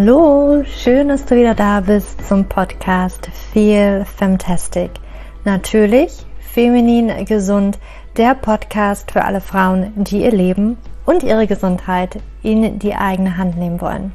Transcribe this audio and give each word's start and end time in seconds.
Hallo, 0.00 0.62
schön, 0.64 1.08
dass 1.08 1.24
du 1.24 1.34
wieder 1.34 1.56
da 1.56 1.80
bist 1.80 2.24
zum 2.24 2.44
Podcast 2.44 3.28
Feel 3.52 4.04
Fantastic. 4.04 4.92
Natürlich 5.44 6.24
feminin 6.38 7.24
gesund, 7.24 7.80
der 8.16 8.36
Podcast 8.36 9.10
für 9.10 9.24
alle 9.24 9.40
Frauen, 9.40 9.92
die 9.96 10.22
ihr 10.22 10.30
Leben 10.30 10.78
und 11.04 11.24
ihre 11.24 11.48
Gesundheit 11.48 12.20
in 12.44 12.78
die 12.78 12.94
eigene 12.94 13.38
Hand 13.38 13.58
nehmen 13.58 13.80
wollen. 13.80 14.14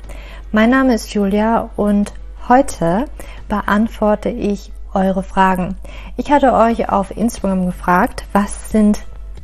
Mein 0.54 0.70
Name 0.70 0.94
ist 0.94 1.14
Julia 1.14 1.70
und 1.76 2.14
heute 2.48 3.08
beantworte 3.50 4.30
ich 4.30 4.72
eure 4.94 5.22
Fragen. 5.22 5.76
Ich 6.16 6.32
hatte 6.32 6.54
euch 6.54 6.88
auf 6.88 7.12
Instagram 7.12 7.66
gefragt, 7.66 8.24
was 8.32 8.72
sind 8.72 9.04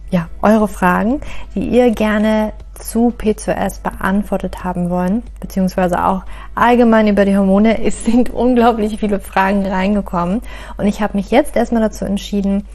ja 0.09 0.29
eure 0.41 0.69
Fragen, 0.69 1.19
die 1.53 1.67
ihr 1.67 1.91
gerne 1.91 2.53
zu 2.79 3.13
P2S 3.17 3.81
beantwortet 3.81 4.63
haben 4.63 4.89
wollen, 4.89 5.23
beziehungsweise 5.39 6.05
auch 6.05 6.23
allgemein 6.55 7.07
über 7.07 7.25
die 7.25 7.37
Hormone. 7.37 7.83
Es 7.83 8.05
sind 8.05 8.29
unglaublich 8.33 8.99
viele 8.99 9.19
Fragen 9.19 9.65
reingekommen 9.65 10.41
und 10.77 10.87
ich 10.87 11.01
habe 11.01 11.17
mich 11.17 11.31
jetzt 11.31 11.55
erstmal 11.55 11.81
dazu 11.81 12.05
entschieden, 12.05 12.65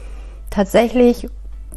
tatsächlich 0.49 1.27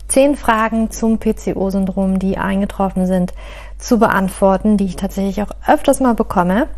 zehn 0.08 0.36
Fragen 0.36 0.90
zum 0.90 1.18
PCO-Syndrom, 1.18 2.18
die 2.18 2.38
eingetroffen 2.38 3.06
sind, 3.06 3.34
zu 3.78 3.98
beantworten, 3.98 4.76
die 4.76 4.86
ich 4.86 4.96
tatsächlich 4.96 5.42
auch 5.42 5.50
öfters 5.66 6.00
mal 6.00 6.14
bekomme. 6.14 6.68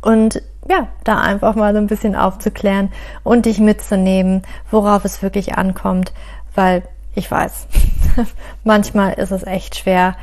Und 0.00 0.42
ja, 0.68 0.88
da 1.04 1.20
einfach 1.20 1.54
mal 1.54 1.72
so 1.72 1.78
ein 1.78 1.86
bisschen 1.86 2.16
aufzuklären 2.16 2.90
und 3.22 3.46
dich 3.46 3.60
mitzunehmen, 3.60 4.42
worauf 4.70 5.04
es 5.04 5.22
wirklich 5.22 5.56
ankommt, 5.56 6.12
weil 6.54 6.82
ich 7.16 7.28
weiß, 7.28 7.66
manchmal 8.64 9.14
ist 9.14 9.32
es 9.32 9.42
echt 9.42 9.76
schwer, 9.76 10.14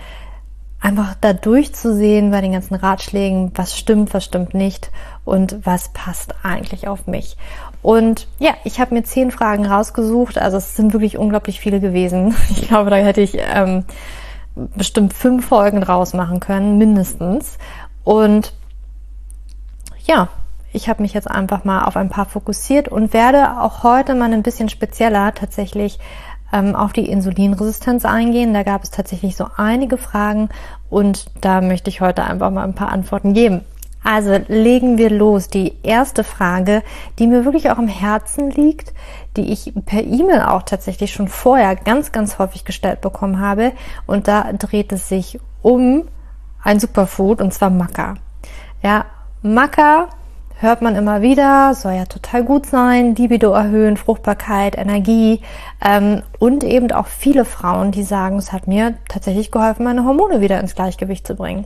einfach 0.80 1.16
da 1.20 1.34
durchzusehen 1.34 2.32
bei 2.32 2.42
den 2.42 2.52
ganzen 2.52 2.76
Ratschlägen, 2.76 3.52
was 3.56 3.78
stimmt, 3.78 4.14
was 4.14 4.24
stimmt 4.24 4.54
nicht 4.54 4.92
und 5.26 5.66
was 5.66 5.90
passt 5.90 6.36
eigentlich 6.44 6.88
auf 6.88 7.08
mich. 7.08 7.36
Und 7.82 8.28
ja, 8.40 8.52
ich 8.64 8.80
habe 8.80 8.94
mir 8.94 9.04
zehn 9.04 9.32
Fragen 9.32 9.66
rausgesucht. 9.66 10.38
Also 10.38 10.58
es 10.58 10.76
sind 10.76 10.94
wirklich 10.94 11.18
unglaublich 11.18 11.60
viele 11.60 11.80
gewesen. 11.80 12.36
Ich 12.50 12.68
glaube, 12.68 12.90
da 12.90 12.98
hätte 12.98 13.22
ich 13.22 13.38
ähm, 13.38 13.86
bestimmt 14.56 15.14
fünf 15.14 15.48
Folgen 15.48 15.82
draus 15.82 16.14
machen 16.14 16.40
können, 16.40 16.78
mindestens. 16.78 17.58
Und 18.04 18.54
ja, 20.06 20.28
ich 20.74 20.90
habe 20.90 21.02
mich 21.02 21.14
jetzt 21.14 21.30
einfach 21.30 21.64
mal 21.64 21.86
auf 21.86 21.96
ein 21.96 22.10
paar 22.10 22.26
fokussiert 22.26 22.88
und 22.88 23.14
werde 23.14 23.62
auch 23.62 23.84
heute 23.84 24.16
mal 24.16 24.34
ein 24.34 24.44
bisschen 24.44 24.70
spezieller 24.70 25.34
tatsächlich 25.34 26.00
ähm, 26.54 26.76
auf 26.76 26.94
die 26.94 27.10
Insulinresistenz 27.10 28.06
eingehen. 28.06 28.54
Da 28.54 28.64
gab 28.64 28.84
es 28.84 28.92
tatsächlich 28.92 29.36
so 29.36 29.48
einige 29.58 29.98
Fragen 29.98 30.50
und 30.90 31.26
da 31.42 31.60
möchte 31.60 31.90
ich 31.90 32.00
heute 32.00 32.24
einfach 32.24 32.52
mal 32.52 32.64
ein 32.64 32.76
paar 32.76 32.92
Antworten 32.92 33.34
geben. 33.34 33.62
Also 34.04 34.38
legen 34.48 34.98
wir 34.98 35.10
los. 35.10 35.48
Die 35.48 35.78
erste 35.82 36.24
Frage, 36.24 36.84
die 37.20 37.28
mir 37.28 37.46
wirklich 37.46 37.72
auch 37.72 37.80
im 37.80 37.88
Herzen 37.88 38.52
liegt, 38.52 38.94
die 39.38 39.52
ich 39.52 39.74
per 39.86 40.04
E-Mail 40.04 40.42
auch 40.42 40.64
tatsächlich 40.64 41.14
schon 41.14 41.30
vorher 41.30 41.76
ganz, 41.76 42.12
ganz 42.12 42.38
häufig 42.38 42.66
gestellt 42.66 43.02
bekommen 43.02 43.40
habe. 43.40 43.72
Und 44.06 44.28
da 44.28 44.52
dreht 44.54 44.92
es 44.92 45.08
sich 45.08 45.40
um 45.62 46.04
ein 46.62 46.80
Superfood 46.80 47.42
und 47.42 47.54
zwar 47.54 47.70
Maca. 47.70 48.16
Ja, 48.82 49.06
Maca 49.42 50.10
hört 50.60 50.82
man 50.82 50.96
immer 50.96 51.22
wieder, 51.22 51.74
soll 51.74 51.94
ja 51.94 52.06
total 52.06 52.44
gut 52.44 52.66
sein, 52.66 53.16
Libido 53.16 53.52
erhöhen, 53.54 53.98
Fruchtbarkeit, 53.98 54.78
Energie 54.78 55.42
ähm, 55.84 56.24
und 56.40 56.64
eben 56.64 56.92
auch 56.92 57.08
viele 57.08 57.46
Frauen, 57.46 57.92
die 57.92 58.04
sagen, 58.04 58.38
es 58.38 58.52
hat 58.52 58.68
mir 58.68 58.96
tatsächlich 59.10 59.52
geholfen, 59.52 59.84
meine 59.84 60.06
Hormone 60.06 60.42
wieder 60.42 60.60
ins 60.60 60.76
Gleichgewicht 60.76 61.28
zu 61.28 61.36
bringen. 61.36 61.66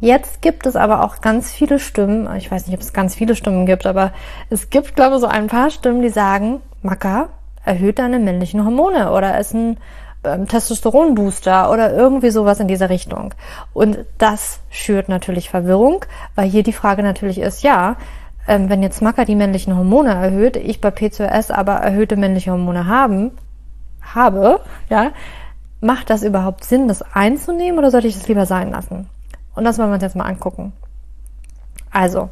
Jetzt 0.00 0.42
gibt 0.42 0.66
es 0.66 0.76
aber 0.76 1.04
auch 1.04 1.20
ganz 1.20 1.52
viele 1.52 1.78
Stimmen, 1.78 2.28
ich 2.36 2.50
weiß 2.50 2.66
nicht, 2.66 2.74
ob 2.76 2.82
es 2.82 2.92
ganz 2.92 3.14
viele 3.14 3.34
Stimmen 3.34 3.64
gibt, 3.64 3.86
aber 3.86 4.12
es 4.50 4.68
gibt, 4.68 4.96
glaube 4.96 5.16
ich, 5.16 5.20
so 5.20 5.26
ein 5.26 5.46
paar 5.46 5.70
Stimmen, 5.70 6.02
die 6.02 6.10
sagen, 6.10 6.60
Maca 6.82 7.28
erhöht 7.64 7.98
deine 7.98 8.18
männlichen 8.18 8.64
Hormone 8.64 9.12
oder 9.12 9.38
ist 9.38 9.54
ein 9.54 9.78
ähm, 10.24 10.48
Testosteronbooster 10.48 11.70
oder 11.70 11.94
irgendwie 11.94 12.30
sowas 12.30 12.60
in 12.60 12.68
dieser 12.68 12.90
Richtung. 12.90 13.34
Und 13.72 13.98
das 14.18 14.60
schürt 14.70 15.08
natürlich 15.08 15.50
Verwirrung, 15.50 16.04
weil 16.34 16.48
hier 16.48 16.62
die 16.62 16.72
Frage 16.72 17.02
natürlich 17.02 17.38
ist, 17.38 17.62
ja, 17.62 17.96
ähm, 18.46 18.68
wenn 18.68 18.82
jetzt 18.82 19.02
Maca 19.02 19.24
die 19.24 19.36
männlichen 19.36 19.76
Hormone 19.76 20.14
erhöht, 20.14 20.56
ich 20.56 20.80
bei 20.80 20.90
P2S 20.90 21.52
aber 21.52 21.74
erhöhte 21.74 22.16
männliche 22.16 22.50
Hormone 22.50 22.86
haben, 22.86 23.32
habe, 24.02 24.60
ja, 24.90 25.12
macht 25.80 26.10
das 26.10 26.22
überhaupt 26.22 26.64
Sinn, 26.64 26.88
das 26.88 27.02
einzunehmen 27.02 27.78
oder 27.78 27.90
sollte 27.90 28.08
ich 28.08 28.14
das 28.14 28.28
lieber 28.28 28.46
sein 28.46 28.70
lassen? 28.70 29.08
Und 29.54 29.64
das 29.64 29.78
wollen 29.78 29.90
wir 29.90 29.94
uns 29.94 30.02
jetzt 30.02 30.16
mal 30.16 30.24
angucken. 30.24 30.72
Also, 31.90 32.30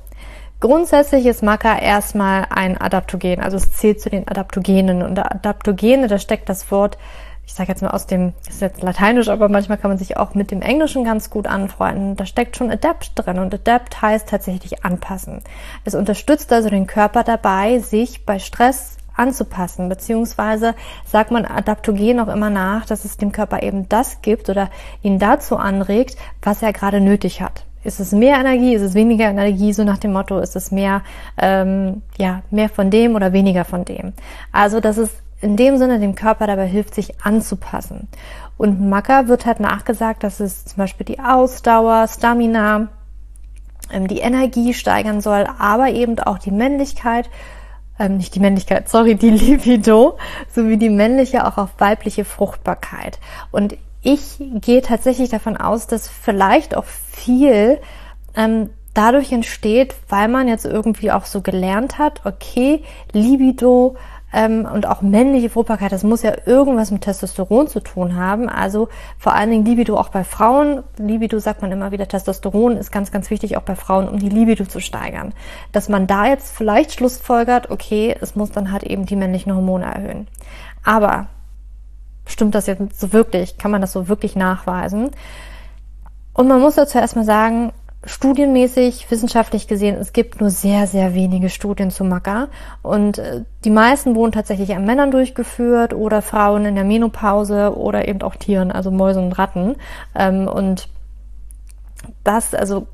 grundsätzlich 0.60 1.26
ist 1.26 1.42
Maca 1.42 1.78
erstmal 1.78 2.46
ein 2.50 2.80
Adaptogen, 2.80 3.40
also 3.40 3.56
es 3.56 3.72
zählt 3.72 4.00
zu 4.00 4.10
den 4.10 4.26
Adaptogenen. 4.26 5.02
Und 5.02 5.18
Adaptogene, 5.18 6.08
da 6.08 6.18
steckt 6.18 6.48
das 6.48 6.70
Wort 6.70 6.98
ich 7.47 7.54
sage 7.54 7.70
jetzt 7.70 7.82
mal 7.82 7.91
aus 7.91 8.06
dem, 8.06 8.32
das 8.47 8.54
ist 8.54 8.62
jetzt 8.62 8.82
lateinisch, 8.82 9.28
aber 9.28 9.48
manchmal 9.48 9.78
kann 9.78 9.91
man 9.91 9.98
sich 9.98 10.16
auch 10.16 10.34
mit 10.34 10.50
dem 10.50 10.62
Englischen 10.62 11.04
ganz 11.04 11.28
gut 11.28 11.47
anfreunden. 11.47 12.16
Da 12.16 12.25
steckt 12.25 12.56
schon 12.56 12.70
Adapt 12.70 13.12
drin 13.14 13.38
und 13.38 13.53
Adapt 13.53 14.00
heißt 14.00 14.28
tatsächlich 14.28 14.84
anpassen. 14.84 15.42
Es 15.84 15.94
unterstützt 15.94 16.52
also 16.52 16.70
den 16.70 16.86
Körper 16.86 17.25
dabei, 17.25 17.81
sich 17.81 18.25
bei 18.25 18.38
Stress 18.38 18.97
anzupassen, 19.14 19.88
beziehungsweise 19.88 20.75
sagt 21.04 21.31
man 21.31 21.44
Adaptogen 21.44 22.20
auch 22.20 22.28
immer 22.28 22.50
nach, 22.50 22.86
dass 22.86 23.04
es 23.04 23.16
dem 23.16 23.32
Körper 23.32 23.62
eben 23.62 23.88
das 23.88 24.22
gibt 24.22 24.48
oder 24.48 24.70
ihn 25.02 25.19
dazu 25.19 25.56
anregt, 25.56 26.16
was 26.41 26.62
er 26.62 26.72
gerade 26.72 27.00
nötig 27.00 27.42
hat. 27.42 27.64
Ist 27.84 27.98
es 27.98 28.12
mehr 28.12 28.38
Energie, 28.38 28.75
ist 28.75 28.82
es 28.82 28.94
weniger 28.94 29.28
Energie, 29.28 29.72
so 29.72 29.82
nach 29.82 29.98
dem 29.98 30.12
Motto, 30.12 30.38
ist 30.38 30.54
es 30.54 30.70
mehr, 30.70 31.02
ähm, 31.36 32.02
ja, 32.16 32.42
mehr 32.50 32.69
von 32.69 32.91
dem 32.91 33.16
oder 33.16 33.32
weniger 33.32 33.64
von 33.64 33.84
dem. 33.84 34.12
Also 34.52 34.81
das 34.81 34.98
ist 34.98 35.16
in 35.42 35.56
dem 35.56 35.76
Sinne 35.76 35.98
dem 35.98 36.14
Körper 36.14 36.47
dabei 36.47 36.66
hilft, 36.66 36.94
sich 36.94 37.22
anzupassen. 37.25 38.08
Und 38.56 38.80
Maca 38.80 39.28
wird 39.28 39.44
halt 39.44 39.60
nachgesagt, 39.60 40.22
dass 40.22 40.41
es 40.41 40.64
zum 40.64 40.76
Beispiel 40.76 41.04
die 41.04 41.19
Ausdauer, 41.19 42.06
Stamina, 42.08 42.88
ähm, 43.91 44.06
die 44.06 44.20
Energie 44.20 44.72
steigern 44.72 45.20
soll, 45.20 45.47
aber 45.58 45.91
eben 45.91 46.19
auch 46.20 46.38
die 46.38 46.52
Männlichkeit, 46.52 47.28
ähm, 47.98 48.19
nicht 48.19 48.34
die 48.34 48.41
Männlichkeit, 48.41 48.88
sorry, 48.88 49.16
die 49.16 49.31
Libido, 49.31 50.16
sowie 50.48 50.76
die 50.76 50.91
männliche 50.91 51.47
auch 51.47 51.58
auf 51.58 51.70
weibliche 51.78 52.25
Fruchtbarkeit. 52.25 53.19
Und 53.50 53.76
ich 54.02 54.36
gehe 54.38 54.82
tatsächlich 54.82 55.31
davon 55.31 55.56
aus, 55.56 55.86
dass 55.86 56.08
vielleicht 56.08 56.76
auch 56.76 56.84
viel 56.84 57.78
ähm, 58.36 58.70
dadurch 58.94 59.32
entsteht, 59.32 59.94
weil 60.08 60.28
man 60.28 60.48
jetzt 60.48 60.64
irgendwie 60.64 61.10
auch 61.10 61.25
so 61.25 61.41
gelernt 61.41 61.98
hat, 61.98 62.25
okay, 62.25 62.82
Libido 63.12 63.97
ähm, 64.32 64.66
und 64.72 64.87
auch 64.87 65.03
männliche 65.03 65.50
Fruchtbarkeit, 65.50 65.93
das 65.93 66.04
muss 66.04 66.22
ja 66.22 66.32
irgendwas 66.47 66.91
mit 66.91 67.03
Testosteron 67.03 67.69
zu 67.69 67.81
tun 67.81 68.16
haben. 68.16 68.48
Also 68.48 68.88
vor 69.19 69.34
allen 69.34 69.50
Dingen 69.50 69.65
Libido 69.65 69.98
auch 69.98 70.09
bei 70.09 70.25
Frauen. 70.25 70.82
Libido 70.97 71.38
sagt 71.38 71.62
man 71.62 71.72
immer 71.72 71.93
wieder, 71.93 72.09
Testosteron 72.09 72.76
ist 72.76 72.93
ganz, 72.93 73.10
ganz 73.10 73.31
wichtig 73.31 73.56
auch 73.56 73.62
bei 73.62 73.76
Frauen, 73.76 74.09
um 74.09 74.19
die 74.19 74.28
Libido 74.28 74.65
zu 74.65 74.81
steigern. 74.81 75.34
Dass 75.72 75.88
man 75.88 76.06
da 76.06 76.26
jetzt 76.26 76.56
vielleicht 76.56 76.93
Schlussfolgert, 76.93 77.70
okay, 77.70 78.16
es 78.20 78.34
muss 78.34 78.50
dann 78.50 78.72
halt 78.72 78.84
eben 78.84 79.06
die 79.06 79.16
männlichen 79.16 79.54
Hormone 79.54 79.84
erhöhen. 79.84 80.28
Aber 80.84 81.26
stimmt 82.26 82.54
das 82.54 82.66
jetzt 82.66 82.99
so 82.99 83.12
wirklich? 83.12 83.59
Kann 83.59 83.70
man 83.70 83.81
das 83.81 83.93
so 83.93 84.09
wirklich 84.09 84.37
nachweisen? 84.37 85.10
Und 86.34 86.49
man 86.49 86.60
muss 86.60 86.76
dazu 86.76 86.99
erstmal 86.99 87.26
sagen, 87.26 87.72
studienmäßig, 88.04 89.10
wissenschaftlich 89.10 89.68
gesehen, 89.68 89.96
es 89.96 90.12
gibt 90.12 90.40
nur 90.40 90.50
sehr, 90.50 90.86
sehr 90.86 91.14
wenige 91.14 91.48
Studien 91.48 91.90
zu 91.90 92.04
Maca. 92.04 92.48
Und 92.82 93.18
äh, 93.18 93.44
die 93.64 93.70
meisten 93.70 94.14
wurden 94.16 94.32
tatsächlich 94.32 94.75
an 94.75 94.84
Männern 94.84 95.10
durchgeführt 95.10 95.94
oder 95.94 96.20
Frauen 96.20 96.64
in 96.64 96.75
der 96.75 96.84
Menopause 96.84 97.76
oder 97.76 98.08
eben 98.08 98.22
auch 98.22 98.37
Tieren, 98.37 98.72
also 98.72 98.90
Mäusen 98.90 99.25
und 99.26 99.38
Ratten. 99.38 99.76
Ähm, 100.14 100.49
und 100.49 100.88
das, 102.25 102.54
also, 102.54 102.88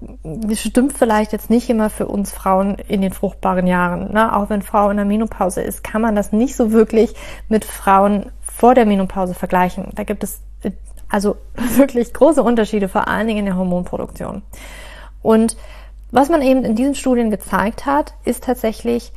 stimmt 0.53 0.93
vielleicht 0.93 1.33
jetzt 1.33 1.49
nicht 1.49 1.71
immer 1.71 1.89
für 1.89 2.07
uns 2.07 2.33
Frauen 2.33 2.77
in 2.77 3.01
den 3.01 3.13
fruchtbaren 3.13 3.67
Jahren. 3.67 4.13
Ne? 4.13 4.35
Auch 4.37 4.51
wenn 4.51 4.63
Frau 4.63 4.91
in 4.91 4.97
der 4.97 5.07
Menopause 5.07 5.63
ist, 5.63 5.83
kann 5.83 6.03
man 6.03 6.15
das 6.15 6.33
nicht 6.33 6.57
so 6.57 6.73
wirklich 6.73 7.15
mit 7.49 7.65
Frauen 7.65 8.27
vor 8.41 8.75
der 8.75 8.85
Menopause 8.85 9.35
vergleichen. 9.35 9.89
Da 9.95 10.05
gibt 10.05 10.25
es 10.25 10.41
äh, 10.63 10.73
also 11.09 11.37
wirklich 11.77 12.13
große 12.13 12.43
Unterschiede, 12.43 12.89
vor 12.89 13.09
allen 13.09 13.27
Dingen 13.27 13.41
in 13.41 13.47
der 13.47 13.57
Hormonproduktion. 13.57 14.43
Und 15.23 15.57
was 16.11 16.29
man 16.29 16.43
eben 16.43 16.65
in 16.65 16.75
diesen 16.75 16.95
Studien 16.95 17.31
gezeigt 17.31 17.87
hat, 17.87 18.15
ist 18.25 18.45
tatsächlich, 18.45 19.13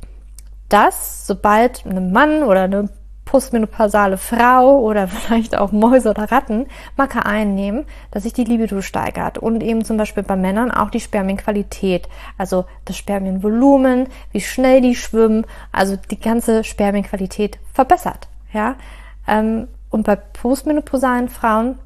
dass 0.69 1.27
sobald 1.27 1.85
ein 1.85 2.11
Mann 2.11 2.43
oder 2.43 2.63
eine 2.63 2.89
postmenopausale 3.25 4.17
Frau 4.17 4.79
oder 4.79 5.07
vielleicht 5.07 5.57
auch 5.57 5.71
Mäuse 5.71 6.09
oder 6.09 6.31
Ratten 6.31 6.67
Maca 6.97 7.19
einnehmen, 7.19 7.85
dass 8.11 8.23
sich 8.23 8.33
die 8.33 8.43
Libido 8.43 8.81
steigert 8.81 9.37
und 9.37 9.63
eben 9.63 9.85
zum 9.85 9.97
Beispiel 9.97 10.23
bei 10.23 10.35
Männern 10.35 10.69
auch 10.69 10.89
die 10.89 10.99
Spermienqualität, 10.99 12.09
also 12.37 12.65
das 12.85 12.97
Spermienvolumen, 12.97 14.07
wie 14.31 14.41
schnell 14.41 14.81
die 14.81 14.95
schwimmen, 14.95 15.45
also 15.71 15.95
die 15.95 16.19
ganze 16.19 16.63
Spermienqualität 16.63 17.57
verbessert, 17.73 18.27
ja. 18.53 18.75
Ähm, 19.27 19.67
und 19.89 20.03
bei 20.03 20.15
postmenopausalen 20.15 21.29
Frauen 21.29 21.77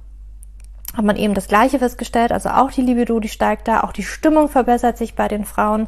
hat 0.96 1.06
man 1.06 1.16
eben 1.18 1.34
das 1.34 1.48
Gleiche 1.48 1.80
festgestellt, 1.80 2.32
also 2.32 2.50
auch 2.50 2.72
die 2.72 2.82
Libido, 2.82 3.20
die 3.20 3.30
steigt 3.30 3.68
da, 3.68 3.82
auch 3.82 3.92
die 3.92 4.04
Stimmung 4.04 4.50
verbessert 4.50 4.98
sich 4.98 5.16
bei 5.16 5.28
den 5.28 5.46
Frauen 5.46 5.88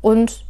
und 0.00 0.44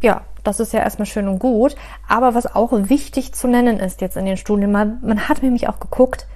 ja, 0.00 0.22
das 0.44 0.60
ist 0.60 0.72
ja 0.72 0.80
erstmal 0.80 1.06
schön 1.06 1.28
und 1.28 1.38
gut. 1.38 1.76
Aber 2.08 2.34
was 2.34 2.54
auch 2.54 2.70
wichtig 2.72 3.34
zu 3.34 3.48
nennen 3.48 3.80
ist 3.80 4.00
jetzt 4.00 4.16
in 4.16 4.24
den 4.24 4.36
Studien, 4.36 4.70
man, 4.70 4.98
man 5.02 5.28
hat 5.28 5.42
nämlich 5.42 5.68
auch 5.68 5.80
geguckt, 5.80 6.26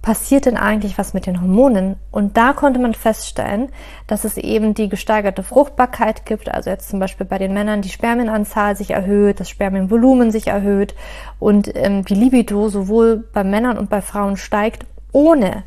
passiert 0.00 0.46
denn 0.46 0.56
eigentlich 0.56 0.96
was 0.96 1.12
mit 1.12 1.26
den 1.26 1.40
Hormonen? 1.40 1.96
Und 2.10 2.36
da 2.36 2.52
konnte 2.52 2.78
man 2.78 2.94
feststellen, 2.94 3.68
dass 4.06 4.24
es 4.24 4.36
eben 4.36 4.72
die 4.72 4.88
gesteigerte 4.88 5.42
Fruchtbarkeit 5.42 6.24
gibt, 6.24 6.48
also 6.48 6.70
jetzt 6.70 6.88
zum 6.88 7.00
Beispiel 7.00 7.26
bei 7.26 7.38
den 7.38 7.52
Männern 7.52 7.82
die 7.82 7.88
Spermienanzahl 7.88 8.76
sich 8.76 8.92
erhöht, 8.92 9.40
das 9.40 9.50
Spermienvolumen 9.50 10.30
sich 10.30 10.46
erhöht 10.46 10.94
und 11.40 11.70
ähm, 11.74 12.04
die 12.04 12.14
Libido 12.14 12.68
sowohl 12.68 13.24
bei 13.32 13.42
Männern 13.42 13.76
und 13.76 13.90
bei 13.90 14.00
Frauen 14.00 14.36
steigt, 14.36 14.86
ohne, 15.12 15.64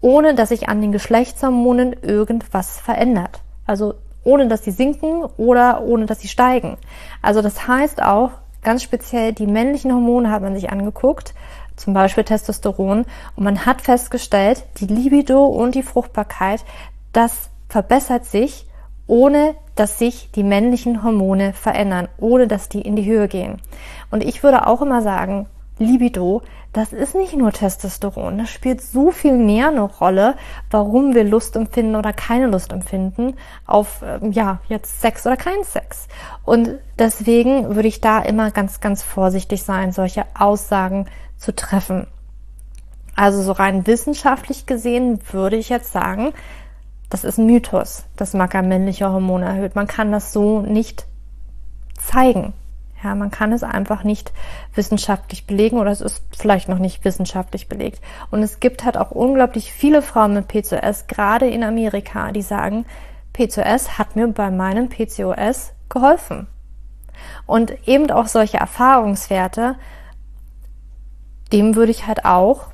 ohne 0.00 0.34
dass 0.34 0.50
sich 0.50 0.68
an 0.68 0.80
den 0.80 0.92
Geschlechtshormonen 0.92 1.94
irgendwas 2.02 2.78
verändert. 2.78 3.40
Also 3.66 3.94
ohne 4.24 4.48
dass 4.48 4.64
sie 4.64 4.70
sinken 4.70 5.24
oder 5.36 5.82
ohne 5.82 6.06
dass 6.06 6.20
sie 6.20 6.28
steigen. 6.28 6.76
Also 7.22 7.42
das 7.42 7.66
heißt 7.66 8.02
auch, 8.02 8.30
ganz 8.62 8.82
speziell 8.82 9.32
die 9.32 9.46
männlichen 9.46 9.92
Hormone 9.92 10.30
hat 10.30 10.42
man 10.42 10.54
sich 10.54 10.70
angeguckt 10.70 11.34
zum 11.80 11.94
Beispiel 11.94 12.24
Testosteron. 12.24 13.04
Und 13.34 13.44
man 13.44 13.66
hat 13.66 13.80
festgestellt, 13.80 14.64
die 14.78 14.86
Libido 14.86 15.46
und 15.46 15.74
die 15.74 15.82
Fruchtbarkeit, 15.82 16.64
das 17.12 17.50
verbessert 17.68 18.26
sich, 18.26 18.66
ohne 19.06 19.54
dass 19.74 19.98
sich 19.98 20.30
die 20.32 20.44
männlichen 20.44 21.02
Hormone 21.02 21.52
verändern, 21.52 22.08
ohne 22.18 22.46
dass 22.46 22.68
die 22.68 22.82
in 22.82 22.96
die 22.96 23.06
Höhe 23.06 23.26
gehen. 23.26 23.60
Und 24.10 24.22
ich 24.22 24.42
würde 24.42 24.66
auch 24.66 24.82
immer 24.82 25.02
sagen, 25.02 25.46
Libido, 25.80 26.42
das 26.72 26.92
ist 26.92 27.14
nicht 27.14 27.34
nur 27.34 27.52
Testosteron, 27.52 28.38
das 28.38 28.50
spielt 28.50 28.82
so 28.82 29.10
viel 29.10 29.36
mehr 29.36 29.68
eine 29.68 29.80
Rolle, 29.80 30.36
warum 30.70 31.14
wir 31.14 31.24
Lust 31.24 31.56
empfinden 31.56 31.96
oder 31.96 32.12
keine 32.12 32.46
Lust 32.46 32.70
empfinden 32.70 33.34
auf, 33.66 34.02
ähm, 34.04 34.30
ja, 34.30 34.60
jetzt 34.68 35.00
Sex 35.00 35.26
oder 35.26 35.36
kein 35.36 35.64
Sex. 35.64 36.06
Und 36.44 36.76
deswegen 36.98 37.74
würde 37.74 37.88
ich 37.88 38.00
da 38.00 38.20
immer 38.20 38.50
ganz, 38.50 38.80
ganz 38.80 39.02
vorsichtig 39.02 39.62
sein, 39.62 39.92
solche 39.92 40.26
Aussagen 40.38 41.06
zu 41.38 41.54
treffen. 41.56 42.06
Also 43.16 43.42
so 43.42 43.52
rein 43.52 43.86
wissenschaftlich 43.86 44.66
gesehen 44.66 45.18
würde 45.32 45.56
ich 45.56 45.70
jetzt 45.70 45.92
sagen, 45.92 46.32
das 47.08 47.24
ist 47.24 47.38
ein 47.38 47.46
Mythos, 47.46 48.04
dass 48.16 48.34
Maca 48.34 48.62
männliche 48.62 49.10
Hormone 49.10 49.46
erhöht. 49.46 49.74
Man 49.74 49.88
kann 49.88 50.12
das 50.12 50.32
so 50.32 50.60
nicht 50.60 51.06
zeigen. 51.98 52.52
Ja, 53.02 53.14
man 53.14 53.30
kann 53.30 53.52
es 53.52 53.62
einfach 53.62 54.04
nicht 54.04 54.32
wissenschaftlich 54.74 55.46
belegen 55.46 55.78
oder 55.78 55.90
es 55.90 56.00
ist 56.00 56.22
vielleicht 56.36 56.68
noch 56.68 56.78
nicht 56.78 57.04
wissenschaftlich 57.04 57.68
belegt. 57.68 58.00
Und 58.30 58.42
es 58.42 58.60
gibt 58.60 58.84
halt 58.84 58.96
auch 58.98 59.10
unglaublich 59.10 59.72
viele 59.72 60.02
Frauen 60.02 60.34
mit 60.34 60.48
PCOS, 60.48 61.06
gerade 61.06 61.48
in 61.48 61.64
Amerika, 61.64 62.32
die 62.32 62.42
sagen, 62.42 62.84
PCOS 63.32 63.98
hat 63.98 64.16
mir 64.16 64.28
bei 64.28 64.50
meinem 64.50 64.88
PCOS 64.88 65.72
geholfen. 65.88 66.46
Und 67.46 67.88
eben 67.88 68.10
auch 68.10 68.28
solche 68.28 68.58
Erfahrungswerte 68.58 69.76
dem 71.52 71.74
würde 71.74 71.90
ich 71.90 72.06
halt 72.06 72.24
auch 72.24 72.66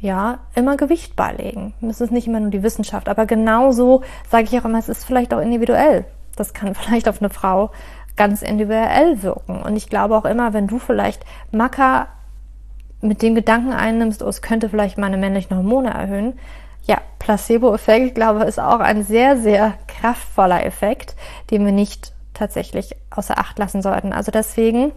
ja, 0.00 0.38
immer 0.54 0.76
Gewicht 0.76 1.16
beilegen. 1.16 1.74
Es 1.80 2.00
ist 2.00 2.12
nicht 2.12 2.28
immer 2.28 2.40
nur 2.40 2.50
die 2.50 2.62
Wissenschaft, 2.62 3.08
aber 3.08 3.26
genauso 3.26 4.02
sage 4.30 4.44
ich 4.44 4.58
auch 4.58 4.64
immer, 4.64 4.78
es 4.78 4.88
ist 4.88 5.04
vielleicht 5.04 5.34
auch 5.34 5.40
individuell. 5.40 6.04
Das 6.36 6.54
kann 6.54 6.74
vielleicht 6.74 7.08
auf 7.08 7.20
eine 7.20 7.30
Frau 7.30 7.70
ganz 8.18 8.42
individuell 8.42 9.22
wirken. 9.22 9.62
Und 9.62 9.76
ich 9.76 9.88
glaube 9.88 10.14
auch 10.16 10.26
immer, 10.26 10.52
wenn 10.52 10.66
du 10.66 10.78
vielleicht 10.78 11.24
Macker 11.50 12.08
mit 13.00 13.22
dem 13.22 13.34
Gedanken 13.34 13.72
einnimmst, 13.72 14.22
oh, 14.22 14.28
es 14.28 14.42
könnte 14.42 14.68
vielleicht 14.68 14.98
meine 14.98 15.16
männlichen 15.16 15.56
Hormone 15.56 15.90
erhöhen, 15.90 16.38
ja, 16.82 16.98
Placebo-Effekt, 17.18 18.06
ich 18.06 18.14
glaube, 18.14 18.44
ist 18.44 18.58
auch 18.58 18.80
ein 18.80 19.04
sehr, 19.04 19.36
sehr 19.36 19.74
kraftvoller 19.86 20.64
Effekt, 20.64 21.14
den 21.50 21.64
wir 21.64 21.72
nicht 21.72 22.12
tatsächlich 22.34 22.96
außer 23.10 23.38
Acht 23.38 23.58
lassen 23.58 23.82
sollten. 23.82 24.12
Also 24.12 24.30
deswegen 24.30 24.92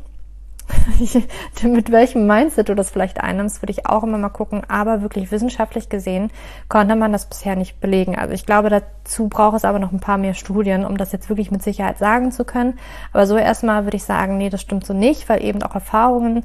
mit 1.64 1.92
welchem 1.92 2.28
Mindset 2.28 2.70
du 2.70 2.76
das 2.76 2.90
vielleicht 2.90 3.22
einnimmst, 3.22 3.62
würde 3.62 3.72
ich 3.72 3.86
auch 3.86 4.04
immer 4.04 4.18
mal 4.18 4.30
gucken. 4.30 4.64
Aber 4.68 5.02
wirklich 5.02 5.32
wissenschaftlich 5.32 5.90
gesehen 5.90 6.32
konnte 6.70 6.96
man 6.96 7.12
das 7.12 7.26
bisher 7.26 7.56
nicht 7.56 7.80
belegen. 7.80 8.18
Also 8.18 8.34
ich 8.34 8.46
glaube, 8.46 8.70
dazu 8.70 9.28
braucht 9.28 9.58
es 9.58 9.66
aber 9.66 9.80
noch 9.80 9.92
ein 9.92 10.00
paar 10.00 10.18
mehr 10.18 10.34
Studien, 10.34 10.86
um 10.86 10.98
das 10.98 11.12
jetzt 11.12 11.30
wirklich 11.30 11.52
mit 11.52 11.64
Sicherheit 11.64 11.98
sagen 11.98 12.32
zu 12.32 12.46
können. 12.46 12.80
Aber 13.14 13.26
so 13.28 13.38
erstmal 13.38 13.86
würde 13.86 13.98
ich 13.98 14.04
sagen, 14.04 14.38
nee, 14.38 14.50
das 14.50 14.62
stimmt 14.62 14.86
so 14.86 14.94
nicht, 14.94 15.30
weil 15.30 15.44
eben 15.44 15.64
auch 15.64 15.76
Erfahrungen 15.76 16.44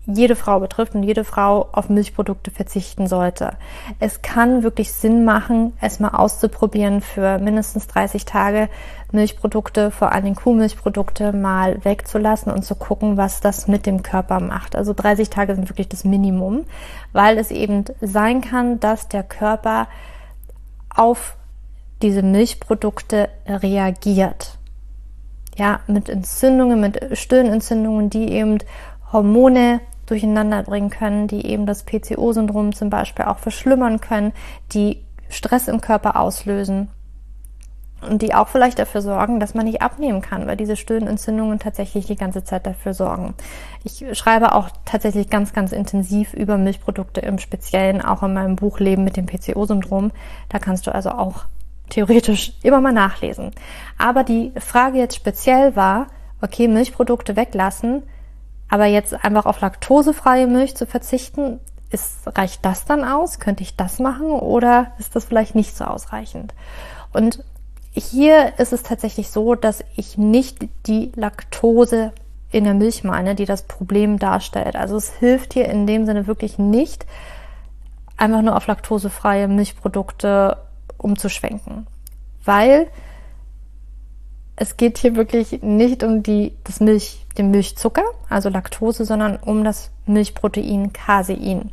jede 0.08 0.38
Frau 0.38 0.60
betrifft 0.60 0.96
und 0.96 1.04
jede 1.04 1.26
Frau 1.26 1.68
auf 1.74 1.90
Milchprodukte 1.90 2.50
verzichten 2.50 3.08
sollte. 3.08 3.58
Es 4.00 4.22
kann 4.22 4.64
wirklich 4.64 4.94
Sinn 4.94 5.26
machen, 5.26 5.74
es 5.82 6.00
mal 6.00 6.10
auszuprobieren 6.10 7.02
für 7.02 7.38
mindestens 7.40 7.88
30 7.88 8.24
Tage 8.24 8.70
Milchprodukte, 9.12 9.92
vor 9.92 10.14
allem 10.14 10.36
Kuhmilchprodukte 10.36 11.34
mal 11.34 11.84
wegzulassen 11.84 12.52
und 12.52 12.64
zu 12.64 12.76
gucken, 12.76 13.18
was 13.18 13.42
das 13.42 13.68
mit 13.68 13.86
dem 13.86 14.02
Körper 14.02 14.40
macht. 14.40 14.76
Also 14.76 14.94
30 14.94 15.30
Tage 15.30 15.56
sind 15.56 15.70
wirklich 15.70 15.90
das 15.90 16.06
Minimum, 16.06 16.66
weil 17.12 17.38
es 17.38 17.52
eben 17.52 17.84
sein 18.00 18.42
kann, 18.42 18.80
dass 18.80 19.10
der 19.10 19.24
Körper 19.24 19.88
auf 20.90 21.36
diese 22.02 22.22
Milchprodukte 22.22 23.30
reagiert. 23.48 24.58
Ja, 25.58 25.80
mit 25.88 26.08
Entzündungen, 26.08 26.80
mit 26.80 27.18
Stirnentzündungen, 27.18 28.10
die 28.10 28.32
eben 28.32 28.60
Hormone 29.12 29.82
durcheinander 30.08 30.64
bringen 30.64 30.90
können, 30.90 31.28
die 31.28 31.46
eben 31.46 31.66
das 31.66 31.84
PCO-Syndrom 31.84 32.74
zum 32.74 32.90
Beispiel 32.90 33.26
auch 33.26 33.38
verschlimmern 33.38 34.02
können, 34.02 34.34
die 34.74 35.04
Stress 35.30 35.68
im 35.68 35.82
Körper 35.82 36.20
auslösen 36.20 36.90
und 38.02 38.22
die 38.22 38.34
auch 38.34 38.48
vielleicht 38.48 38.80
dafür 38.80 39.02
sorgen, 39.02 39.40
dass 39.40 39.54
man 39.54 39.66
nicht 39.66 39.82
abnehmen 39.82 40.22
kann, 40.22 40.48
weil 40.48 40.56
diese 40.56 40.76
Stöhnentzündungen 40.76 41.60
tatsächlich 41.60 42.06
die 42.06 42.16
ganze 42.16 42.44
Zeit 42.44 42.66
dafür 42.66 42.94
sorgen. 42.94 43.34
Ich 43.84 44.06
schreibe 44.14 44.54
auch 44.54 44.70
tatsächlich 44.86 45.30
ganz, 45.30 45.52
ganz 45.52 45.72
intensiv 45.72 46.34
über 46.34 46.58
Milchprodukte 46.58 47.22
im 47.22 47.40
Speziellen, 47.40 48.02
auch 48.02 48.24
in 48.24 48.34
meinem 48.34 48.56
Buch 48.56 48.80
Leben 48.80 49.04
mit 49.04 49.18
dem 49.18 49.26
PCO-Syndrom. 49.26 50.12
Da 50.50 50.60
kannst 50.60 50.88
du 50.88 50.94
also 50.94 51.10
auch 51.12 51.46
theoretisch 51.90 52.54
immer 52.64 52.82
mal 52.82 52.94
nachlesen. 52.94 53.52
Aber 53.98 54.24
die 54.24 54.52
Frage 54.58 55.00
jetzt 55.00 55.16
speziell 55.16 55.76
war, 55.76 56.08
okay, 56.42 56.68
Milchprodukte 56.68 57.36
weglassen, 57.36 58.04
aber 58.70 58.86
jetzt 58.86 59.14
einfach 59.24 59.46
auf 59.46 59.62
laktosefreie 59.62 60.48
Milch 60.48 60.76
zu 60.76 60.86
verzichten, 60.86 61.60
ist, 61.90 62.28
reicht 62.28 62.66
das 62.66 62.86
dann 62.86 63.04
aus? 63.04 63.40
Könnte 63.40 63.64
ich 63.64 63.76
das 63.76 64.00
machen 64.00 64.32
oder 64.32 64.92
ist 65.00 65.16
das 65.16 65.26
vielleicht 65.26 65.56
nicht 65.56 65.76
so 65.76 65.86
ausreichend? 65.86 66.54
Und 67.14 67.44
hier 67.94 68.60
ist 68.60 68.74
es 68.74 68.84
tatsächlich 68.84 69.32
so, 69.32 69.56
dass 69.56 69.84
ich 69.96 70.18
nicht 70.18 70.68
die 70.86 71.12
Laktose 71.16 72.12
in 72.52 72.64
der 72.64 72.74
Milch 72.74 73.04
meine, 73.04 73.36
die 73.36 73.46
das 73.46 73.64
Problem 73.64 74.20
darstellt. 74.20 74.76
Also 74.76 74.98
es 74.98 75.12
hilft 75.14 75.54
hier 75.54 75.68
in 75.68 75.88
dem 75.88 76.06
Sinne 76.06 76.28
wirklich 76.28 76.58
nicht, 76.58 77.06
einfach 78.18 78.42
nur 78.42 78.56
auf 78.56 78.68
laktosefreie 78.68 79.48
Milchprodukte 79.48 80.58
umzuschwenken. 80.98 81.88
Weil 82.44 82.88
es 84.58 84.76
geht 84.76 84.98
hier 84.98 85.16
wirklich 85.16 85.62
nicht 85.62 86.04
um 86.04 86.24
die, 86.24 86.58
das 86.64 86.80
Milch, 86.80 87.26
den 87.38 87.52
Milchzucker, 87.52 88.04
also 88.28 88.50
Laktose, 88.50 89.06
sondern 89.06 89.38
um 89.38 89.64
das 89.64 89.92
Milchprotein 90.08 90.92
Casein. 90.94 91.72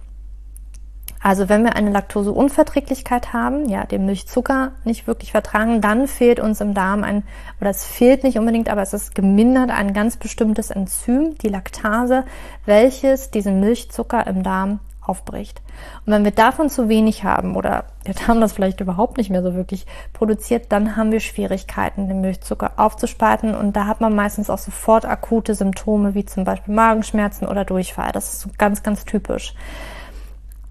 Also 1.18 1.48
wenn 1.48 1.64
wir 1.64 1.74
eine 1.74 1.90
Laktoseunverträglichkeit 1.90 3.32
haben, 3.32 3.66
ja, 3.70 3.86
den 3.86 4.04
Milchzucker 4.04 4.72
nicht 4.84 5.06
wirklich 5.06 5.32
vertragen, 5.32 5.80
dann 5.80 6.06
fehlt 6.06 6.38
uns 6.38 6.60
im 6.60 6.74
Darm 6.74 7.02
ein, 7.02 7.22
oder 7.58 7.70
es 7.70 7.86
fehlt 7.86 8.22
nicht 8.22 8.38
unbedingt, 8.38 8.68
aber 8.68 8.82
es 8.82 8.92
ist 8.92 9.14
gemindert 9.14 9.70
ein 9.70 9.94
ganz 9.94 10.18
bestimmtes 10.18 10.68
Enzym, 10.68 11.38
die 11.38 11.48
Laktase, 11.48 12.24
welches 12.66 13.30
diesen 13.30 13.60
Milchzucker 13.60 14.26
im 14.26 14.42
Darm 14.42 14.80
aufbricht. 15.04 15.62
Und 16.04 16.12
wenn 16.12 16.24
wir 16.24 16.30
davon 16.30 16.68
zu 16.68 16.88
wenig 16.88 17.24
haben 17.24 17.56
oder 17.56 17.84
der 18.06 18.14
Darm 18.14 18.40
das 18.40 18.52
vielleicht 18.52 18.80
überhaupt 18.80 19.16
nicht 19.16 19.30
mehr 19.30 19.42
so 19.42 19.54
wirklich 19.54 19.86
produziert, 20.12 20.66
dann 20.70 20.96
haben 20.96 21.12
wir 21.12 21.20
Schwierigkeiten, 21.20 22.08
den 22.08 22.20
Milchzucker 22.20 22.72
aufzuspalten 22.76 23.54
und 23.54 23.74
da 23.74 23.86
hat 23.86 24.00
man 24.00 24.14
meistens 24.14 24.50
auch 24.50 24.58
sofort 24.58 25.04
akute 25.04 25.54
Symptome 25.54 26.14
wie 26.14 26.24
zum 26.24 26.44
Beispiel 26.44 26.74
Magenschmerzen 26.74 27.46
oder 27.46 27.64
Durchfall. 27.64 28.12
Das 28.12 28.32
ist 28.32 28.40
so 28.40 28.50
ganz, 28.58 28.82
ganz 28.82 29.04
typisch. 29.04 29.54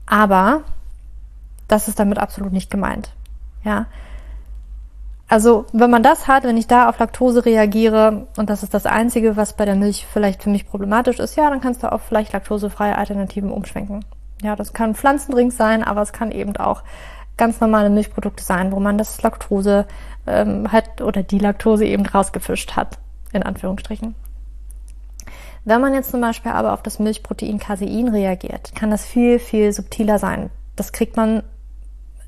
Aber 0.06 0.62
das 1.68 1.88
ist 1.88 2.00
damit 2.00 2.18
absolut 2.18 2.54
nicht 2.54 2.70
gemeint. 2.70 3.12
Ja. 3.64 3.88
Also, 5.28 5.66
wenn 5.74 5.90
man 5.90 6.04
das 6.04 6.28
hat, 6.28 6.44
wenn 6.44 6.58
ich 6.58 6.68
da 6.68 6.90
auf 6.90 7.00
Laktose 7.00 7.46
reagiere 7.46 8.28
und 8.38 8.50
das 8.50 8.62
ist 8.62 8.74
das 8.74 8.86
Einzige, 8.86 9.36
was 9.36 9.54
bei 9.54 9.66
der 9.66 9.76
Milch 9.76 10.06
vielleicht 10.06 10.44
für 10.44 10.50
mich 10.50 10.68
problematisch 10.68 11.20
ist, 11.20 11.36
ja, 11.36 11.50
dann 11.50 11.62
kannst 11.62 11.82
du 11.82 11.92
auf 11.92 12.04
vielleicht 12.04 12.34
laktosefreie 12.34 12.98
Alternativen 12.98 13.52
umschwenken. 13.52 14.06
Ja, 14.44 14.56
das 14.58 14.74
kann 14.74 14.94
Pflanzendrink 14.94 15.54
sein, 15.54 15.84
aber 15.84 16.02
es 16.02 16.12
kann 16.12 16.32
eben 16.32 16.56
auch 16.58 16.84
ganz 17.38 17.62
normale 17.62 17.90
Milchprodukte 17.90 18.44
sein, 18.44 18.72
wo 18.72 18.80
man 18.80 18.98
das 18.98 19.22
Laktose 19.22 19.88
ähm, 20.28 20.72
hat 20.72 21.02
oder 21.02 21.24
die 21.24 21.40
Laktose 21.40 21.86
eben 21.86 22.06
rausgefischt 22.06 22.76
hat, 22.76 23.00
in 23.32 23.42
Anführungsstrichen. 23.42 24.16
Wenn 25.66 25.82
man 25.82 25.94
jetzt 25.94 26.12
zum 26.12 26.20
Beispiel 26.20 26.52
aber 26.52 26.74
auf 26.74 26.84
das 26.84 27.00
Milchprotein 27.00 27.58
Casein 27.58 28.10
reagiert, 28.10 28.76
kann 28.76 28.92
das 28.92 29.06
viel, 29.06 29.40
viel 29.40 29.72
subtiler 29.72 30.20
sein. 30.20 30.50
Das 30.76 30.92
kriegt 30.92 31.16
man 31.16 31.42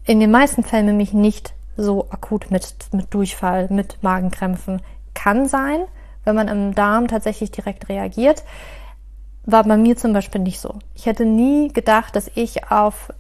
in 0.06 0.22
den 0.22 0.32
meisten 0.32 0.64
Fällen 0.64 0.86
nämlich 0.86 1.14
nicht 1.14 1.54
so 1.76 2.08
akut 2.12 2.50
mit, 2.50 2.76
mit 2.94 3.14
Durchfall, 3.14 3.68
mit 3.70 4.02
Magenkrämpfen. 4.02 4.82
Kann 5.14 5.48
sein, 5.48 5.82
wenn 6.24 6.36
man 6.36 6.48
im 6.48 6.76
Darm 6.76 7.10
tatsächlich 7.10 7.52
direkt 7.52 7.90
reagiert 7.90 8.44
war 9.46 9.64
bei 9.64 9.78
mir 9.78 9.96
zum 9.96 10.14
Beispiel 10.14 10.42
nicht 10.42 10.60
so. 10.60 10.76
Ich 10.94 11.06
hätte 11.06 11.26
nie 11.26 11.70
gedacht, 11.70 12.16
dass 12.16 12.32
ich 12.36 12.72
auf 12.72 13.14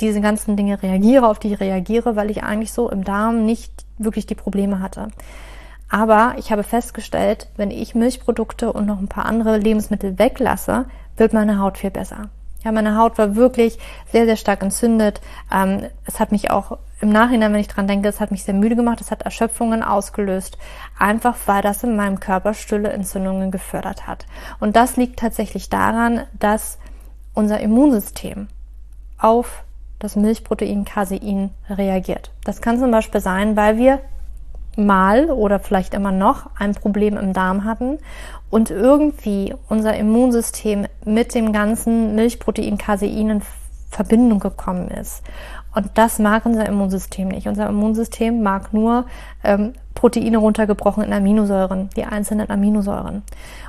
diese 0.00 0.20
ganzen 0.20 0.56
Dinge 0.56 0.82
reagiere, 0.82 1.28
auf 1.28 1.38
die 1.38 1.52
ich 1.52 1.60
reagiere, 1.60 2.16
weil 2.16 2.30
ich 2.30 2.42
eigentlich 2.42 2.72
so 2.72 2.90
im 2.90 3.04
Darm 3.04 3.44
nicht 3.44 3.72
wirklich 3.98 4.26
die 4.26 4.34
Probleme 4.34 4.80
hatte. 4.80 5.08
Aber 5.88 6.34
ich 6.38 6.50
habe 6.50 6.62
festgestellt, 6.62 7.48
wenn 7.56 7.70
ich 7.70 7.94
Milchprodukte 7.94 8.72
und 8.72 8.86
noch 8.86 8.98
ein 8.98 9.08
paar 9.08 9.26
andere 9.26 9.58
Lebensmittel 9.58 10.18
weglasse, 10.18 10.86
wird 11.16 11.32
meine 11.32 11.58
Haut 11.60 11.78
viel 11.78 11.90
besser. 11.90 12.30
Ja, 12.64 12.72
meine 12.72 12.96
Haut 12.96 13.18
war 13.18 13.36
wirklich 13.36 13.78
sehr, 14.10 14.24
sehr 14.24 14.36
stark 14.36 14.62
entzündet. 14.62 15.20
Ähm, 15.52 15.84
es 16.06 16.18
hat 16.18 16.32
mich 16.32 16.50
auch 16.50 16.78
im 17.00 17.10
Nachhinein, 17.10 17.52
wenn 17.52 17.60
ich 17.60 17.68
dran 17.68 17.86
denke, 17.86 18.08
es 18.08 18.20
hat 18.20 18.30
mich 18.30 18.44
sehr 18.44 18.54
müde 18.54 18.76
gemacht, 18.76 19.00
es 19.02 19.10
hat 19.10 19.22
Erschöpfungen 19.22 19.82
ausgelöst, 19.82 20.56
einfach 20.98 21.36
weil 21.44 21.60
das 21.60 21.84
in 21.84 21.96
meinem 21.96 22.18
Körper 22.18 22.54
stille 22.54 22.88
Entzündungen 22.88 23.50
gefördert 23.50 24.06
hat. 24.06 24.24
Und 24.58 24.74
das 24.74 24.96
liegt 24.96 25.18
tatsächlich 25.18 25.68
daran, 25.68 26.22
dass 26.38 26.78
unser 27.34 27.60
Immunsystem 27.60 28.48
auf 29.18 29.64
das 29.98 30.16
Milchprotein 30.16 30.84
Casein 30.84 31.50
reagiert. 31.68 32.30
Das 32.44 32.62
kann 32.62 32.78
zum 32.78 32.90
Beispiel 32.90 33.20
sein, 33.20 33.56
weil 33.56 33.76
wir 33.76 34.00
mal 34.76 35.30
oder 35.30 35.60
vielleicht 35.60 35.94
immer 35.94 36.12
noch 36.12 36.50
ein 36.58 36.74
Problem 36.74 37.16
im 37.16 37.32
Darm 37.32 37.64
hatten 37.64 37.98
und 38.54 38.70
irgendwie 38.70 39.52
unser 39.68 39.96
Immunsystem 39.96 40.86
mit 41.04 41.34
dem 41.34 41.52
ganzen 41.52 42.14
Milchprotein 42.14 42.78
Casein 42.78 43.28
in 43.28 43.42
Verbindung 43.90 44.38
gekommen 44.38 44.92
ist. 44.92 45.24
Und 45.74 45.90
das 45.94 46.20
mag 46.20 46.46
unser 46.46 46.64
Immunsystem 46.64 47.26
nicht. 47.26 47.48
Unser 47.48 47.68
Immunsystem 47.68 48.44
mag 48.44 48.72
nur 48.72 49.06
ähm, 49.42 49.72
Proteine 49.96 50.38
runtergebrochen 50.38 51.02
in 51.02 51.12
Aminosäuren, 51.12 51.90
die 51.96 52.04
einzelnen 52.04 52.48
Aminosäuren. 52.48 53.24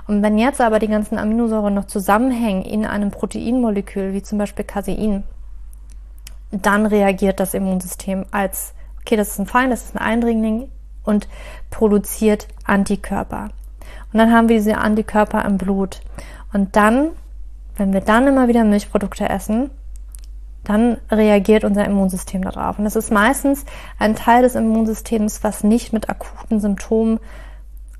Und 0.07 0.21
wenn 0.21 0.37
jetzt 0.37 0.61
aber 0.61 0.77
die 0.77 0.87
ganzen 0.87 1.17
Aminosäuren 1.17 1.73
noch 1.73 1.85
zusammenhängen 1.85 2.61
in 2.61 2.85
einem 2.85 3.09
Proteinmolekül, 3.09 4.13
wie 4.13 4.21
zum 4.21 4.37
Beispiel 4.37 4.65
Casein, 4.65 5.23
dann 6.51 6.85
reagiert 6.85 7.39
das 7.39 7.55
Immunsystem 7.55 8.27
als, 8.29 8.75
okay, 9.01 9.15
das 9.15 9.29
ist 9.29 9.39
ein 9.39 9.47
Feind, 9.47 9.71
das 9.71 9.85
ist 9.85 9.95
ein 9.95 10.05
Eindringling 10.05 10.69
und 11.03 11.27
produziert 11.71 12.47
Antikörper. 12.65 13.49
Und 14.15 14.19
dann 14.19 14.31
haben 14.31 14.47
wir 14.47 14.55
diese 14.55 14.77
Antikörper 14.77 15.43
im 15.43 15.57
Blut. 15.57 15.99
Und 16.53 16.77
dann, 16.77 17.09
wenn 17.75 17.91
wir 17.91 17.99
dann 17.99 18.25
immer 18.27 18.47
wieder 18.47 18.63
Milchprodukte 18.63 19.27
essen, 19.27 19.71
dann 20.63 20.99
reagiert 21.11 21.65
unser 21.65 21.83
Immunsystem 21.83 22.41
darauf. 22.41 22.79
Und 22.79 22.85
es 22.85 22.95
ist 22.95 23.11
meistens 23.11 23.65
ein 23.99 24.15
Teil 24.15 24.43
des 24.43 24.55
Immunsystems, 24.55 25.43
was 25.43 25.65
nicht 25.65 25.91
mit 25.91 26.09
akuten 26.09 26.61
Symptomen 26.61 27.19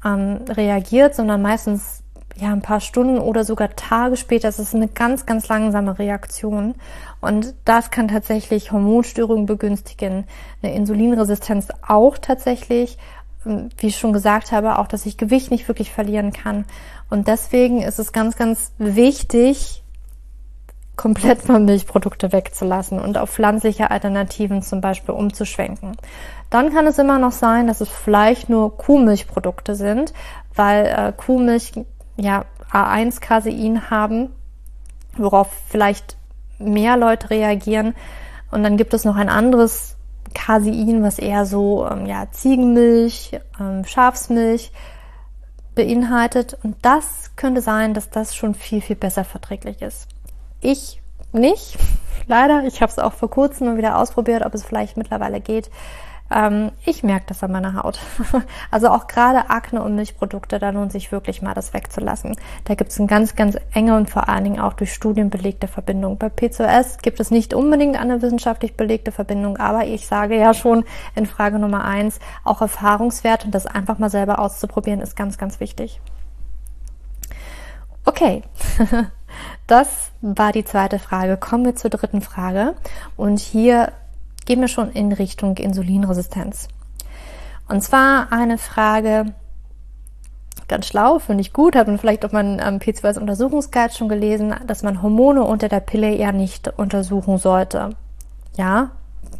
ähm, 0.06 0.40
reagiert, 0.48 1.16
sondern 1.16 1.42
meistens 1.42 2.02
ja 2.38 2.54
ein 2.54 2.62
paar 2.62 2.80
Stunden 2.80 3.20
oder 3.20 3.44
sogar 3.44 3.76
Tage 3.76 4.16
später. 4.16 4.48
Es 4.48 4.58
ist 4.58 4.74
eine 4.74 4.88
ganz, 4.88 5.26
ganz 5.26 5.50
langsame 5.50 6.00
Reaktion. 6.00 6.76
Und 7.20 7.56
das 7.66 7.92
kann 7.92 8.08
tatsächlich 8.08 8.72
Hormonstörungen 8.72 9.48
begünstigen, 9.48 10.24
eine 10.64 10.74
Insulinresistenz 10.76 11.68
auch 11.86 12.18
tatsächlich. 12.18 12.98
Ähm, 13.46 13.70
wie 13.78 13.88
ich 13.88 13.98
schon 13.98 14.14
gesagt 14.14 14.52
habe, 14.52 14.80
auch, 14.80 14.88
dass 14.88 15.06
ich 15.06 15.18
Gewicht 15.18 15.52
nicht 15.52 15.68
wirklich 15.68 15.92
verlieren 15.92 16.34
kann. 16.34 16.66
Und 17.10 17.28
deswegen 17.28 17.82
ist 17.82 18.00
es 18.00 18.12
ganz, 18.12 18.36
ganz 18.36 18.72
wichtig, 18.78 19.84
komplett 20.96 21.48
mal 21.48 21.60
Milchprodukte 21.60 22.32
wegzulassen 22.32 23.00
und 23.00 23.18
auf 23.18 23.32
pflanzliche 23.32 23.92
Alternativen 23.92 24.62
zum 24.62 24.82
Beispiel 24.82 25.14
umzuschwenken. 25.14 25.98
Dann 26.50 26.74
kann 26.74 26.88
es 26.88 26.98
immer 27.00 27.20
noch 27.20 27.34
sein, 27.34 27.68
dass 27.68 27.82
es 27.82 27.90
vielleicht 27.90 28.50
nur 28.50 28.78
Kuhmilchprodukte 28.78 29.76
sind, 29.76 30.14
weil 30.56 30.86
äh, 30.86 31.14
Kuhmilch 31.16 31.74
ja 32.16 32.46
A1-Casein 32.72 33.90
haben, 33.90 34.30
worauf 35.18 35.50
vielleicht 35.68 36.18
mehr 36.60 36.98
Leute 36.98 37.30
reagieren. 37.30 37.94
Und 38.52 38.64
dann 38.64 38.78
gibt 38.78 38.94
es 38.94 39.04
noch 39.04 39.18
ein 39.18 39.30
anderes 39.30 39.95
Casein, 40.36 41.02
was 41.02 41.18
eher 41.18 41.46
so 41.48 41.88
ähm, 41.90 42.06
ja, 42.06 42.28
Ziegenmilch, 42.32 43.40
ähm, 43.60 43.84
Schafsmilch 43.86 44.72
beinhaltet. 45.74 46.58
Und 46.62 46.78
das 46.84 47.32
könnte 47.36 47.62
sein, 47.62 47.96
dass 47.96 48.12
das 48.12 48.36
schon 48.36 48.54
viel, 48.54 48.82
viel 48.82 48.96
besser 48.96 49.24
verträglich 49.24 49.82
ist. 49.82 50.08
Ich 50.62 51.02
nicht, 51.32 51.78
leider. 52.28 52.64
Ich 52.66 52.82
habe 52.82 52.92
es 52.92 53.00
auch 53.00 53.14
vor 53.14 53.30
kurzem 53.30 53.68
mal 53.68 53.78
wieder 53.78 53.98
ausprobiert, 53.98 54.46
ob 54.46 54.54
es 54.54 54.64
vielleicht 54.64 54.98
mittlerweile 54.98 55.42
geht. 55.42 55.72
Ähm, 56.32 56.72
ich 56.86 57.04
merke 57.04 57.26
das 57.28 57.44
an 57.44 57.52
meiner 57.52 57.76
Haut. 57.76 58.00
also 58.72 58.90
auch 58.90 59.08
gerade 59.08 59.50
Akne 59.50 59.84
und 59.84 59.96
Milchprodukte, 59.96 60.60
da 60.60 60.72
lohnt 60.72 60.92
sich 60.92 61.12
wirklich 61.12 61.42
mal 61.42 61.54
das 61.54 61.74
wegzulassen. 61.74 62.36
Da 62.64 62.76
gibt 62.76 62.92
es 62.92 63.00
eine 63.00 63.08
ganz, 63.08 63.36
ganz 63.36 63.58
enge 63.74 63.96
und 63.96 64.10
vor 64.10 64.28
allen 64.28 64.44
Dingen 64.44 64.60
auch 64.60 64.74
durch 64.74 64.94
Studien 64.94 65.30
belegte 65.30 65.68
Verbindung. 65.68 66.18
Bei 66.18 66.30
PCOS 66.30 66.98
gibt 67.02 67.20
es 67.20 67.32
nicht 67.32 67.54
unbedingt 67.54 68.00
eine 68.00 68.22
wissenschaftlich 68.22 68.76
belegte 68.76 69.12
Verbindung, 69.12 69.58
aber 69.58 69.86
ich 69.86 70.08
sage 70.08 70.38
ja 70.38 70.54
schon 70.54 70.84
in 71.16 71.26
Frage 71.26 71.60
Nummer 71.60 71.86
eins, 71.86 72.20
auch 72.44 72.62
Erfahrungswert 72.62 73.46
und 73.46 73.54
das 73.54 73.68
einfach 73.68 74.00
mal 74.00 74.10
selber 74.10 74.40
auszuprobieren 74.40 75.02
ist 75.02 75.16
ganz, 75.16 75.38
ganz 75.38 75.60
wichtig. 75.60 76.02
Okay. 78.06 78.44
Das 79.68 80.12
war 80.22 80.52
die 80.52 80.64
zweite 80.64 81.00
Frage. 81.00 81.38
Kommen 81.38 81.66
wir 81.66 81.76
zur 81.76 81.90
dritten 81.90 82.22
Frage. 82.22 82.76
Und 83.18 83.40
hier 83.40 83.92
gehen 84.46 84.62
wir 84.62 84.68
schon 84.68 84.92
in 84.92 85.12
Richtung 85.12 85.58
Insulinresistenz. 85.58 86.68
Und 87.68 87.82
zwar 87.82 88.32
eine 88.32 88.58
Frage, 88.58 89.34
ganz 90.68 90.88
schlau, 90.88 91.20
finde 91.20 91.42
ich 91.42 91.54
gut, 91.54 91.76
hat 91.76 91.88
man 91.88 91.98
vielleicht 91.98 92.26
auf 92.26 92.32
meinem 92.32 92.60
ähm, 92.60 92.80
P2S 92.80 93.20
Untersuchungsguide 93.20 93.94
schon 93.94 94.10
gelesen, 94.10 94.54
dass 94.68 94.84
man 94.84 95.02
Hormone 95.02 95.44
unter 95.44 95.68
der 95.68 95.80
Pille 95.80 96.16
ja 96.16 96.32
nicht 96.32 96.68
untersuchen 96.78 97.38
sollte. 97.38 97.92
Ja, 98.56 98.92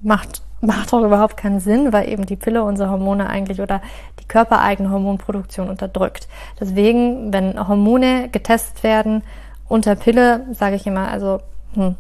macht, 0.02 0.42
macht 0.62 0.94
auch 0.94 1.04
überhaupt 1.04 1.38
keinen 1.38 1.60
Sinn, 1.60 1.94
weil 1.94 2.10
eben 2.10 2.26
die 2.26 2.36
Pille 2.36 2.64
unsere 2.64 2.90
Hormone 2.90 3.30
eigentlich 3.30 3.62
oder 3.62 3.82
die 4.20 4.28
körpereigene 4.28 4.90
Hormonproduktion 4.90 5.70
unterdrückt. 5.70 6.28
Deswegen, 6.60 7.32
wenn 7.32 7.68
Hormone 7.68 8.30
getestet 8.30 8.84
werden, 8.84 9.24
unter 9.68 9.96
Pille 9.96 10.46
sage 10.52 10.76
ich 10.76 10.86
immer, 10.86 11.08
also 11.08 11.40
hm, 11.74 11.96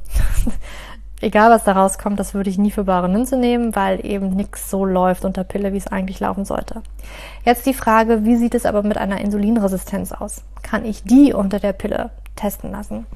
egal 1.25 1.50
was 1.50 1.63
da 1.63 1.72
rauskommt, 1.72 2.20
das 2.20 2.36
würde 2.36 2.51
ich 2.51 2.60
nie 2.60 2.70
für 2.70 2.84
bare 2.84 3.10
Münze 3.10 3.36
nehmen, 3.36 3.75
weil 3.75 4.05
eben 4.05 4.29
nichts 4.29 4.70
so 4.70 4.86
läuft 4.86 5.25
unter 5.25 5.44
Pille, 5.44 5.74
wie 5.74 5.77
es 5.77 5.88
eigentlich 5.88 6.20
laufen 6.20 6.46
sollte. 6.46 6.84
Jetzt 7.44 7.65
die 7.65 7.74
Frage, 7.74 8.24
wie 8.25 8.36
sieht 8.36 8.53
es 8.53 8.65
aber 8.67 8.84
mit 8.84 8.98
einer 8.98 9.20
Insulinresistenz 9.20 10.12
aus? 10.12 10.44
Kann 10.62 10.86
ich 10.86 11.03
die 11.03 11.34
unter 11.34 11.60
der 11.60 11.74
Pille 11.74 12.12
testen 12.36 12.72
lassen? 12.72 13.08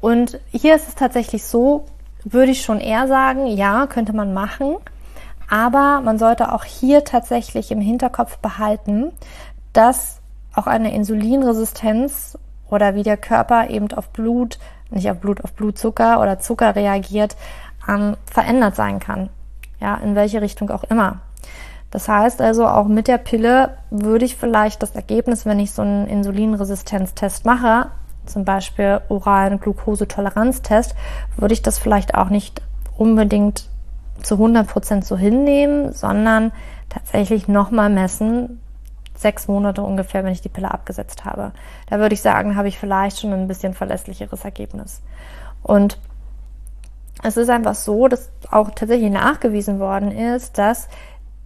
Und 0.00 0.40
hier 0.50 0.74
ist 0.74 0.88
es 0.88 0.94
tatsächlich 0.94 1.44
so, 1.44 1.84
würde 2.24 2.52
ich 2.52 2.62
schon 2.62 2.80
eher 2.80 3.06
sagen, 3.08 3.46
ja, 3.46 3.86
könnte 3.86 4.14
man 4.14 4.32
machen, 4.32 4.76
aber 5.50 6.00
man 6.00 6.18
sollte 6.18 6.52
auch 6.52 6.64
hier 6.64 7.04
tatsächlich 7.04 7.70
im 7.70 7.80
Hinterkopf 7.80 8.38
behalten, 8.38 9.12
dass 9.74 10.20
auch 10.54 10.66
eine 10.66 10.94
Insulinresistenz 10.94 12.38
oder 12.70 12.94
wie 12.94 13.02
der 13.02 13.16
Körper 13.18 13.68
eben 13.68 13.92
auf 13.92 14.10
Blut 14.10 14.58
nicht 14.90 15.10
auf 15.10 15.18
Blut, 15.18 15.42
auf 15.44 15.52
Blutzucker 15.52 16.20
oder 16.20 16.38
Zucker 16.38 16.74
reagiert, 16.74 17.36
ähm, 17.88 18.16
verändert 18.30 18.76
sein 18.76 19.00
kann. 19.00 19.30
Ja, 19.80 19.96
in 19.96 20.14
welche 20.14 20.40
Richtung 20.40 20.70
auch 20.70 20.84
immer. 20.84 21.20
Das 21.90 22.08
heißt 22.08 22.42
also, 22.42 22.66
auch 22.66 22.86
mit 22.86 23.08
der 23.08 23.18
Pille 23.18 23.76
würde 23.90 24.24
ich 24.24 24.36
vielleicht 24.36 24.82
das 24.82 24.94
Ergebnis, 24.94 25.46
wenn 25.46 25.58
ich 25.58 25.72
so 25.72 25.82
einen 25.82 26.06
Insulinresistenztest 26.06 27.46
mache, 27.46 27.86
zum 28.26 28.44
Beispiel 28.44 29.00
oralen 29.08 29.58
Glukosetoleranztest, 29.58 30.94
würde 31.36 31.54
ich 31.54 31.62
das 31.62 31.78
vielleicht 31.78 32.14
auch 32.14 32.28
nicht 32.28 32.60
unbedingt 32.98 33.68
zu 34.22 34.34
100 34.34 34.66
Prozent 34.66 35.04
so 35.06 35.16
hinnehmen, 35.16 35.92
sondern 35.92 36.52
tatsächlich 36.90 37.48
nochmal 37.48 37.88
messen, 37.88 38.60
sechs 39.20 39.48
Monate 39.48 39.82
ungefähr, 39.82 40.24
wenn 40.24 40.32
ich 40.32 40.40
die 40.40 40.48
Pille 40.48 40.70
abgesetzt 40.70 41.24
habe. 41.24 41.52
Da 41.88 41.98
würde 41.98 42.14
ich 42.14 42.22
sagen, 42.22 42.56
habe 42.56 42.68
ich 42.68 42.78
vielleicht 42.78 43.20
schon 43.20 43.32
ein 43.32 43.48
bisschen 43.48 43.74
verlässlicheres 43.74 44.44
Ergebnis. 44.44 45.02
Und 45.62 45.98
es 47.22 47.36
ist 47.36 47.50
einfach 47.50 47.74
so, 47.74 48.08
dass 48.08 48.30
auch 48.50 48.70
tatsächlich 48.70 49.10
nachgewiesen 49.10 49.80
worden 49.80 50.12
ist, 50.12 50.56
dass 50.58 50.88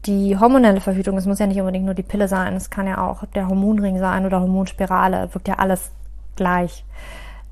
die 0.05 0.37
hormonelle 0.39 0.81
Verhütung, 0.81 1.17
es 1.17 1.27
muss 1.27 1.39
ja 1.39 1.47
nicht 1.47 1.61
unbedingt 1.61 1.85
nur 1.85 1.95
die 1.95 2.03
Pille 2.03 2.29
sein, 2.29 2.55
es 2.55 2.71
kann 2.71 2.87
ja 2.87 3.07
auch 3.07 3.25
der 3.35 3.49
Hormonring 3.49 3.99
sein 3.99 4.27
oder 4.27 4.41
Hormonspirale, 4.41 5.33
wirkt 5.33 5.49
ja 5.49 5.55
alles 5.55 5.91
gleich. 6.37 6.85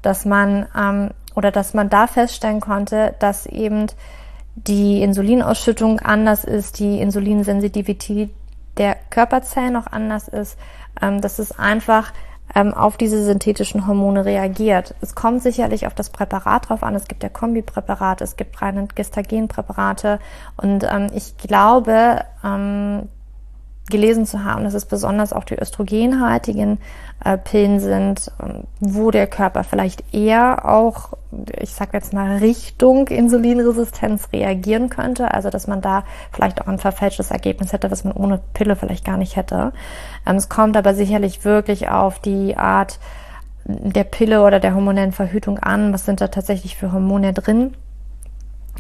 Dass 0.03 0.25
man 0.25 0.67
ähm, 0.77 1.11
oder 1.35 1.51
dass 1.51 1.75
man 1.75 1.89
da 1.89 2.07
feststellen 2.07 2.61
konnte, 2.61 3.15
dass 3.21 3.47
eben 3.47 3.87
die 4.55 5.03
Insulinausschüttung 5.03 6.01
anders 6.01 6.45
ist, 6.45 6.81
die 6.81 7.01
Insulinsensitivität 7.01 8.31
der 8.77 8.97
Körperzellen 9.11 9.77
auch 9.77 9.87
anders 9.87 10.29
ist, 10.29 10.59
ähm, 11.01 11.21
dass 11.21 11.39
es 11.39 11.59
einfach 11.59 12.13
ähm, 12.55 12.75
auf 12.75 12.97
diese 12.97 13.25
synthetischen 13.25 13.87
Hormone 13.87 14.25
reagiert. 14.25 14.95
Es 15.01 15.15
kommt 15.15 15.43
sicherlich 15.43 15.87
auf 15.87 15.95
das 15.95 16.11
Präparat 16.11 16.69
drauf 16.69 16.83
an. 16.83 16.95
Es 16.95 17.07
gibt 17.07 17.23
ja 17.23 17.29
Kombipräparate, 17.29 18.25
es 18.25 18.37
gibt 18.37 18.61
reine 18.61 18.89
Gestagenpräparate 18.95 20.19
und 20.57 20.85
ähm, 20.85 21.09
ich 21.15 21.37
glaube, 21.37 22.25
ähm, 22.45 23.09
gelesen 23.91 24.25
zu 24.27 24.45
haben, 24.45 24.65
dass 24.65 24.75
es 24.75 24.87
besonders 24.87 25.33
auch 25.33 25.45
die 25.45 25.61
östrogenhaltigen 25.61 26.79
äh, 27.25 27.37
Pillen 27.37 27.81
sind, 27.81 28.33
ähm, 28.43 28.65
wo 28.81 29.11
der 29.11 29.27
Körper 29.27 29.65
vielleicht 29.65 30.15
eher 30.15 30.65
auch, 30.65 31.11
ich 31.59 31.75
sag 31.75 31.93
jetzt 31.93 32.13
mal, 32.13 32.39
Richtung 32.39 33.09
Insulinresistenz 33.09 34.29
reagieren 34.33 34.89
könnte. 34.89 35.35
Also 35.35 35.51
dass 35.51 35.67
man 35.67 35.81
da 35.81 36.05
vielleicht 36.33 36.63
auch 36.63 36.69
ein 36.69 36.79
verfälschtes 36.79 37.31
Ergebnis 37.31 37.73
hätte, 37.73 37.91
was 37.91 38.05
man 38.05 38.15
ohne 38.15 38.41
Pille 38.55 38.77
vielleicht 38.77 39.05
gar 39.05 39.17
nicht 39.17 39.37
hätte. 39.37 39.73
Ähm, 40.27 40.37
es 40.37 40.49
kommt 40.49 40.77
aber 40.77 40.95
sicherlich 40.95 41.45
wirklich 41.45 41.89
auf 41.89 42.19
die 42.19 42.57
Art 42.57 42.99
der 43.65 44.05
Pille 44.05 44.43
oder 44.43 44.61
der 44.61 44.75
hormonellen 44.75 45.13
Verhütung 45.13 45.59
an. 45.59 45.93
Was 45.93 46.07
sind 46.07 46.21
da 46.21 46.29
tatsächlich 46.29 46.77
für 46.77 46.93
Hormone 46.93 47.33
drin? 47.33 47.75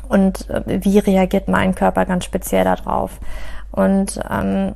Und 0.08 0.48
äh, 0.50 0.82
wie 0.82 0.98
reagiert 0.98 1.48
mein 1.48 1.74
Körper 1.74 2.06
ganz 2.06 2.24
speziell 2.24 2.64
darauf? 2.64 3.18
Und 3.70 4.20
ähm, 4.28 4.74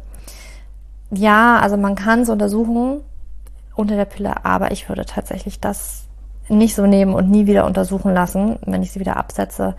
ja, 1.19 1.59
also 1.59 1.77
man 1.77 1.95
kann 1.95 2.21
es 2.21 2.29
untersuchen 2.29 3.01
unter 3.75 3.97
der 3.97 4.05
Pille, 4.05 4.45
aber 4.45 4.71
ich 4.71 4.89
würde 4.89 5.05
tatsächlich 5.05 5.61
das 5.61 6.05
nicht 6.49 6.75
so 6.75 6.87
nehmen 6.87 7.15
und 7.15 7.31
nie 7.31 7.47
wieder 7.47 7.65
untersuchen 7.65 8.13
lassen, 8.13 8.59
wenn 8.67 8.83
ich 8.83 8.93
sie 8.93 9.01
wieder 9.01 9.17
absetze, 9.17 9.75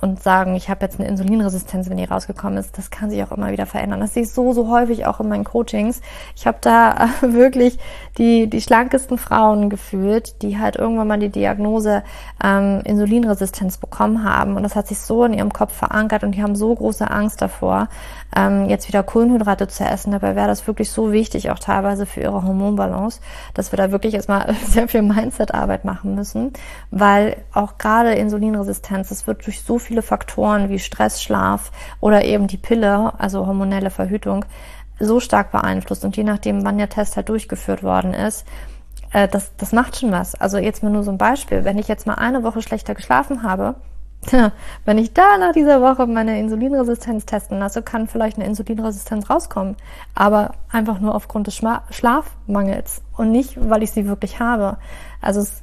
und 0.00 0.22
sagen, 0.22 0.54
ich 0.56 0.68
habe 0.68 0.84
jetzt 0.84 1.00
eine 1.00 1.08
Insulinresistenz, 1.08 1.88
wenn 1.88 1.96
die 1.96 2.04
rausgekommen 2.04 2.58
ist, 2.58 2.76
das 2.76 2.90
kann 2.90 3.10
sich 3.10 3.22
auch 3.22 3.32
immer 3.32 3.50
wieder 3.50 3.66
verändern. 3.66 4.00
Das 4.00 4.14
sehe 4.14 4.24
ich 4.24 4.30
so, 4.30 4.52
so 4.52 4.68
häufig 4.68 5.06
auch 5.06 5.20
in 5.20 5.28
meinen 5.28 5.44
Coachings. 5.44 6.02
Ich 6.36 6.46
habe 6.46 6.58
da 6.60 7.08
wirklich 7.22 7.78
die, 8.18 8.48
die 8.48 8.60
schlankesten 8.60 9.16
Frauen 9.16 9.70
gefühlt, 9.70 10.42
die 10.42 10.58
halt 10.58 10.76
irgendwann 10.76 11.08
mal 11.08 11.18
die 11.18 11.30
Diagnose 11.30 12.02
ähm, 12.44 12.82
Insulinresistenz 12.84 13.78
bekommen 13.78 14.22
haben. 14.22 14.56
Und 14.56 14.62
das 14.62 14.76
hat 14.76 14.86
sich 14.86 14.98
so 14.98 15.24
in 15.24 15.32
ihrem 15.32 15.52
Kopf 15.52 15.72
verankert 15.72 16.24
und 16.24 16.32
die 16.32 16.42
haben 16.42 16.56
so 16.56 16.74
große 16.74 17.10
Angst 17.10 17.40
davor, 17.40 17.88
ähm, 18.34 18.68
jetzt 18.68 18.88
wieder 18.88 19.02
Kohlenhydrate 19.02 19.68
zu 19.68 19.84
essen. 19.84 20.12
Dabei 20.12 20.34
wäre 20.34 20.48
das 20.48 20.66
wirklich 20.66 20.90
so 20.90 21.12
wichtig, 21.12 21.50
auch 21.50 21.58
teilweise 21.58 22.06
für 22.06 22.20
ihre 22.20 22.42
Hormonbalance, 22.42 23.20
dass 23.54 23.72
wir 23.72 23.76
da 23.76 23.90
wirklich 23.90 24.14
erstmal 24.14 24.54
sehr 24.66 24.88
viel 24.88 25.02
Mindset-Arbeit 25.02 25.84
machen 25.84 26.14
müssen, 26.14 26.52
weil 26.90 27.36
auch 27.52 27.78
gerade 27.78 28.14
Insulinresistenz, 28.14 29.10
es 29.10 29.26
wird 29.26 29.46
durch 29.46 29.62
so 29.62 29.78
viele 29.78 30.02
Faktoren 30.02 30.68
wie 30.68 30.78
Stress, 30.78 31.22
Schlaf 31.22 31.70
oder 32.00 32.24
eben 32.24 32.46
die 32.46 32.56
Pille, 32.56 33.12
also 33.18 33.46
hormonelle 33.46 33.90
Verhütung, 33.90 34.44
so 34.98 35.20
stark 35.20 35.52
beeinflusst. 35.52 36.04
Und 36.04 36.16
je 36.16 36.24
nachdem, 36.24 36.64
wann 36.64 36.78
der 36.78 36.88
Test 36.88 37.16
halt 37.16 37.28
durchgeführt 37.28 37.82
worden 37.82 38.14
ist, 38.14 38.46
äh, 39.12 39.28
das, 39.28 39.54
das 39.56 39.72
macht 39.72 39.98
schon 39.98 40.12
was. 40.12 40.34
Also 40.34 40.58
jetzt 40.58 40.82
mal 40.82 40.90
nur 40.90 41.02
so 41.02 41.10
ein 41.10 41.18
Beispiel. 41.18 41.64
Wenn 41.64 41.78
ich 41.78 41.88
jetzt 41.88 42.06
mal 42.06 42.14
eine 42.14 42.42
Woche 42.42 42.62
schlechter 42.62 42.94
geschlafen 42.94 43.42
habe, 43.42 43.76
wenn 44.84 44.98
ich 44.98 45.12
da 45.12 45.38
nach 45.38 45.52
dieser 45.52 45.80
Woche 45.80 46.06
meine 46.06 46.38
Insulinresistenz 46.38 47.26
testen 47.26 47.58
lasse, 47.58 47.82
kann 47.82 48.08
vielleicht 48.08 48.36
eine 48.36 48.46
Insulinresistenz 48.46 49.28
rauskommen. 49.30 49.76
Aber 50.14 50.52
einfach 50.70 51.00
nur 51.00 51.14
aufgrund 51.14 51.46
des 51.46 51.60
Schlafmangels 51.90 53.02
und 53.16 53.30
nicht, 53.30 53.56
weil 53.68 53.82
ich 53.82 53.92
sie 53.92 54.06
wirklich 54.06 54.40
habe. 54.40 54.78
Also 55.20 55.40
es 55.40 55.62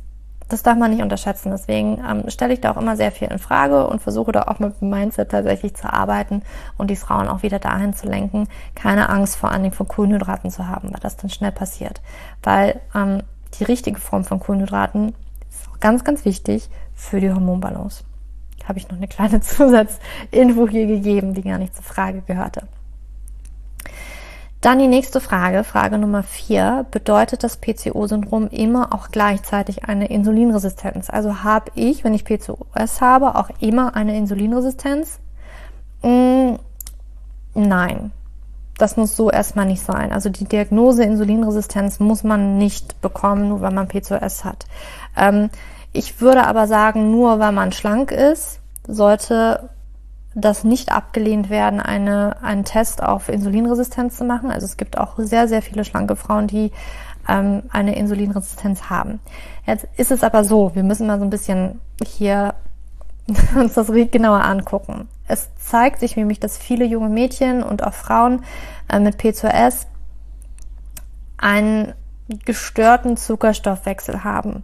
das 0.53 0.61
darf 0.61 0.77
man 0.77 0.91
nicht 0.91 1.01
unterschätzen. 1.01 1.51
Deswegen 1.51 2.03
ähm, 2.07 2.29
stelle 2.29 2.53
ich 2.53 2.61
da 2.61 2.71
auch 2.71 2.77
immer 2.77 2.95
sehr 2.95 3.11
viel 3.11 3.27
in 3.29 3.39
Frage 3.39 3.87
und 3.87 4.01
versuche 4.01 4.31
da 4.31 4.43
auch 4.43 4.59
mit 4.59 4.79
dem 4.81 4.89
Mindset 4.89 5.31
tatsächlich 5.31 5.73
zu 5.75 5.91
arbeiten 5.91 6.43
und 6.77 6.89
die 6.89 6.95
Frauen 6.95 7.27
auch 7.27 7.41
wieder 7.41 7.59
dahin 7.59 7.93
zu 7.93 8.07
lenken, 8.07 8.47
keine 8.75 9.09
Angst 9.09 9.35
vor 9.35 9.51
allen 9.51 9.63
Dingen 9.63 9.73
von 9.73 9.87
Kohlenhydraten 9.87 10.51
zu 10.51 10.67
haben, 10.67 10.93
weil 10.93 10.99
das 11.01 11.17
dann 11.17 11.29
schnell 11.29 11.51
passiert. 11.51 12.01
Weil 12.43 12.81
ähm, 12.93 13.23
die 13.59 13.63
richtige 13.63 13.99
Form 13.99 14.25
von 14.25 14.39
Kohlenhydraten 14.39 15.15
ist 15.49 15.81
ganz, 15.81 16.03
ganz 16.03 16.25
wichtig 16.25 16.69
für 16.93 17.19
die 17.19 17.31
Hormonbalance. 17.31 18.03
Habe 18.67 18.79
ich 18.79 18.87
noch 18.89 18.97
eine 18.97 19.07
kleine 19.07 19.41
Zusatzinfo 19.41 20.67
hier 20.67 20.87
gegeben, 20.87 21.33
die 21.33 21.43
gar 21.43 21.57
nicht 21.57 21.75
zur 21.75 21.83
Frage 21.83 22.21
gehörte. 22.21 22.67
Dann 24.63 24.79
die 24.79 24.87
nächste 24.87 25.19
Frage, 25.19 25.65
Frage 25.65 25.97
Nummer 25.97 26.23
vier. 26.23 26.85
Bedeutet 26.89 27.43
das 27.43 27.57
PCO-Syndrom 27.57 28.47
immer 28.47 28.93
auch 28.93 29.09
gleichzeitig 29.11 29.83
eine 29.83 30.07
Insulinresistenz? 30.07 31.09
Also 31.09 31.43
habe 31.43 31.71
ich, 31.75 32.05
wenn 32.05 32.13
ich 32.13 32.23
PCOS 32.23 33.01
habe, 33.01 33.35
auch 33.35 33.49
immer 33.59 33.97
eine 33.97 34.15
Insulinresistenz? 34.15 35.19
Mm, 36.01 36.53
nein. 37.55 38.11
Das 38.77 38.95
muss 38.95 39.17
so 39.17 39.29
erstmal 39.29 39.65
nicht 39.65 39.83
sein. 39.83 40.13
Also 40.13 40.29
die 40.29 40.45
Diagnose 40.45 41.03
Insulinresistenz 41.03 41.99
muss 41.99 42.23
man 42.23 42.57
nicht 42.57 43.01
bekommen, 43.01 43.49
nur 43.49 43.59
weil 43.59 43.73
man 43.73 43.89
PCOS 43.89 44.45
hat. 44.45 44.65
Ähm, 45.17 45.49
ich 45.93 46.19
würde 46.19 46.45
aber 46.45 46.67
sagen, 46.67 47.11
nur 47.11 47.39
weil 47.39 47.51
man 47.51 47.71
schlank 47.71 48.11
ist, 48.11 48.59
sollte 48.87 49.69
das 50.35 50.63
nicht 50.63 50.91
abgelehnt 50.91 51.49
werden, 51.49 51.79
eine, 51.79 52.37
einen 52.41 52.65
Test 52.65 53.03
auf 53.03 53.29
Insulinresistenz 53.29 54.17
zu 54.17 54.25
machen. 54.25 54.51
Also 54.51 54.65
es 54.65 54.77
gibt 54.77 54.97
auch 54.97 55.13
sehr, 55.17 55.47
sehr 55.47 55.61
viele 55.61 55.85
schlanke 55.85 56.15
Frauen, 56.15 56.47
die 56.47 56.71
ähm, 57.29 57.63
eine 57.71 57.95
Insulinresistenz 57.95 58.89
haben. 58.89 59.19
Jetzt 59.65 59.87
ist 59.95 60.11
es 60.11 60.23
aber 60.23 60.43
so, 60.43 60.73
wir 60.73 60.83
müssen 60.83 61.07
mal 61.07 61.19
so 61.19 61.23
ein 61.23 61.29
bisschen 61.29 61.79
hier 62.03 62.55
uns 63.55 63.75
das 63.75 63.87
genauer 63.87 64.43
angucken. 64.43 65.07
Es 65.27 65.49
zeigt 65.55 65.99
sich 65.99 66.17
nämlich, 66.17 66.39
dass 66.39 66.57
viele 66.57 66.85
junge 66.85 67.09
Mädchen 67.09 67.63
und 67.63 67.83
auch 67.83 67.93
Frauen 67.93 68.43
äh, 68.89 68.99
mit 68.99 69.15
P2S 69.15 69.85
einen 71.37 71.93
gestörten 72.45 73.17
Zuckerstoffwechsel 73.17 74.23
haben. 74.23 74.63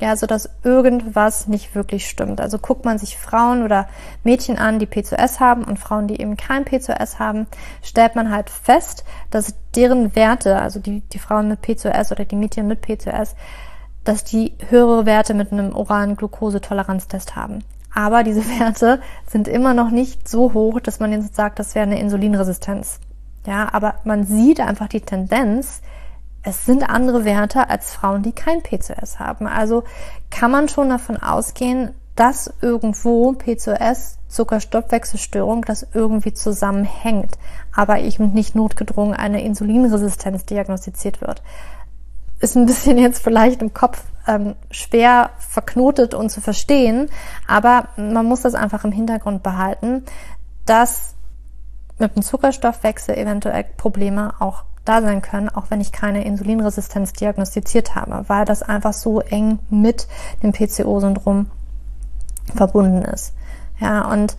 Ja, 0.00 0.16
so 0.16 0.26
dass 0.26 0.48
irgendwas 0.64 1.46
nicht 1.46 1.74
wirklich 1.74 2.08
stimmt. 2.08 2.40
Also 2.40 2.58
guckt 2.58 2.86
man 2.86 2.96
sich 2.96 3.18
Frauen 3.18 3.62
oder 3.62 3.86
Mädchen 4.24 4.58
an, 4.58 4.78
die 4.78 4.86
P2S 4.86 5.40
haben 5.40 5.62
und 5.62 5.78
Frauen, 5.78 6.08
die 6.08 6.20
eben 6.20 6.38
kein 6.38 6.64
P2S 6.64 7.18
haben, 7.18 7.46
stellt 7.82 8.16
man 8.16 8.30
halt 8.30 8.48
fest, 8.48 9.04
dass 9.30 9.54
deren 9.76 10.16
Werte, 10.16 10.56
also 10.58 10.80
die, 10.80 11.00
die 11.00 11.18
Frauen 11.18 11.48
mit 11.48 11.60
P2S 11.60 12.12
oder 12.12 12.24
die 12.24 12.36
Mädchen 12.36 12.66
mit 12.66 12.82
P2S, 12.82 13.34
dass 14.02 14.24
die 14.24 14.54
höhere 14.70 15.04
Werte 15.04 15.34
mit 15.34 15.52
einem 15.52 15.74
oralen 15.74 16.16
Glukosetoleranztest 16.16 17.36
haben. 17.36 17.62
Aber 17.94 18.22
diese 18.22 18.48
Werte 18.58 19.00
sind 19.26 19.48
immer 19.48 19.74
noch 19.74 19.90
nicht 19.90 20.28
so 20.28 20.54
hoch, 20.54 20.80
dass 20.80 20.98
man 20.98 21.12
jetzt 21.12 21.34
sagt, 21.34 21.58
das 21.58 21.74
wäre 21.74 21.86
eine 21.86 22.00
Insulinresistenz. 22.00 23.00
Ja, 23.46 23.68
aber 23.72 23.96
man 24.04 24.24
sieht 24.24 24.60
einfach 24.60 24.88
die 24.88 25.00
Tendenz, 25.02 25.82
es 26.42 26.64
sind 26.64 26.88
andere 26.88 27.24
Werte 27.24 27.68
als 27.68 27.92
Frauen, 27.92 28.22
die 28.22 28.32
kein 28.32 28.62
PCOS 28.62 29.18
haben. 29.18 29.46
Also 29.46 29.84
kann 30.30 30.50
man 30.50 30.68
schon 30.68 30.88
davon 30.88 31.16
ausgehen, 31.18 31.90
dass 32.16 32.52
irgendwo 32.60 33.32
PCOS, 33.32 34.18
Zuckerstoffwechselstörung, 34.28 35.64
das 35.64 35.86
irgendwie 35.94 36.32
zusammenhängt, 36.32 37.38
aber 37.74 38.00
eben 38.00 38.32
nicht 38.32 38.54
notgedrungen 38.54 39.14
eine 39.14 39.42
Insulinresistenz 39.42 40.44
diagnostiziert 40.44 41.20
wird. 41.20 41.42
Ist 42.40 42.56
ein 42.56 42.66
bisschen 42.66 42.98
jetzt 42.98 43.22
vielleicht 43.22 43.62
im 43.62 43.74
Kopf 43.74 44.02
ähm, 44.26 44.54
schwer 44.70 45.30
verknotet 45.38 46.14
und 46.14 46.30
zu 46.30 46.40
verstehen, 46.40 47.10
aber 47.46 47.88
man 47.96 48.26
muss 48.26 48.42
das 48.42 48.54
einfach 48.54 48.84
im 48.84 48.92
Hintergrund 48.92 49.42
behalten, 49.42 50.04
dass 50.66 51.14
mit 51.98 52.16
dem 52.16 52.22
Zuckerstoffwechsel 52.22 53.16
eventuell 53.16 53.64
Probleme 53.76 54.34
auch 54.40 54.64
da 54.90 55.02
sein 55.02 55.22
können, 55.22 55.48
auch 55.48 55.66
wenn 55.68 55.80
ich 55.80 55.92
keine 55.92 56.24
Insulinresistenz 56.24 57.12
diagnostiziert 57.12 57.94
habe, 57.94 58.24
weil 58.28 58.44
das 58.44 58.62
einfach 58.62 58.92
so 58.92 59.20
eng 59.20 59.60
mit 59.70 60.08
dem 60.42 60.52
PCO-Syndrom 60.52 61.46
verbunden 62.54 63.02
ist. 63.02 63.32
Ja, 63.78 64.10
und 64.10 64.36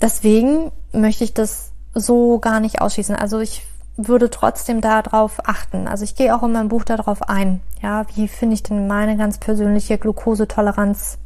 deswegen 0.00 0.72
möchte 0.92 1.22
ich 1.22 1.32
das 1.32 1.70
so 1.94 2.40
gar 2.40 2.58
nicht 2.58 2.80
ausschließen. 2.80 3.14
Also 3.14 3.38
ich 3.38 3.64
würde 3.96 4.30
trotzdem 4.30 4.80
darauf 4.80 5.46
achten. 5.46 5.86
Also 5.86 6.04
ich 6.04 6.16
gehe 6.16 6.34
auch 6.34 6.42
in 6.42 6.52
meinem 6.52 6.68
Buch 6.68 6.84
darauf 6.84 7.28
ein. 7.28 7.60
Ja, 7.82 8.06
wie 8.14 8.26
finde 8.26 8.54
ich 8.54 8.62
denn 8.64 8.88
meine 8.88 9.16
ganz 9.16 9.38
persönliche 9.38 9.96
Glukosetoleranz? 9.98 11.18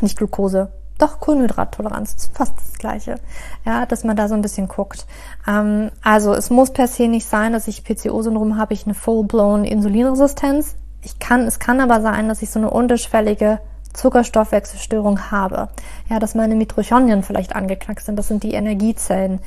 Nicht 0.00 0.16
Glukose, 0.16 0.70
doch 0.98 1.20
Kohlenhydrattoleranz, 1.20 2.14
ist 2.14 2.36
fast 2.36 2.56
das 2.56 2.78
Gleiche. 2.78 3.16
Ja, 3.64 3.86
dass 3.86 4.04
man 4.04 4.16
da 4.16 4.28
so 4.28 4.34
ein 4.34 4.42
bisschen 4.42 4.68
guckt. 4.68 5.06
Ähm, 5.46 5.90
also 6.02 6.32
es 6.32 6.50
muss 6.50 6.72
per 6.72 6.88
se 6.88 7.08
nicht 7.08 7.26
sein, 7.26 7.52
dass 7.52 7.68
ich 7.68 7.84
PCO-Syndrom 7.84 8.56
habe, 8.56 8.74
ich 8.74 8.86
eine 8.86 8.94
full-blown 8.94 9.64
Insulinresistenz. 9.64 10.76
Ich 11.02 11.18
kann, 11.18 11.42
es 11.42 11.58
kann 11.58 11.80
aber 11.80 12.00
sein, 12.00 12.28
dass 12.28 12.42
ich 12.42 12.50
so 12.50 12.58
eine 12.58 12.70
unterschwellige 12.70 13.60
Zuckerstoffwechselstörung 13.92 15.30
habe. 15.30 15.68
Ja, 16.08 16.18
dass 16.18 16.34
meine 16.34 16.54
Mitochondrien 16.54 17.22
vielleicht 17.22 17.54
angeknackst 17.56 18.06
sind. 18.06 18.16
Das 18.16 18.28
sind 18.28 18.42
die 18.42 18.52
Energiezellen, 18.52 19.40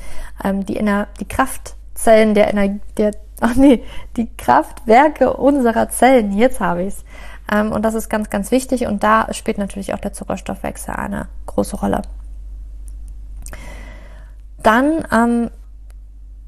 ähm, 0.44 0.66
die, 0.66 0.76
Ener 0.76 1.08
die 1.20 1.28
Kraftzellen 1.28 2.34
der 2.34 2.50
Energie, 2.50 2.80
der, 2.96 3.12
ach 3.40 3.54
nee, 3.54 3.82
die 4.16 4.28
Kraftwerke 4.36 5.34
unserer 5.34 5.88
Zellen. 5.88 6.32
Jetzt 6.32 6.60
habe 6.60 6.84
ich's. 6.84 7.04
Ähm, 7.50 7.72
und 7.72 7.82
das 7.82 7.94
ist 7.94 8.08
ganz, 8.08 8.30
ganz 8.30 8.50
wichtig. 8.50 8.86
Und 8.86 9.02
da 9.02 9.32
spielt 9.32 9.58
natürlich 9.58 9.94
auch 9.94 9.98
der 9.98 10.12
Zuckerstoffwechsel 10.12 10.94
eine 10.94 11.28
große 11.46 11.76
Rolle. 11.76 12.02
Dann 14.62 15.04
ähm, 15.12 15.50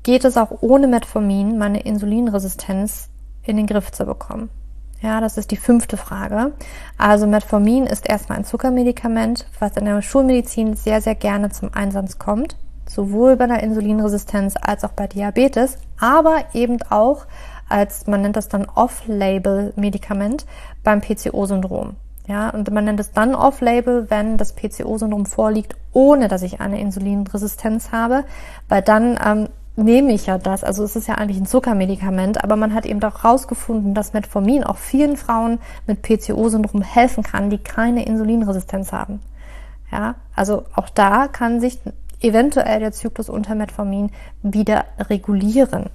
geht 0.02 0.24
es 0.24 0.36
auch 0.36 0.50
ohne 0.60 0.86
Metformin, 0.86 1.58
meine 1.58 1.80
Insulinresistenz 1.80 3.08
in 3.42 3.56
den 3.56 3.66
Griff 3.66 3.90
zu 3.90 4.04
bekommen. 4.04 4.50
Ja, 5.00 5.20
das 5.20 5.36
ist 5.36 5.50
die 5.50 5.56
fünfte 5.56 5.96
Frage. 5.96 6.52
Also 6.96 7.26
Metformin 7.26 7.86
ist 7.86 8.08
erstmal 8.08 8.38
ein 8.38 8.44
Zuckermedikament, 8.44 9.46
was 9.58 9.76
in 9.76 9.84
der 9.84 10.00
Schulmedizin 10.00 10.76
sehr, 10.76 11.00
sehr 11.00 11.16
gerne 11.16 11.50
zum 11.50 11.74
Einsatz 11.74 12.18
kommt. 12.18 12.56
Sowohl 12.88 13.36
bei 13.36 13.46
der 13.46 13.62
Insulinresistenz 13.62 14.54
als 14.60 14.84
auch 14.84 14.92
bei 14.92 15.08
Diabetes, 15.08 15.78
aber 15.98 16.44
eben 16.52 16.78
auch 16.90 17.26
als, 17.72 18.06
man 18.06 18.22
nennt 18.22 18.36
das 18.36 18.48
dann 18.48 18.66
Off-Label-Medikament 18.66 20.46
beim 20.84 21.00
PCO-Syndrom. 21.00 21.96
Ja, 22.28 22.50
und 22.50 22.70
man 22.70 22.84
nennt 22.84 23.00
es 23.00 23.10
dann 23.10 23.34
Off-Label, 23.34 24.08
wenn 24.08 24.36
das 24.36 24.54
PCO-Syndrom 24.54 25.26
vorliegt, 25.26 25.74
ohne 25.92 26.28
dass 26.28 26.42
ich 26.42 26.60
eine 26.60 26.80
Insulinresistenz 26.80 27.90
habe, 27.90 28.24
weil 28.68 28.82
dann 28.82 29.18
ähm, 29.24 29.48
nehme 29.74 30.12
ich 30.12 30.26
ja 30.26 30.38
das. 30.38 30.62
Also 30.62 30.84
es 30.84 30.94
ist 30.94 31.08
ja 31.08 31.16
eigentlich 31.16 31.38
ein 31.38 31.46
Zuckermedikament, 31.46 32.44
aber 32.44 32.56
man 32.56 32.74
hat 32.74 32.86
eben 32.86 33.00
doch 33.00 33.24
herausgefunden, 33.24 33.94
dass 33.94 34.12
Metformin 34.12 34.62
auch 34.62 34.76
vielen 34.76 35.16
Frauen 35.16 35.58
mit 35.86 36.02
PCO-Syndrom 36.02 36.82
helfen 36.82 37.24
kann, 37.24 37.50
die 37.50 37.58
keine 37.58 38.04
Insulinresistenz 38.04 38.92
haben. 38.92 39.20
Ja, 39.90 40.14
also 40.34 40.64
auch 40.74 40.88
da 40.88 41.28
kann 41.28 41.60
sich 41.60 41.78
eventuell 42.20 42.80
der 42.80 42.92
Zyklus 42.92 43.28
unter 43.28 43.54
Metformin 43.54 44.10
wieder 44.42 44.84
regulieren. 45.10 45.90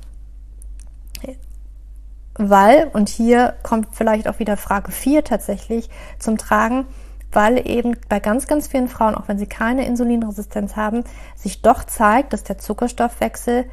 Weil, 2.37 2.89
und 2.93 3.09
hier 3.09 3.55
kommt 3.63 3.87
vielleicht 3.91 4.27
auch 4.27 4.39
wieder 4.39 4.57
Frage 4.57 4.91
4 4.91 5.23
tatsächlich 5.23 5.89
zum 6.19 6.37
Tragen, 6.37 6.85
weil 7.31 7.67
eben 7.67 7.97
bei 8.09 8.19
ganz, 8.19 8.47
ganz 8.47 8.67
vielen 8.67 8.87
Frauen, 8.87 9.15
auch 9.15 9.27
wenn 9.27 9.39
sie 9.39 9.47
keine 9.47 9.85
Insulinresistenz 9.85 10.75
haben, 10.75 11.03
sich 11.35 11.61
doch 11.61 11.83
zeigt, 11.83 12.33
dass 12.33 12.43
der 12.43 12.57
Zuckerstoffwechsel, 12.57 13.65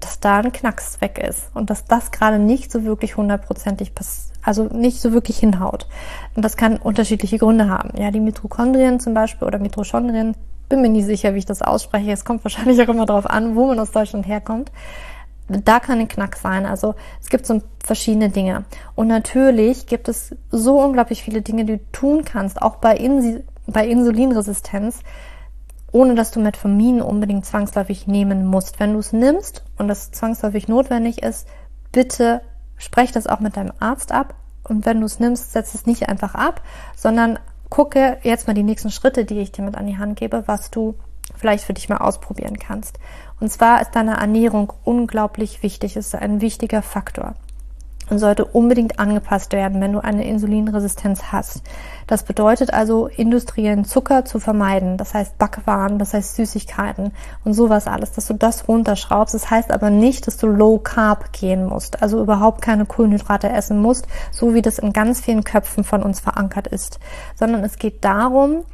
dass 0.00 0.20
da 0.20 0.38
ein 0.38 0.52
Knacks 0.52 1.00
weg 1.00 1.18
ist 1.18 1.50
und 1.54 1.70
dass 1.70 1.86
das 1.86 2.10
gerade 2.10 2.38
nicht 2.38 2.70
so 2.70 2.84
wirklich 2.84 3.16
hundertprozentig 3.16 3.94
passiert, 3.94 4.38
also 4.42 4.64
nicht 4.64 5.00
so 5.00 5.12
wirklich 5.12 5.38
hinhaut. 5.38 5.88
Und 6.36 6.44
das 6.44 6.56
kann 6.56 6.76
unterschiedliche 6.76 7.38
Gründe 7.38 7.68
haben. 7.68 7.90
Ja, 7.98 8.10
die 8.10 8.20
Mitochondrien 8.20 9.00
zum 9.00 9.14
Beispiel 9.14 9.48
oder 9.48 9.58
Mitochondrien, 9.58 10.36
bin 10.68 10.82
mir 10.82 10.88
nicht 10.88 11.06
sicher, 11.06 11.34
wie 11.34 11.38
ich 11.38 11.46
das 11.46 11.62
ausspreche. 11.62 12.12
Es 12.12 12.24
kommt 12.24 12.44
wahrscheinlich 12.44 12.80
auch 12.82 12.88
immer 12.88 13.06
darauf 13.06 13.28
an, 13.28 13.56
wo 13.56 13.66
man 13.66 13.78
aus 13.78 13.90
Deutschland 13.90 14.26
herkommt 14.26 14.70
da 15.48 15.80
kann 15.80 16.00
ein 16.00 16.08
Knack 16.08 16.36
sein. 16.36 16.66
Also 16.66 16.94
es 17.20 17.28
gibt 17.28 17.46
so 17.46 17.62
verschiedene 17.84 18.30
Dinge. 18.30 18.64
Und 18.94 19.08
natürlich 19.08 19.86
gibt 19.86 20.08
es 20.08 20.34
so 20.50 20.80
unglaublich 20.80 21.22
viele 21.22 21.42
Dinge, 21.42 21.64
die 21.64 21.78
du 21.78 21.92
tun 21.92 22.24
kannst, 22.24 22.60
auch 22.60 22.76
bei, 22.76 22.96
Insi 22.96 23.44
bei 23.66 23.86
Insulinresistenz, 23.86 25.00
ohne 25.92 26.14
dass 26.14 26.30
du 26.30 26.40
Metformin 26.40 27.00
unbedingt 27.00 27.46
zwangsläufig 27.46 28.06
nehmen 28.06 28.46
musst. 28.46 28.80
Wenn 28.80 28.92
du 28.92 28.98
es 28.98 29.12
nimmst 29.12 29.64
und 29.78 29.88
das 29.88 30.10
zwangsläufig 30.10 30.68
notwendig 30.68 31.22
ist, 31.22 31.46
bitte 31.92 32.42
sprech 32.76 33.12
das 33.12 33.26
auch 33.26 33.40
mit 33.40 33.56
deinem 33.56 33.72
Arzt 33.78 34.12
ab. 34.12 34.34
Und 34.64 34.84
wenn 34.84 35.00
du 35.00 35.06
es 35.06 35.20
nimmst, 35.20 35.52
setz 35.52 35.74
es 35.74 35.86
nicht 35.86 36.08
einfach 36.08 36.34
ab, 36.34 36.60
sondern 36.96 37.38
gucke 37.70 38.18
jetzt 38.22 38.46
mal 38.46 38.54
die 38.54 38.64
nächsten 38.64 38.90
Schritte, 38.90 39.24
die 39.24 39.38
ich 39.38 39.52
dir 39.52 39.62
mit 39.62 39.76
an 39.76 39.86
die 39.86 39.98
Hand 39.98 40.18
gebe, 40.18 40.42
was 40.46 40.70
du 40.70 40.96
vielleicht 41.34 41.64
für 41.64 41.74
dich 41.74 41.88
mal 41.88 41.98
ausprobieren 41.98 42.58
kannst. 42.58 42.98
Und 43.40 43.52
zwar 43.52 43.82
ist 43.82 43.94
deine 43.94 44.16
Ernährung 44.16 44.72
unglaublich 44.84 45.62
wichtig, 45.62 45.96
ist 45.96 46.14
ein 46.14 46.40
wichtiger 46.40 46.82
Faktor 46.82 47.34
und 48.08 48.18
sollte 48.18 48.44
unbedingt 48.44 48.98
angepasst 48.98 49.52
werden, 49.52 49.80
wenn 49.80 49.92
du 49.92 49.98
eine 49.98 50.26
Insulinresistenz 50.26 51.32
hast. 51.32 51.62
Das 52.06 52.22
bedeutet 52.22 52.72
also, 52.72 53.08
industriellen 53.08 53.84
Zucker 53.84 54.24
zu 54.24 54.38
vermeiden. 54.38 54.96
Das 54.96 55.14
heißt 55.14 55.38
Backwaren, 55.38 55.98
das 55.98 56.14
heißt 56.14 56.36
Süßigkeiten 56.36 57.12
und 57.44 57.54
sowas 57.54 57.86
alles, 57.86 58.12
dass 58.12 58.26
du 58.26 58.34
das 58.34 58.68
runterschraubst. 58.68 59.34
Das 59.34 59.50
heißt 59.50 59.72
aber 59.72 59.90
nicht, 59.90 60.26
dass 60.26 60.36
du 60.36 60.46
Low 60.46 60.78
Carb 60.78 61.32
gehen 61.32 61.66
musst, 61.66 62.02
also 62.02 62.20
überhaupt 62.20 62.62
keine 62.62 62.86
Kohlenhydrate 62.86 63.48
essen 63.48 63.80
musst, 63.80 64.06
so 64.30 64.54
wie 64.54 64.62
das 64.62 64.78
in 64.78 64.92
ganz 64.92 65.20
vielen 65.20 65.44
Köpfen 65.44 65.84
von 65.84 66.02
uns 66.02 66.20
verankert 66.20 66.68
ist, 66.68 67.00
sondern 67.34 67.64
es 67.64 67.76
geht 67.76 68.04
darum, 68.04 68.64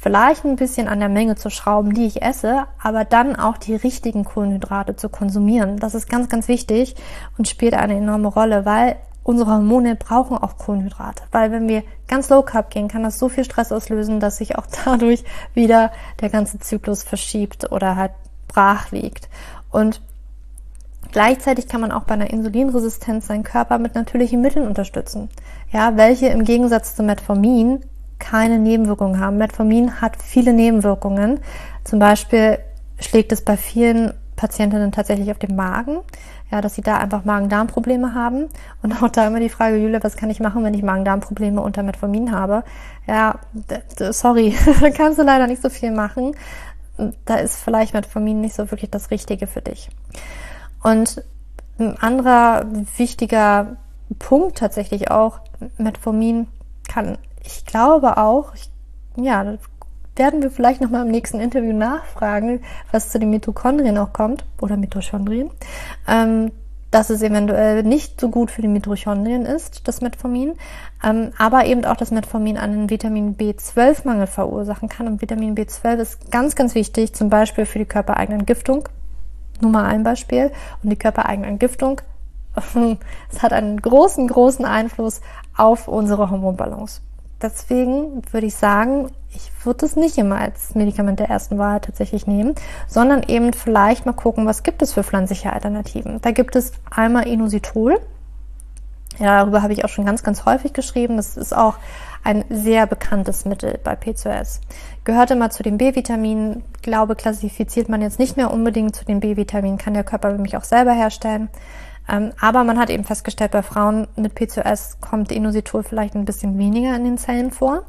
vielleicht 0.00 0.44
ein 0.44 0.56
bisschen 0.56 0.88
an 0.88 0.98
der 0.98 1.10
Menge 1.10 1.36
zu 1.36 1.50
schrauben, 1.50 1.92
die 1.92 2.06
ich 2.06 2.22
esse, 2.22 2.64
aber 2.82 3.04
dann 3.04 3.36
auch 3.36 3.58
die 3.58 3.74
richtigen 3.74 4.24
Kohlenhydrate 4.24 4.96
zu 4.96 5.10
konsumieren. 5.10 5.78
Das 5.78 5.94
ist 5.94 6.08
ganz, 6.08 6.28
ganz 6.28 6.48
wichtig 6.48 6.96
und 7.36 7.46
spielt 7.46 7.74
eine 7.74 7.96
enorme 7.96 8.28
Rolle, 8.28 8.64
weil 8.64 8.96
unsere 9.22 9.52
Hormone 9.52 9.96
brauchen 9.96 10.38
auch 10.38 10.56
Kohlenhydrate. 10.56 11.22
Weil 11.30 11.52
wenn 11.52 11.68
wir 11.68 11.82
ganz 12.08 12.30
low 12.30 12.42
carb 12.42 12.70
gehen, 12.70 12.88
kann 12.88 13.02
das 13.02 13.18
so 13.18 13.28
viel 13.28 13.44
Stress 13.44 13.72
auslösen, 13.72 14.20
dass 14.20 14.38
sich 14.38 14.56
auch 14.56 14.66
dadurch 14.84 15.22
wieder 15.52 15.92
der 16.20 16.30
ganze 16.30 16.58
Zyklus 16.58 17.02
verschiebt 17.02 17.70
oder 17.70 17.96
halt 17.96 18.12
brach 18.48 18.90
liegt. 18.90 19.28
Und 19.70 20.00
Gleichzeitig 21.12 21.66
kann 21.66 21.80
man 21.80 21.90
auch 21.90 22.04
bei 22.04 22.14
einer 22.14 22.30
Insulinresistenz 22.30 23.26
seinen 23.26 23.42
Körper 23.42 23.78
mit 23.78 23.96
natürlichen 23.96 24.40
Mitteln 24.40 24.68
unterstützen. 24.68 25.28
Ja, 25.72 25.96
welche 25.96 26.28
im 26.28 26.44
Gegensatz 26.44 26.94
zu 26.94 27.02
Metformin 27.02 27.84
keine 28.20 28.58
Nebenwirkungen 28.58 29.18
haben. 29.18 29.38
Metformin 29.38 30.00
hat 30.00 30.22
viele 30.22 30.52
Nebenwirkungen. 30.52 31.40
Zum 31.82 31.98
Beispiel 31.98 32.58
schlägt 33.00 33.32
es 33.32 33.42
bei 33.42 33.56
vielen 33.56 34.12
Patientinnen 34.40 34.90
tatsächlich 34.90 35.30
auf 35.30 35.38
den 35.38 35.54
Magen, 35.54 35.98
ja, 36.50 36.62
dass 36.62 36.74
sie 36.74 36.80
da 36.80 36.96
einfach 36.96 37.26
Magen-Darm-Probleme 37.26 38.14
haben. 38.14 38.46
Und 38.82 39.02
auch 39.02 39.10
da 39.10 39.26
immer 39.26 39.40
die 39.40 39.50
Frage, 39.50 39.76
Julia, 39.76 40.02
was 40.02 40.16
kann 40.16 40.30
ich 40.30 40.40
machen, 40.40 40.64
wenn 40.64 40.72
ich 40.72 40.82
Magen-Darm-Probleme 40.82 41.60
unter 41.60 41.82
Metformin 41.82 42.32
habe? 42.32 42.64
Ja, 43.06 43.38
sorry, 44.10 44.54
da 44.80 44.90
kannst 44.90 45.18
du 45.18 45.24
leider 45.24 45.46
nicht 45.46 45.60
so 45.60 45.68
viel 45.68 45.90
machen. 45.90 46.34
Da 47.26 47.36
ist 47.36 47.56
vielleicht 47.56 47.92
Metformin 47.92 48.40
nicht 48.40 48.54
so 48.54 48.70
wirklich 48.70 48.90
das 48.90 49.10
Richtige 49.10 49.46
für 49.46 49.60
dich. 49.60 49.90
Und 50.82 51.22
ein 51.78 51.98
anderer 51.98 52.64
wichtiger 52.96 53.76
Punkt 54.18 54.58
tatsächlich 54.58 55.10
auch, 55.10 55.40
Metformin 55.76 56.46
kann 56.88 57.18
ich 57.44 57.64
glaube 57.64 58.16
auch, 58.16 58.54
ich, 58.54 58.70
ja, 59.16 59.58
werden 60.16 60.42
wir 60.42 60.50
vielleicht 60.50 60.80
nochmal 60.80 61.06
im 61.06 61.10
nächsten 61.10 61.40
Interview 61.40 61.72
nachfragen, 61.72 62.60
was 62.92 63.10
zu 63.10 63.18
den 63.18 63.30
Mitochondrien 63.30 63.96
auch 63.98 64.12
kommt, 64.12 64.44
oder 64.60 64.76
Mitochondrien, 64.76 65.50
ähm, 66.06 66.52
dass 66.90 67.08
es 67.08 67.22
eventuell 67.22 67.84
nicht 67.84 68.20
so 68.20 68.28
gut 68.28 68.50
für 68.50 68.62
die 68.62 68.68
Mitochondrien 68.68 69.46
ist, 69.46 69.86
das 69.86 70.00
Metformin, 70.00 70.54
ähm, 71.04 71.30
aber 71.38 71.64
eben 71.66 71.84
auch 71.84 71.96
das 71.96 72.10
Metformin 72.10 72.58
einen 72.58 72.90
Vitamin 72.90 73.36
B12-Mangel 73.36 74.26
verursachen 74.26 74.88
kann. 74.88 75.06
Und 75.06 75.22
Vitamin 75.22 75.54
B12 75.54 75.96
ist 75.98 76.30
ganz, 76.30 76.56
ganz 76.56 76.74
wichtig, 76.74 77.14
zum 77.14 77.30
Beispiel 77.30 77.64
für 77.64 77.78
die 77.78 77.84
körpereigene 77.84 78.40
Entgiftung. 78.40 78.88
Nur 79.60 79.70
mal 79.70 79.84
ein 79.84 80.02
Beispiel. 80.02 80.50
Und 80.82 80.90
die 80.90 80.96
körpereigene 80.96 81.46
Entgiftung, 81.46 82.00
es 83.30 83.42
hat 83.42 83.52
einen 83.52 83.80
großen, 83.80 84.26
großen 84.26 84.64
Einfluss 84.64 85.20
auf 85.56 85.86
unsere 85.86 86.30
Hormonbalance. 86.30 87.00
Deswegen 87.42 88.22
würde 88.32 88.46
ich 88.46 88.54
sagen, 88.54 89.10
ich 89.32 89.50
würde 89.64 89.86
es 89.86 89.96
nicht 89.96 90.18
immer 90.18 90.36
als 90.36 90.74
Medikament 90.74 91.20
der 91.20 91.28
ersten 91.28 91.58
Wahl 91.58 91.80
tatsächlich 91.80 92.26
nehmen, 92.26 92.54
sondern 92.86 93.22
eben 93.22 93.52
vielleicht 93.52 94.06
mal 94.06 94.12
gucken, 94.12 94.46
was 94.46 94.62
gibt 94.62 94.82
es 94.82 94.92
für 94.92 95.04
pflanzliche 95.04 95.52
Alternativen. 95.52 96.20
Da 96.20 96.32
gibt 96.32 96.56
es 96.56 96.72
einmal 96.90 97.26
Inositol. 97.26 98.00
Ja, 99.18 99.40
darüber 99.40 99.62
habe 99.62 99.72
ich 99.72 99.84
auch 99.84 99.88
schon 99.88 100.06
ganz, 100.06 100.22
ganz 100.22 100.44
häufig 100.46 100.72
geschrieben. 100.72 101.16
Das 101.16 101.36
ist 101.36 101.54
auch 101.54 101.76
ein 102.24 102.44
sehr 102.48 102.86
bekanntes 102.86 103.44
Mittel 103.44 103.78
bei 103.82 103.94
P2S. 103.94 104.60
Gehört 105.04 105.30
immer 105.30 105.50
zu 105.50 105.62
den 105.62 105.78
B-Vitaminen. 105.78 106.62
Glaube, 106.82 107.16
klassifiziert 107.16 107.88
man 107.88 108.02
jetzt 108.02 108.18
nicht 108.18 108.36
mehr 108.36 108.50
unbedingt 108.50 108.96
zu 108.96 109.04
den 109.04 109.20
B-Vitaminen, 109.20 109.78
kann 109.78 109.94
der 109.94 110.04
Körper 110.04 110.32
nämlich 110.32 110.56
auch 110.56 110.64
selber 110.64 110.92
herstellen. 110.92 111.48
Ähm, 112.10 112.32
aber 112.40 112.64
man 112.64 112.78
hat 112.78 112.90
eben 112.90 113.04
festgestellt, 113.04 113.52
bei 113.52 113.62
Frauen 113.62 114.08
mit 114.16 114.36
P2S 114.36 115.00
kommt 115.00 115.30
Inositol 115.30 115.82
vielleicht 115.82 116.14
ein 116.14 116.24
bisschen 116.24 116.58
weniger 116.58 116.94
in 116.96 117.04
den 117.04 117.18
Zellen 117.18 117.52
vor. 117.52 117.84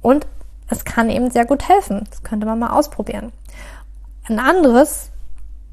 Und 0.00 0.26
es 0.68 0.84
kann 0.84 1.10
eben 1.10 1.30
sehr 1.30 1.44
gut 1.44 1.68
helfen. 1.68 2.04
Das 2.10 2.22
könnte 2.22 2.46
man 2.46 2.58
mal 2.58 2.70
ausprobieren. 2.70 3.32
Ein 4.28 4.38
anderes 4.38 5.10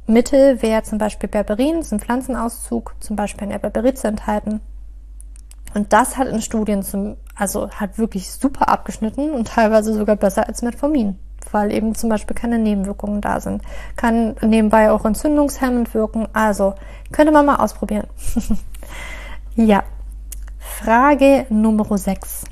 Mittel 0.05 0.61
wäre 0.61 0.83
zum 0.83 0.97
Beispiel 0.97 1.29
Berberin, 1.29 1.77
das 1.77 1.87
ist 1.87 1.93
ein 1.93 1.99
Pflanzenauszug, 1.99 2.95
zum 2.99 3.15
Beispiel 3.15 3.43
in 3.43 3.51
der 3.51 3.59
Berberitze 3.59 4.07
enthalten. 4.07 4.59
Und 5.75 5.93
das 5.93 6.17
hat 6.17 6.27
in 6.27 6.41
Studien 6.41 6.81
zum, 6.81 7.17
also 7.35 7.69
hat 7.69 7.99
wirklich 7.99 8.31
super 8.31 8.69
abgeschnitten 8.69 9.31
und 9.31 9.47
teilweise 9.47 9.93
sogar 9.93 10.15
besser 10.15 10.47
als 10.47 10.63
Metformin, 10.63 11.19
weil 11.51 11.71
eben 11.71 11.95
zum 11.95 12.09
Beispiel 12.09 12.35
keine 12.35 12.59
Nebenwirkungen 12.59 13.21
da 13.21 13.39
sind. 13.39 13.61
Kann 13.95 14.35
nebenbei 14.41 14.91
auch 14.91 15.05
entzündungshemmend 15.05 15.93
wirken. 15.93 16.27
Also 16.33 16.75
könnte 17.11 17.31
man 17.31 17.45
mal 17.45 17.57
ausprobieren. 17.57 18.07
ja. 19.55 19.83
Frage 20.59 21.45
Nummer 21.49 21.97
6 21.97 22.45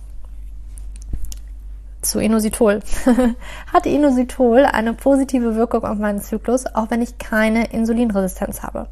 zu 2.02 2.20
Inositol. 2.20 2.82
Hat 3.74 3.86
Inositol 3.86 4.66
eine 4.66 4.94
positive 4.94 5.56
Wirkung 5.56 5.84
auf 5.84 5.98
meinen 5.98 6.22
Zyklus, 6.22 6.66
auch 6.68 6.90
wenn 6.90 7.02
ich 7.02 7.18
keine 7.18 7.72
Insulinresistenz 7.72 8.64
habe? 8.64 8.88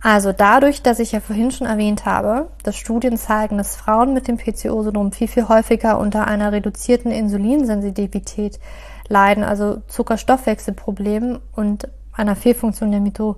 Also 0.00 0.32
dadurch, 0.32 0.82
dass 0.82 1.00
ich 1.00 1.12
ja 1.12 1.20
vorhin 1.20 1.50
schon 1.50 1.66
erwähnt 1.66 2.06
habe, 2.06 2.50
dass 2.62 2.76
Studien 2.76 3.16
zeigen, 3.16 3.58
dass 3.58 3.74
Frauen 3.74 4.14
mit 4.14 4.28
dem 4.28 4.36
PCO-Syndrom 4.36 5.10
viel, 5.12 5.26
viel 5.28 5.48
häufiger 5.48 5.98
unter 5.98 6.26
einer 6.28 6.52
reduzierten 6.52 7.10
Insulinsensitivität 7.10 8.60
leiden, 9.08 9.42
also 9.42 9.82
Zuckerstoffwechselproblemen 9.88 11.40
und 11.54 11.88
einer 12.12 12.36
Fehlfunktion 12.36 12.90
der 12.90 13.00
Mito 13.00 13.36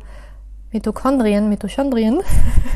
Mitochondrien, 0.73 1.49
Mitochondrien. 1.49 2.21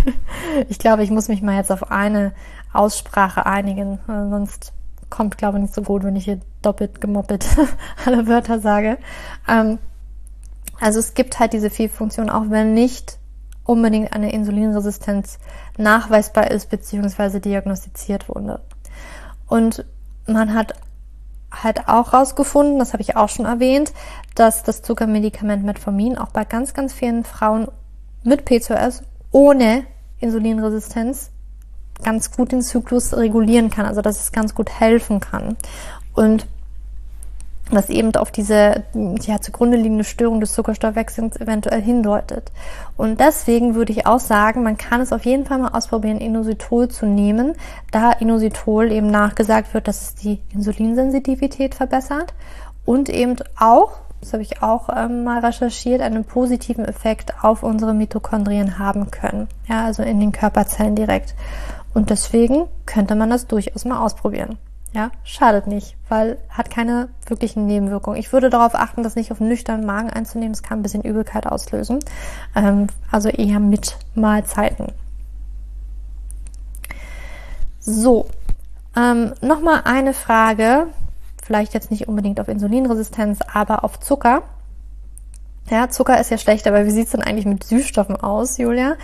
ich 0.69 0.81
glaube, 0.81 1.05
ich 1.05 1.11
muss 1.11 1.29
mich 1.29 1.43
mal 1.43 1.57
jetzt 1.57 1.71
auf 1.71 1.93
eine 1.93 2.33
Aussprache 2.73 3.47
einigen, 3.47 4.01
sonst 4.07 4.73
kommt, 5.11 5.39
glaube 5.39 5.59
ich, 5.59 5.63
nicht 5.63 5.75
so 5.75 5.83
gut, 5.83 6.03
wenn 6.03 6.17
ich 6.17 6.25
hier 6.25 6.41
doppelt 6.61 7.01
gemoppelt 7.01 7.47
alle 8.05 8.27
Wörter 8.27 8.59
sage. 8.59 8.99
Ähm, 9.49 9.79
also 10.81 10.99
es 10.99 11.15
gibt 11.15 11.39
halt 11.39 11.53
diese 11.53 11.71
Fehlfunktion, 11.71 12.31
auch 12.31 12.47
wenn 12.49 12.75
nicht 12.75 13.19
unbedingt 13.65 14.13
eine 14.13 14.33
Insulinresistenz 14.33 15.39
nachweisbar 15.77 16.51
ist 16.51 16.71
bzw. 16.71 17.41
diagnostiziert 17.41 18.29
wurde. 18.29 18.61
Und 19.47 19.85
man 20.27 20.55
hat 20.55 20.75
halt 21.51 21.89
auch 21.89 22.13
rausgefunden, 22.13 22.79
das 22.79 22.93
habe 22.93 23.03
ich 23.03 23.17
auch 23.17 23.29
schon 23.29 23.47
erwähnt, 23.47 23.93
dass 24.35 24.63
das 24.63 24.83
Zuckermedikament 24.83 25.65
Metformin 25.65 26.19
auch 26.19 26.31
bei 26.31 26.45
ganz, 26.45 26.75
ganz 26.75 26.93
vielen 26.93 27.25
Frauen 27.25 27.69
mit 28.23 28.45
PCOS 28.45 29.03
ohne 29.31 29.85
Insulinresistenz 30.19 31.31
ganz 32.03 32.33
gut 32.33 32.53
den 32.53 32.63
Zyklus 32.63 33.17
regulieren 33.17 33.71
kann, 33.71 33.87
also 33.87 34.03
dass 34.03 34.21
es 34.21 34.33
ganz 34.33 34.55
gut 34.55 34.71
helfen 34.71 35.21
kann. 35.21 35.57
Und 36.15 36.47
was 37.71 37.89
eben 37.89 38.15
auf 38.17 38.31
diese 38.31 38.85
ja, 38.95 39.41
zugrunde 39.41 39.77
liegende 39.77 40.05
Störung 40.05 40.41
des 40.41 40.53
Zuckerstoffwechsels 40.53 41.41
eventuell 41.41 41.81
hindeutet. 41.81 42.53
Und 42.97 43.21
deswegen 43.21 43.75
würde 43.75 43.93
ich 43.93 44.07
auch 44.07 44.21
sagen, 44.21 44.63
man 44.63 44.77
kann 44.77 45.01
es 45.01 45.13
auf 45.13 45.25
jeden 45.25 45.47
Fall 45.47 45.59
mal 45.59 45.69
ausprobieren, 45.69 46.19
Inositol 46.19 46.89
zu 46.89 47.07
nehmen, 47.07 47.55
da 47.91 48.13
Inositol 48.13 48.93
eben 48.93 49.11
nachgesagt 49.11 49.73
wird, 49.73 49.89
dass 49.89 50.03
es 50.03 50.15
die 50.15 50.41
Insulinsensitivität 50.53 51.75
verbessert 51.75 52.35
und 52.85 53.09
eben 53.09 53.37
auch, 53.59 53.93
das 54.21 54.35
habe 54.35 54.43
ich 54.43 54.63
auch 54.63 54.89
ähm, 54.95 55.25
mal 55.25 55.41
recherchiert, 55.41 56.03
einen 56.03 56.25
positiven 56.25 56.85
Effekt 56.85 57.33
auf 57.43 57.63
unsere 57.63 57.95
Mitochondrien 57.95 58.79
haben 58.79 59.11
können. 59.11 59.49
Ja, 59.69 59.85
also 59.85 60.03
in 60.03 60.21
den 60.21 60.33
Körperzellen 60.33 60.97
direkt. 60.97 61.35
Und 61.95 62.11
deswegen 62.11 62.67
könnte 62.87 63.15
man 63.15 63.31
das 63.31 63.47
durchaus 63.47 63.85
mal 63.85 64.05
ausprobieren. 64.05 64.59
Ja, 64.95 65.11
schadet 65.25 65.67
nicht, 65.67 65.97
weil 66.09 66.39
hat 66.49 66.71
keine 66.71 67.09
wirklichen 67.27 67.67
Nebenwirkungen. 67.67 68.17
Ich 68.17 68.33
würde 68.33 68.49
darauf 68.49 68.77
achten, 68.77 69.03
das 69.03 69.17
nicht 69.17 69.33
auf 69.33 69.41
nüchternen 69.41 69.85
Magen 69.85 70.09
einzunehmen. 70.09 70.53
Das 70.53 70.63
kann 70.63 70.79
ein 70.79 70.83
bisschen 70.83 71.03
Übelkeit 71.03 71.49
auslösen. 71.49 71.99
Ähm, 72.55 72.87
also 73.11 73.29
eher 73.29 73.59
mit 73.59 73.97
Mahlzeiten. 74.15 74.93
So, 77.81 78.29
ähm, 78.97 79.35
nochmal 79.41 79.83
eine 79.85 80.15
Frage. 80.15 80.87
Vielleicht 81.43 81.75
jetzt 81.75 81.91
nicht 81.91 82.07
unbedingt 82.07 82.39
auf 82.39 82.47
Insulinresistenz, 82.47 83.41
aber 83.53 83.83
auf 83.83 83.99
Zucker. 83.99 84.43
Ja, 85.71 85.89
Zucker 85.89 86.21
ist 86.21 86.31
ja 86.31 86.39
schlecht, 86.39 86.67
aber 86.69 86.87
wie 86.87 86.91
sieht's 86.91 87.11
denn 87.11 87.23
eigentlich 87.23 87.47
mit 87.47 87.65
Süßstoffen 87.65 88.17
aus, 88.17 88.59
Julia? 88.59 88.95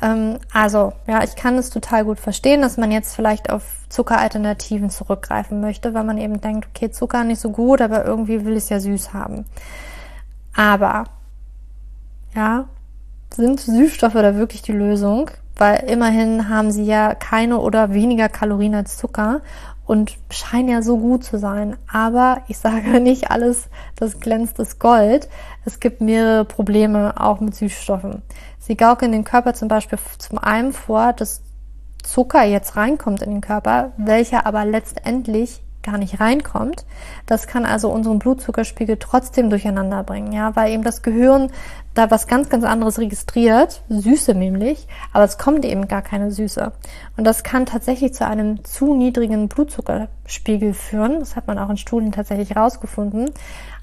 Ähm, 0.00 0.38
also, 0.52 0.92
ja, 1.06 1.24
ich 1.24 1.34
kann 1.36 1.56
es 1.56 1.70
total 1.70 2.04
gut 2.04 2.20
verstehen, 2.20 2.62
dass 2.62 2.76
man 2.76 2.90
jetzt 2.90 3.14
vielleicht 3.14 3.50
auf 3.50 3.62
Zuckeralternativen 3.88 4.90
zurückgreifen 4.90 5.60
möchte, 5.60 5.94
weil 5.94 6.04
man 6.04 6.18
eben 6.18 6.40
denkt, 6.40 6.68
okay, 6.68 6.90
Zucker 6.90 7.24
nicht 7.24 7.40
so 7.40 7.50
gut, 7.50 7.80
aber 7.80 8.04
irgendwie 8.04 8.44
will 8.44 8.52
ich 8.52 8.64
es 8.64 8.68
ja 8.68 8.80
süß 8.80 9.12
haben. 9.12 9.44
Aber, 10.54 11.04
ja, 12.34 12.66
sind 13.34 13.60
Süßstoffe 13.60 14.14
da 14.14 14.36
wirklich 14.36 14.62
die 14.62 14.72
Lösung? 14.72 15.30
Weil 15.56 15.84
immerhin 15.88 16.48
haben 16.48 16.70
sie 16.70 16.84
ja 16.84 17.14
keine 17.14 17.58
oder 17.58 17.92
weniger 17.92 18.28
Kalorien 18.28 18.76
als 18.76 18.96
Zucker 18.96 19.40
und 19.86 20.16
scheinen 20.30 20.68
ja 20.68 20.82
so 20.82 20.98
gut 20.98 21.24
zu 21.24 21.38
sein. 21.38 21.76
Aber 21.90 22.42
ich 22.46 22.58
sage 22.58 23.00
nicht 23.00 23.30
alles, 23.30 23.68
das 23.96 24.20
glänzt 24.20 24.58
ist 24.60 24.78
Gold. 24.78 25.28
Es 25.64 25.80
gibt 25.80 26.00
mehrere 26.00 26.44
Probleme 26.44 27.14
auch 27.20 27.40
mit 27.40 27.56
Süßstoffen. 27.56 28.22
Sie 28.68 28.76
gaukeln 28.76 29.12
den 29.12 29.24
Körper 29.24 29.54
zum 29.54 29.68
Beispiel 29.68 29.98
zum 30.18 30.36
einen 30.36 30.74
vor, 30.74 31.14
dass 31.14 31.40
Zucker 32.02 32.44
jetzt 32.44 32.76
reinkommt 32.76 33.22
in 33.22 33.30
den 33.30 33.40
Körper, 33.40 33.92
welcher 33.96 34.44
aber 34.44 34.66
letztendlich 34.66 35.62
gar 35.82 35.96
nicht 35.96 36.20
reinkommt. 36.20 36.84
Das 37.24 37.46
kann 37.46 37.64
also 37.64 37.88
unseren 37.88 38.18
Blutzuckerspiegel 38.18 38.98
trotzdem 38.98 39.48
durcheinander 39.48 40.02
bringen, 40.04 40.32
ja, 40.32 40.54
weil 40.54 40.72
eben 40.72 40.82
das 40.82 41.00
Gehirn 41.00 41.50
da 41.94 42.10
was 42.10 42.26
ganz, 42.26 42.50
ganz 42.50 42.62
anderes 42.64 42.98
registriert, 42.98 43.82
Süße 43.88 44.34
nämlich, 44.34 44.86
aber 45.14 45.24
es 45.24 45.38
kommt 45.38 45.64
eben 45.64 45.88
gar 45.88 46.02
keine 46.02 46.30
Süße. 46.30 46.72
Und 47.16 47.24
das 47.24 47.44
kann 47.44 47.64
tatsächlich 47.64 48.12
zu 48.12 48.26
einem 48.26 48.64
zu 48.66 48.94
niedrigen 48.94 49.48
Blutzuckerspiegel 49.48 50.74
führen. 50.74 51.20
Das 51.20 51.36
hat 51.36 51.46
man 51.46 51.58
auch 51.58 51.70
in 51.70 51.78
Studien 51.78 52.12
tatsächlich 52.12 52.50
herausgefunden. 52.50 53.30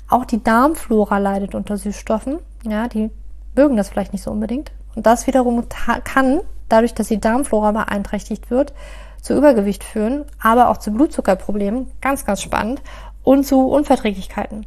Auch 0.08 0.26
die 0.26 0.44
Darmflora 0.44 1.18
leidet 1.18 1.56
unter 1.56 1.76
Süßstoffen, 1.76 2.38
ja, 2.68 2.88
die 2.88 3.10
mögen 3.56 3.78
das 3.78 3.90
vielleicht 3.90 4.14
nicht 4.14 4.24
so 4.24 4.32
unbedingt. 4.32 4.72
Und 4.96 5.06
das 5.06 5.28
wiederum 5.28 5.66
kann, 6.04 6.42
dadurch, 6.70 6.94
dass 6.94 7.08
die 7.08 7.20
Darmflora 7.20 7.72
beeinträchtigt 7.72 8.50
wird, 8.50 8.74
zu 9.22 9.36
Übergewicht 9.36 9.84
führen, 9.84 10.26
aber 10.42 10.70
auch 10.70 10.78
zu 10.78 10.92
Blutzuckerproblemen, 10.92 11.88
ganz, 12.02 12.26
ganz 12.26 12.42
spannend, 12.42 12.82
und 13.24 13.44
zu 13.46 13.68
Unverträglichkeiten. 13.68 14.66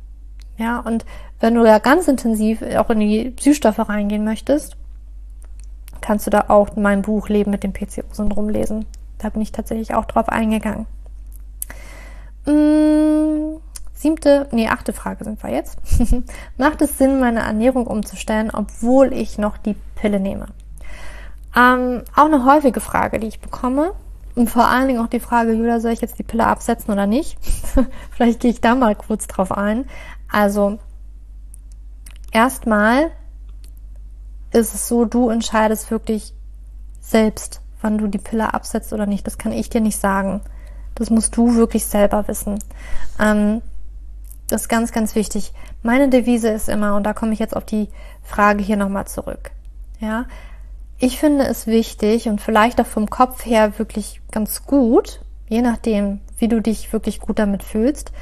Ja, 0.56 0.80
und 0.80 1.06
wenn 1.40 1.54
du 1.54 1.64
ja 1.64 1.78
ganz 1.78 2.08
intensiv 2.08 2.62
auch 2.76 2.90
in 2.90 3.00
die 3.00 3.36
Süßstoffe 3.38 3.88
reingehen 3.88 4.24
möchtest, 4.24 4.76
kannst 6.00 6.26
du 6.26 6.30
da 6.30 6.46
auch 6.48 6.74
mein 6.76 7.02
Buch 7.02 7.28
Leben 7.28 7.52
mit 7.52 7.62
dem 7.62 7.72
PCO-Syndrom 7.72 8.48
lesen. 8.48 8.86
Da 9.18 9.28
bin 9.30 9.42
ich 9.42 9.52
tatsächlich 9.52 9.94
auch 9.94 10.04
drauf 10.04 10.28
eingegangen. 10.28 10.86
Mmh, 12.46 13.60
siebte, 14.00 14.48
nee, 14.52 14.68
achte 14.68 14.92
Frage 14.92 15.24
sind 15.24 15.42
wir 15.42 15.50
jetzt. 15.50 15.78
Macht 16.56 16.82
es 16.82 16.98
Sinn, 16.98 17.20
meine 17.20 17.40
Ernährung 17.40 17.86
umzustellen, 17.86 18.50
obwohl 18.52 19.12
ich 19.12 19.38
noch 19.38 19.58
die 19.58 19.76
Pille 19.96 20.20
nehme? 20.20 20.46
Ähm, 21.56 22.02
auch 22.14 22.26
eine 22.26 22.44
häufige 22.44 22.80
Frage, 22.80 23.18
die 23.18 23.26
ich 23.26 23.40
bekomme. 23.40 23.92
Und 24.34 24.48
vor 24.48 24.68
allen 24.68 24.86
Dingen 24.86 25.00
auch 25.00 25.08
die 25.08 25.20
Frage, 25.20 25.52
Julia, 25.52 25.80
soll 25.80 25.90
ich 25.90 26.00
jetzt 26.00 26.18
die 26.18 26.22
Pille 26.22 26.46
absetzen 26.46 26.92
oder 26.92 27.06
nicht? 27.06 27.38
Vielleicht 28.12 28.40
gehe 28.40 28.52
ich 28.52 28.60
da 28.60 28.76
mal 28.76 28.94
kurz 28.94 29.26
drauf 29.26 29.50
ein. 29.50 29.86
Also, 30.30 30.78
erstmal 32.30 33.10
ist 34.52 34.74
es 34.74 34.86
so, 34.86 35.04
du 35.04 35.28
entscheidest 35.28 35.90
wirklich 35.90 36.34
selbst, 37.00 37.62
wann 37.80 37.98
du 37.98 38.06
die 38.06 38.18
Pille 38.18 38.54
absetzt 38.54 38.92
oder 38.92 39.06
nicht. 39.06 39.26
Das 39.26 39.38
kann 39.38 39.52
ich 39.52 39.70
dir 39.70 39.80
nicht 39.80 39.98
sagen. 39.98 40.42
Das 40.94 41.10
musst 41.10 41.36
du 41.36 41.56
wirklich 41.56 41.84
selber 41.86 42.28
wissen. 42.28 42.58
Ähm, 43.18 43.62
das 44.48 44.62
ist 44.62 44.68
ganz, 44.68 44.92
ganz 44.92 45.14
wichtig. 45.14 45.52
Meine 45.82 46.08
Devise 46.08 46.48
ist 46.48 46.68
immer, 46.68 46.96
und 46.96 47.04
da 47.04 47.12
komme 47.12 47.32
ich 47.32 47.38
jetzt 47.38 47.56
auf 47.56 47.64
die 47.64 47.88
Frage 48.22 48.62
hier 48.62 48.76
nochmal 48.76 49.06
zurück. 49.06 49.50
Ja, 50.00 50.26
ich 50.98 51.18
finde 51.18 51.44
es 51.46 51.66
wichtig 51.66 52.28
und 52.28 52.40
vielleicht 52.40 52.80
auch 52.80 52.86
vom 52.86 53.08
Kopf 53.08 53.46
her 53.46 53.78
wirklich 53.78 54.20
ganz 54.32 54.64
gut, 54.64 55.20
je 55.48 55.62
nachdem, 55.62 56.20
wie 56.38 56.48
du 56.48 56.60
dich 56.60 56.92
wirklich 56.92 57.20
gut 57.20 57.38
damit 57.38 57.62
fühlst, 57.62 58.12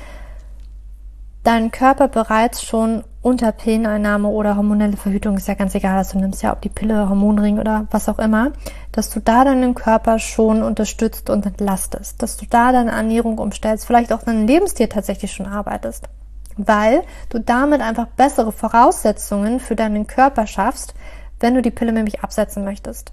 deinen 1.42 1.70
Körper 1.70 2.08
bereits 2.08 2.62
schon 2.62 3.04
unter 3.22 3.52
Pilleneinnahme 3.52 4.28
oder 4.28 4.56
hormonelle 4.56 4.96
Verhütung, 4.96 5.36
ist 5.36 5.48
ja 5.48 5.54
ganz 5.54 5.74
egal, 5.74 5.96
was 5.98 6.10
du 6.10 6.18
nimmst, 6.18 6.42
ja, 6.42 6.52
ob 6.52 6.60
die 6.60 6.68
Pille, 6.68 7.08
Hormonring 7.08 7.58
oder 7.58 7.86
was 7.90 8.08
auch 8.08 8.18
immer, 8.18 8.52
dass 8.92 9.10
du 9.10 9.20
da 9.20 9.44
deinen 9.44 9.74
Körper 9.74 10.18
schon 10.18 10.62
unterstützt 10.62 11.30
und 11.30 11.46
entlastest, 11.46 12.20
dass 12.22 12.36
du 12.36 12.46
da 12.46 12.72
deine 12.72 12.92
Ernährung 12.92 13.38
umstellst, 13.38 13.86
vielleicht 13.86 14.12
auch 14.12 14.22
deinen 14.22 14.46
Lebensstil 14.46 14.88
tatsächlich 14.88 15.32
schon 15.32 15.46
arbeitest, 15.46 16.08
weil 16.56 17.02
du 17.28 17.38
damit 17.38 17.80
einfach 17.80 18.06
bessere 18.06 18.52
Voraussetzungen 18.52 19.60
für 19.60 19.76
deinen 19.76 20.06
Körper 20.06 20.46
schaffst, 20.46 20.94
wenn 21.40 21.54
du 21.54 21.62
die 21.62 21.70
Pille 21.70 21.92
nämlich 21.92 22.22
absetzen 22.22 22.64
möchtest. 22.64 23.12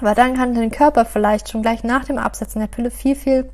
Weil 0.00 0.14
dann 0.14 0.34
kann 0.34 0.54
dein 0.54 0.70
Körper 0.70 1.04
vielleicht 1.04 1.48
schon 1.48 1.62
gleich 1.62 1.84
nach 1.84 2.04
dem 2.04 2.18
Absetzen 2.18 2.60
der 2.60 2.68
Pille 2.68 2.90
viel, 2.90 3.16
viel 3.16 3.50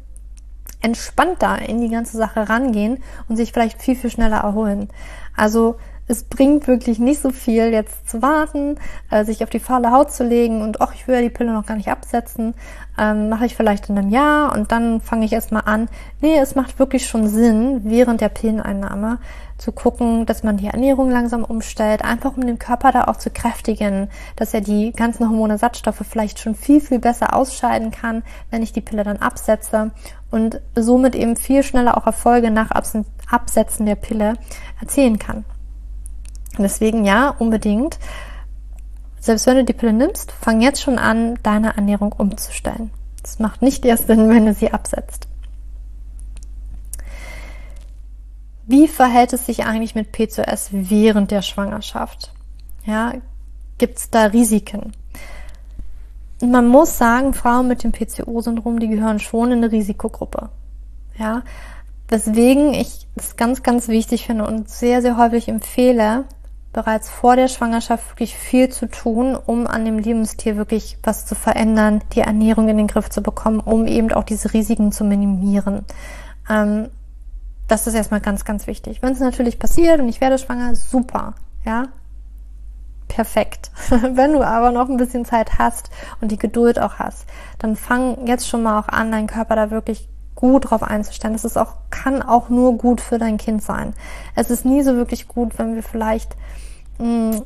entspannter 0.81 1.61
in 1.69 1.81
die 1.81 1.89
ganze 1.89 2.17
Sache 2.17 2.49
rangehen 2.49 3.03
und 3.29 3.37
sich 3.37 3.53
vielleicht 3.53 3.81
viel, 3.81 3.97
viel 3.97 4.11
schneller 4.11 4.39
erholen. 4.39 4.89
Also 5.37 5.77
es 6.09 6.25
bringt 6.25 6.67
wirklich 6.67 6.99
nicht 6.99 7.21
so 7.21 7.31
viel, 7.31 7.73
jetzt 7.73 8.11
zu 8.11 8.23
warten, 8.23 8.77
äh, 9.11 9.25
sich 9.25 9.43
auf 9.45 9.51
die 9.51 9.61
faule 9.61 9.93
Haut 9.93 10.13
zu 10.13 10.25
legen 10.25 10.63
und 10.63 10.81
ach, 10.81 10.93
ich 10.95 11.07
will 11.07 11.15
ja 11.15 11.21
die 11.23 11.31
Pille 11.31 11.53
noch 11.53 11.67
gar 11.67 11.77
nicht 11.77 11.89
absetzen, 11.89 12.55
ähm, 12.99 13.29
mache 13.29 13.47
ich 13.47 13.57
vielleicht 13.57 13.89
in 13.89 13.97
einem 13.97 14.11
Jahr 14.11 14.53
und 14.53 14.73
dann 14.73 15.01
fange 15.01 15.25
ich 15.25 15.33
erstmal 15.33 15.63
an. 15.65 15.89
Nee, 16.21 16.39
es 16.39 16.55
macht 16.55 16.79
wirklich 16.79 17.07
schon 17.07 17.29
Sinn, 17.29 17.83
während 17.85 18.21
der 18.21 18.29
Pilleneinnahme 18.29 19.19
zu 19.59 19.71
gucken, 19.71 20.27
dass 20.27 20.43
man 20.43 20.57
die 20.57 20.67
Ernährung 20.67 21.09
langsam 21.09 21.45
umstellt, 21.45 22.05
einfach 22.05 22.37
um 22.37 22.45
den 22.45 22.59
Körper 22.59 22.91
da 22.91 23.05
auch 23.05 23.17
zu 23.17 23.31
kräftigen, 23.31 24.11
dass 24.35 24.53
er 24.55 24.61
die 24.61 24.93
ganzen 24.93 25.29
Hormonersatzstoffe 25.29 26.03
vielleicht 26.09 26.41
schon 26.41 26.57
viel, 26.57 26.81
viel 26.81 26.99
besser 26.99 27.35
ausscheiden 27.35 27.93
kann, 27.93 28.25
wenn 28.51 28.63
ich 28.63 28.73
die 28.73 28.81
Pille 28.81 29.05
dann 29.05 29.19
absetze 29.19 29.93
und 30.33 30.61
somit 30.75 31.15
eben 31.15 31.37
viel 31.37 31.63
schneller 31.63 31.97
auch 31.97 32.07
Erfolge 32.07 32.51
nach 32.51 32.71
Absetzen 32.73 33.87
der 33.87 33.95
Pille 33.95 34.35
erzielen 34.81 35.19
kann. 35.21 35.45
Deswegen 36.59 37.05
ja, 37.05 37.31
unbedingt. 37.31 37.99
Selbst 39.21 39.47
wenn 39.47 39.57
du 39.57 39.65
die 39.65 39.73
Pille 39.73 39.93
nimmst, 39.93 40.33
fang 40.33 40.61
jetzt 40.61 40.83
schon 40.83 40.99
an, 40.99 41.39
deine 41.43 41.77
Ernährung 41.77 42.13
umzustellen. 42.13 42.91
Das 43.23 43.39
macht 43.39 43.63
nicht 43.63 43.85
erst 43.85 44.09
Sinn, 44.09 44.29
wenn 44.35 44.47
du 44.47 44.55
sie 44.55 44.73
absetzt. 44.73 45.29
Wie 48.67 48.89
verhält 48.89 49.33
es 49.33 49.47
sich 49.47 49.65
eigentlich 49.65 49.95
mit 49.95 50.13
PCOS 50.13 50.69
während 50.73 51.31
der 51.31 51.43
Schwangerschaft? 51.43 52.33
Ja, 52.85 53.13
gibt 53.79 53.99
es 53.99 54.11
da 54.11 54.27
Risiken? 54.27 54.93
Man 56.41 56.67
muss 56.69 56.99
sagen, 56.99 57.35
Frauen 57.35 57.69
mit 57.69 57.85
dem 57.85 57.93
PCO-Syndrom, 57.93 58.81
die 58.81 58.89
gehören 58.89 59.21
schon 59.21 59.53
in 59.53 59.59
eine 59.59 59.71
Risikogruppe. 59.71 60.49
Ja, 61.17 61.43
weswegen 62.09 62.75
ich 62.75 63.07
es 63.15 63.37
ganz, 63.37 63.63
ganz 63.63 63.89
wichtig 63.89 64.27
finde 64.27 64.47
und 64.47 64.69
sehr, 64.69 65.03
sehr 65.03 65.17
häufig 65.17 65.49
empfehle, 65.49 66.25
bereits 66.73 67.11
vor 67.11 67.37
der 67.37 67.49
Schwangerschaft 67.49 68.11
wirklich 68.11 68.37
viel 68.37 68.69
zu 68.71 68.89
tun, 68.89 69.37
um 69.37 69.67
an 69.67 69.85
dem 69.85 69.99
Lebensstil 69.99 70.57
wirklich 70.57 70.99
was 71.03 71.27
zu 71.27 71.35
verändern, 71.35 72.03
die 72.15 72.21
Ernährung 72.21 72.69
in 72.69 72.79
den 72.79 72.87
Griff 72.87 73.11
zu 73.11 73.23
bekommen, 73.23 73.61
um 73.61 73.87
eben 73.87 74.13
auch 74.13 74.25
diese 74.25 74.53
Risiken 74.53 74.93
zu 74.93 75.05
minimieren. 75.05 75.85
Ähm, 76.49 76.89
das 77.69 77.87
ist 77.87 77.95
erstmal 77.95 78.21
ganz, 78.21 78.45
ganz 78.45 78.67
wichtig. 78.67 79.03
Wenn 79.03 79.13
es 79.13 79.21
natürlich 79.21 79.59
passiert 79.59 80.01
und 80.01 80.09
ich 80.09 80.21
werde 80.21 80.39
schwanger, 80.39 80.75
super, 80.75 81.35
ja, 81.65 81.85
perfekt. 83.09 83.71
Wenn 83.91 84.33
du 84.33 84.43
aber 84.43 84.73
noch 84.73 84.89
ein 84.89 84.97
bisschen 84.97 85.25
Zeit 85.25 85.59
hast 85.59 85.91
und 86.21 86.33
die 86.33 86.39
Geduld 86.39 86.79
auch 86.79 86.95
hast, 86.95 87.27
dann 87.59 87.77
fang 87.77 88.27
jetzt 88.27 88.49
schon 88.49 88.63
mal 88.63 88.79
auch 88.79 88.89
an, 88.89 89.13
deinen 89.13 89.27
Körper 89.27 89.57
da 89.57 89.71
wirklich 89.71 90.09
gut 90.35 90.71
drauf 90.71 90.83
einzustellen. 90.83 91.35
Das 91.35 91.45
ist 91.45 91.57
auch, 91.57 91.75
kann 91.91 92.23
auch 92.23 92.49
nur 92.49 92.77
gut 92.79 93.01
für 93.01 93.19
dein 93.19 93.39
Kind 93.39 93.63
sein. 93.63 93.95
Es 94.35 94.51
ist 94.51 94.65
nie 94.65 94.83
so 94.83 94.97
wirklich 94.97 95.29
gut, 95.29 95.59
wenn 95.59 95.75
wir 95.75 95.83
vielleicht, 95.83 96.37
mh, 96.99 97.07
mm, 97.07 97.43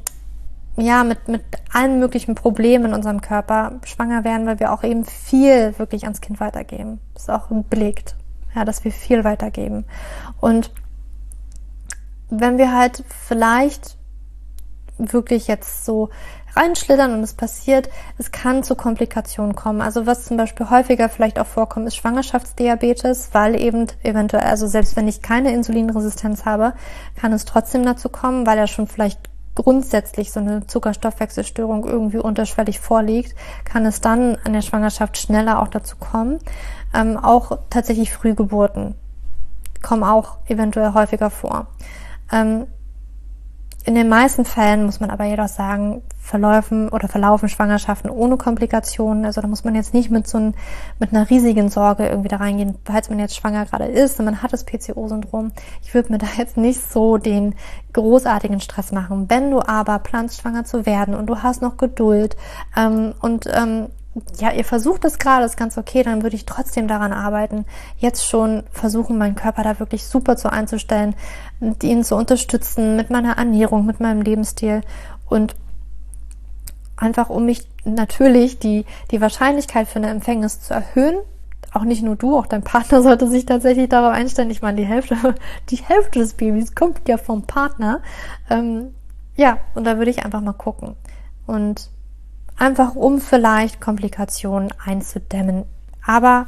ja, 0.79 1.05
mit, 1.05 1.27
mit 1.29 1.43
allen 1.73 1.99
möglichen 1.99 2.35
Problemen 2.35 2.87
in 2.87 2.95
unserem 2.95 3.23
Körper 3.23 3.81
schwanger 3.85 4.25
werden, 4.25 4.47
weil 4.47 4.61
wir 4.61 4.73
auch 4.73 4.85
eben 4.85 5.07
viel 5.07 5.79
wirklich 5.79 6.05
ans 6.05 6.21
Kind 6.21 6.39
weitergeben. 6.39 7.01
Das 7.15 7.23
ist 7.23 7.31
auch 7.31 7.47
belegt 7.71 8.15
ja, 8.57 8.65
dass 8.65 8.83
wir 8.85 8.91
viel 8.91 9.23
weitergeben. 9.23 9.85
Und 10.41 10.73
wenn 12.31 12.59
wir 12.59 12.73
halt 12.73 13.05
vielleicht 13.09 13.97
wirklich 14.99 15.47
jetzt 15.47 15.85
so 15.85 16.09
reinschlittern 16.57 17.13
und 17.13 17.23
es 17.23 17.35
passiert, 17.35 17.91
es 18.19 18.33
kann 18.33 18.63
zu 18.63 18.75
Komplikationen 18.75 19.55
kommen. 19.55 19.81
Also 19.81 20.07
was 20.07 20.25
zum 20.25 20.37
Beispiel 20.37 20.71
häufiger 20.71 21.09
vielleicht 21.09 21.39
auch 21.39 21.47
vorkommt, 21.47 21.87
ist 21.87 21.97
Schwangerschaftsdiabetes, 21.97 23.31
weil 23.33 23.61
eben 23.61 23.87
eventuell, 24.03 24.45
also 24.45 24.67
selbst 24.67 24.97
wenn 24.97 25.09
ich 25.09 25.23
keine 25.23 25.53
Insulinresistenz 25.53 26.45
habe, 26.45 26.73
kann 27.15 27.33
es 27.33 27.45
trotzdem 27.45 27.85
dazu 27.85 28.09
kommen, 28.09 28.47
weil 28.47 28.59
er 28.59 28.67
schon 28.67 28.87
vielleicht 28.87 29.31
grundsätzlich 29.55 30.33
so 30.33 30.41
eine 30.41 30.67
Zuckerstoffwechselstörung 30.67 31.85
irgendwie 31.85 32.19
unterschwellig 32.19 32.79
vorliegt, 32.79 33.35
kann 33.65 33.87
es 33.87 34.01
dann 34.01 34.37
an 34.45 34.53
der 34.53 34.63
Schwangerschaft 34.63 35.17
schneller 35.19 35.61
auch 35.61 35.69
dazu 35.69 35.97
kommen. 35.97 36.39
Ähm, 36.95 37.17
auch 37.17 37.59
tatsächlich 37.71 38.13
Frühgeburten 38.13 38.95
kommen 39.83 40.05
auch 40.05 40.39
eventuell 40.47 40.95
häufiger 40.95 41.31
vor. 41.31 41.67
Ähm, 42.33 42.67
in 43.87 43.95
den 43.95 44.09
meisten 44.09 44.45
Fällen 44.45 44.85
muss 44.85 44.99
man 44.99 45.11
aber 45.11 45.25
jedoch 45.25 45.47
sagen, 45.47 46.03
verläufen 46.19 46.89
oder 46.89 47.07
verlaufen 47.07 47.49
Schwangerschaften 47.49 48.11
ohne 48.11 48.37
Komplikationen. 48.37 49.25
Also 49.25 49.41
da 49.41 49.47
muss 49.47 49.63
man 49.63 49.77
jetzt 49.77 49.95
nicht 49.95 50.11
mit 50.11 50.27
so 50.27 50.39
ein, 50.39 50.55
mit 50.99 51.13
einer 51.13 51.31
riesigen 51.31 51.69
Sorge 51.69 52.09
irgendwie 52.09 52.29
da 52.29 52.39
reingehen, 52.39 52.77
falls 52.85 53.11
man 53.11 53.21
jetzt 53.21 53.37
schwanger 53.37 53.65
gerade 53.65 53.85
ist 53.85 54.19
und 54.19 54.25
man 54.25 54.43
hat 54.43 54.53
das 54.53 54.65
PCO-Syndrom. 54.65 55.53
Ich 55.85 55.95
würde 55.95 56.11
mir 56.11 56.19
da 56.19 56.27
jetzt 56.37 56.57
nicht 56.57 56.81
so 56.91 57.17
den 57.17 57.55
großartigen 57.93 58.61
Stress 58.61 58.91
machen. 58.91 59.31
Wenn 59.31 59.53
du 59.53 59.61
aber 59.61 60.01
planst, 60.01 60.41
schwanger 60.41 60.65
zu 60.65 60.85
werden 60.85 61.15
und 61.15 61.27
du 61.27 61.45
hast 61.45 61.63
noch 61.63 61.77
Geduld 61.77 62.37
ähm, 62.77 63.15
und 63.21 63.47
ähm, 63.53 63.87
ja, 64.39 64.53
ihr 64.53 64.65
versucht 64.65 65.05
es 65.05 65.19
gerade, 65.19 65.45
ist 65.45 65.57
ganz 65.57 65.77
okay, 65.77 66.03
dann 66.03 66.23
würde 66.23 66.37
ich 66.37 66.47
trotzdem 66.47 66.89
daran 66.89 67.13
arbeiten, 67.13 67.67
jetzt 67.99 68.27
schon 68.27 68.65
versuchen, 68.71 69.19
meinen 69.19 69.35
Körper 69.35 69.63
da 69.63 69.79
wirklich 69.79 70.07
super 70.07 70.37
zu 70.37 70.51
einzustellen, 70.51 71.15
ihn 71.83 72.05
zu 72.05 72.17
unterstützen 72.17 72.97
mit 72.97 73.11
meiner 73.11 73.37
Ernährung, 73.37 73.85
mit 73.85 74.01
meinem 74.01 74.23
Lebensstil 74.23 74.81
und 75.29 75.55
einfach 76.97 77.29
um 77.29 77.45
mich 77.45 77.69
natürlich 77.85 78.59
die, 78.59 78.87
die 79.11 79.21
Wahrscheinlichkeit 79.21 79.87
für 79.87 79.97
eine 79.97 80.09
Empfängnis 80.09 80.61
zu 80.61 80.73
erhöhen. 80.73 81.17
Auch 81.73 81.85
nicht 81.85 82.03
nur 82.03 82.17
du, 82.17 82.39
auch 82.39 82.47
dein 82.47 82.63
Partner 82.63 83.03
sollte 83.03 83.29
sich 83.29 83.45
tatsächlich 83.45 83.91
darauf 83.91 84.15
einstellen. 84.15 84.51
Ich 84.51 84.63
meine, 84.63 84.79
die 84.79 84.87
Hälfte, 84.87 85.17
die 85.69 85.77
Hälfte 85.77 86.21
des 86.21 86.35
Babys 86.35 86.75
kommt 86.75 87.07
ja 87.07 87.19
vom 87.19 87.43
Partner. 87.43 88.01
Ähm, 88.49 88.95
ja, 89.37 89.59
und 89.75 89.85
da 89.85 89.99
würde 89.99 90.11
ich 90.11 90.25
einfach 90.25 90.41
mal 90.41 90.55
gucken. 90.55 90.97
Und 91.47 91.91
einfach 92.57 92.95
um 92.95 93.21
vielleicht 93.21 93.81
Komplikationen 93.81 94.73
einzudämmen. 94.85 95.65
Aber 96.05 96.47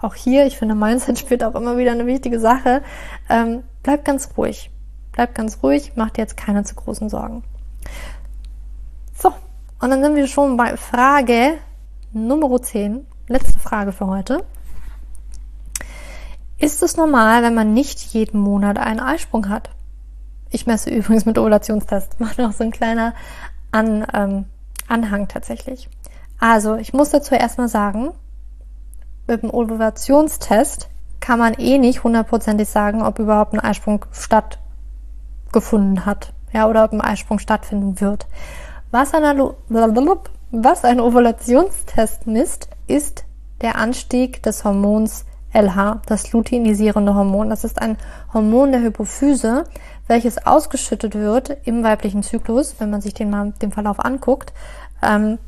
auch 0.00 0.14
hier, 0.14 0.46
ich 0.46 0.58
finde, 0.58 0.74
Mindset 0.74 1.18
spielt 1.18 1.44
auch 1.44 1.54
immer 1.54 1.76
wieder 1.76 1.92
eine 1.92 2.06
wichtige 2.06 2.40
Sache. 2.40 2.82
Ähm, 3.28 3.62
bleib 3.82 4.04
ganz 4.04 4.30
ruhig. 4.36 4.70
Bleib 5.12 5.34
ganz 5.34 5.58
ruhig, 5.62 5.92
mach 5.96 6.10
dir 6.10 6.22
jetzt 6.22 6.36
keine 6.36 6.62
zu 6.62 6.76
großen 6.76 7.08
Sorgen. 7.08 7.42
So, 9.14 9.32
und 9.80 9.90
dann 9.90 10.02
sind 10.02 10.14
wir 10.14 10.28
schon 10.28 10.56
bei 10.56 10.76
Frage 10.76 11.58
Nummer 12.12 12.62
10. 12.62 13.04
Letzte 13.26 13.58
Frage 13.58 13.92
für 13.92 14.06
heute. 14.06 14.44
Ist 16.56 16.82
es 16.82 16.96
normal, 16.96 17.42
wenn 17.42 17.54
man 17.54 17.72
nicht 17.72 18.00
jeden 18.00 18.40
Monat 18.40 18.78
einen 18.78 19.00
Eisprung 19.00 19.48
hat? 19.48 19.70
Ich 20.50 20.66
messe 20.66 20.90
übrigens 20.94 21.24
mit 21.24 21.38
Ovulationstest. 21.38 22.20
Mache 22.20 22.42
noch 22.42 22.52
so 22.52 22.64
ein 22.64 22.70
kleiner 22.70 23.14
An, 23.70 24.06
ähm, 24.14 24.46
Anhang 24.88 25.28
tatsächlich. 25.28 25.88
Also, 26.40 26.76
ich 26.76 26.92
muss 26.92 27.10
dazu 27.10 27.34
erstmal 27.34 27.68
sagen, 27.68 28.10
mit 29.26 29.42
dem 29.42 29.50
Ovulationstest 29.52 30.88
kann 31.20 31.38
man 31.38 31.54
eh 31.54 31.78
nicht 31.78 32.04
hundertprozentig 32.04 32.68
sagen, 32.68 33.02
ob 33.02 33.18
überhaupt 33.18 33.52
ein 33.52 33.60
Eisprung 33.60 34.04
stattgefunden 34.12 36.06
hat. 36.06 36.32
Ja, 36.52 36.68
oder 36.68 36.84
ob 36.84 36.92
ein 36.92 37.00
Eisprung 37.00 37.38
stattfinden 37.38 38.00
wird. 38.00 38.26
Was 38.90 39.12
ein, 39.12 39.22
was 40.50 40.84
ein 40.84 41.00
Ovulationstest 41.00 42.26
misst, 42.26 42.70
ist 42.86 43.24
der 43.60 43.76
Anstieg 43.76 44.42
des 44.42 44.64
Hormons 44.64 45.26
LH, 45.52 46.02
das 46.06 46.32
luteinisierende 46.32 47.14
Hormon. 47.14 47.50
Das 47.50 47.64
ist 47.64 47.80
ein 47.80 47.96
Hormon 48.32 48.72
der 48.72 48.80
Hypophyse, 48.82 49.64
welches 50.08 50.44
ausgeschüttet 50.44 51.14
wird 51.14 51.56
im 51.64 51.84
weiblichen 51.84 52.22
Zyklus, 52.22 52.76
wenn 52.78 52.90
man 52.90 53.00
sich 53.00 53.14
den 53.14 53.30
mal 53.30 53.52
den 53.62 53.70
Verlauf 53.72 54.04
anguckt, 54.04 54.52
ähm, 55.02 55.38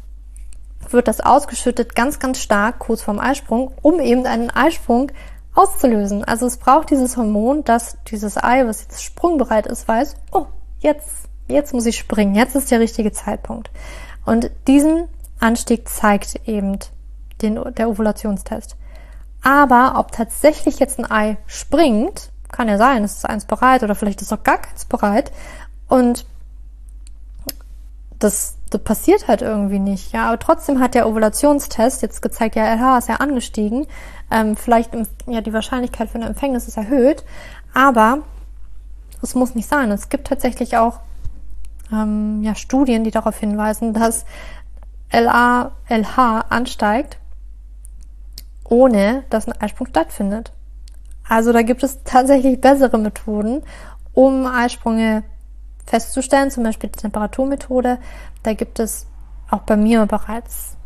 wird 0.88 1.08
das 1.08 1.20
ausgeschüttet 1.20 1.94
ganz, 1.94 2.18
ganz 2.18 2.38
stark 2.38 2.78
kurz 2.78 3.02
vorm 3.02 3.18
Eisprung, 3.18 3.72
um 3.82 4.00
eben 4.00 4.26
einen 4.26 4.50
Eisprung 4.50 5.10
auszulösen. 5.54 6.24
Also 6.24 6.46
es 6.46 6.56
braucht 6.56 6.90
dieses 6.90 7.16
Hormon, 7.16 7.64
dass 7.64 7.98
dieses 8.06 8.36
Ei, 8.36 8.66
was 8.66 8.82
jetzt 8.82 9.02
sprungbereit 9.02 9.66
ist, 9.66 9.88
weiß, 9.88 10.14
oh, 10.32 10.46
jetzt, 10.78 11.28
jetzt 11.48 11.74
muss 11.74 11.86
ich 11.86 11.98
springen, 11.98 12.34
jetzt 12.34 12.54
ist 12.54 12.70
der 12.70 12.80
richtige 12.80 13.12
Zeitpunkt. 13.12 13.70
Und 14.24 14.50
diesen 14.66 15.08
Anstieg 15.38 15.88
zeigt 15.88 16.48
eben 16.48 16.78
den, 17.42 17.58
der 17.76 17.88
Ovulationstest. 17.88 18.76
Aber 19.42 19.94
ob 19.98 20.12
tatsächlich 20.12 20.78
jetzt 20.78 20.98
ein 20.98 21.10
Ei 21.10 21.38
springt, 21.46 22.29
kann 22.52 22.68
ja 22.68 22.78
sein, 22.78 23.04
es 23.04 23.16
ist 23.16 23.26
eins 23.26 23.44
bereit 23.44 23.82
oder 23.82 23.94
vielleicht 23.94 24.22
ist 24.22 24.32
auch 24.32 24.42
gar 24.42 24.58
keins 24.58 24.84
bereit. 24.84 25.32
Und 25.88 26.26
das, 28.18 28.56
das 28.70 28.82
passiert 28.82 29.28
halt 29.28 29.42
irgendwie 29.42 29.78
nicht. 29.78 30.12
Ja, 30.12 30.28
aber 30.28 30.38
trotzdem 30.38 30.80
hat 30.80 30.94
der 30.94 31.08
Ovulationstest 31.08 32.02
jetzt 32.02 32.22
gezeigt, 32.22 32.54
ja, 32.54 32.66
LH 32.74 32.98
ist 32.98 33.08
ja 33.08 33.16
angestiegen. 33.16 33.86
Ähm, 34.30 34.56
vielleicht 34.56 34.92
ja 35.26 35.40
die 35.40 35.52
Wahrscheinlichkeit 35.52 36.08
für 36.08 36.16
eine 36.16 36.26
Empfängnis 36.26 36.68
ist 36.68 36.76
erhöht, 36.76 37.24
aber 37.74 38.18
es 39.22 39.34
muss 39.34 39.54
nicht 39.54 39.68
sein. 39.68 39.90
Es 39.90 40.08
gibt 40.08 40.28
tatsächlich 40.28 40.76
auch 40.76 41.00
ähm, 41.92 42.42
ja, 42.42 42.54
Studien, 42.54 43.04
die 43.04 43.10
darauf 43.10 43.38
hinweisen, 43.38 43.92
dass 43.94 44.24
LA, 45.12 45.72
LH 45.88 46.46
ansteigt, 46.48 47.18
ohne 48.64 49.24
dass 49.30 49.48
ein 49.48 49.60
Eisprung 49.60 49.88
stattfindet. 49.88 50.52
Also 51.30 51.52
da 51.52 51.62
gibt 51.62 51.84
es 51.84 52.02
tatsächlich 52.02 52.60
bessere 52.60 52.98
Methoden, 52.98 53.62
um 54.14 54.46
Eisprünge 54.46 55.22
festzustellen, 55.86 56.50
zum 56.50 56.64
Beispiel 56.64 56.90
die 56.90 56.98
Temperaturmethode. 56.98 57.98
Da 58.42 58.52
gibt 58.54 58.80
es 58.80 59.06
auch 59.48 59.60
bei 59.60 59.76
mir 59.76 60.04
bereits 60.06 60.76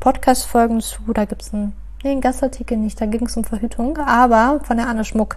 Podcast-Folgen 0.00 0.80
zu. 0.80 1.12
Da 1.12 1.26
gibt 1.26 1.42
es 1.42 1.52
einen, 1.52 1.74
nee, 2.02 2.12
einen 2.12 2.22
Gastartikel 2.22 2.78
nicht, 2.78 2.98
da 2.98 3.04
ging 3.04 3.26
es 3.26 3.36
um 3.36 3.44
Verhütung, 3.44 3.98
aber 3.98 4.60
von 4.64 4.78
der 4.78 4.88
Anne 4.88 5.04
Schmuck. 5.04 5.36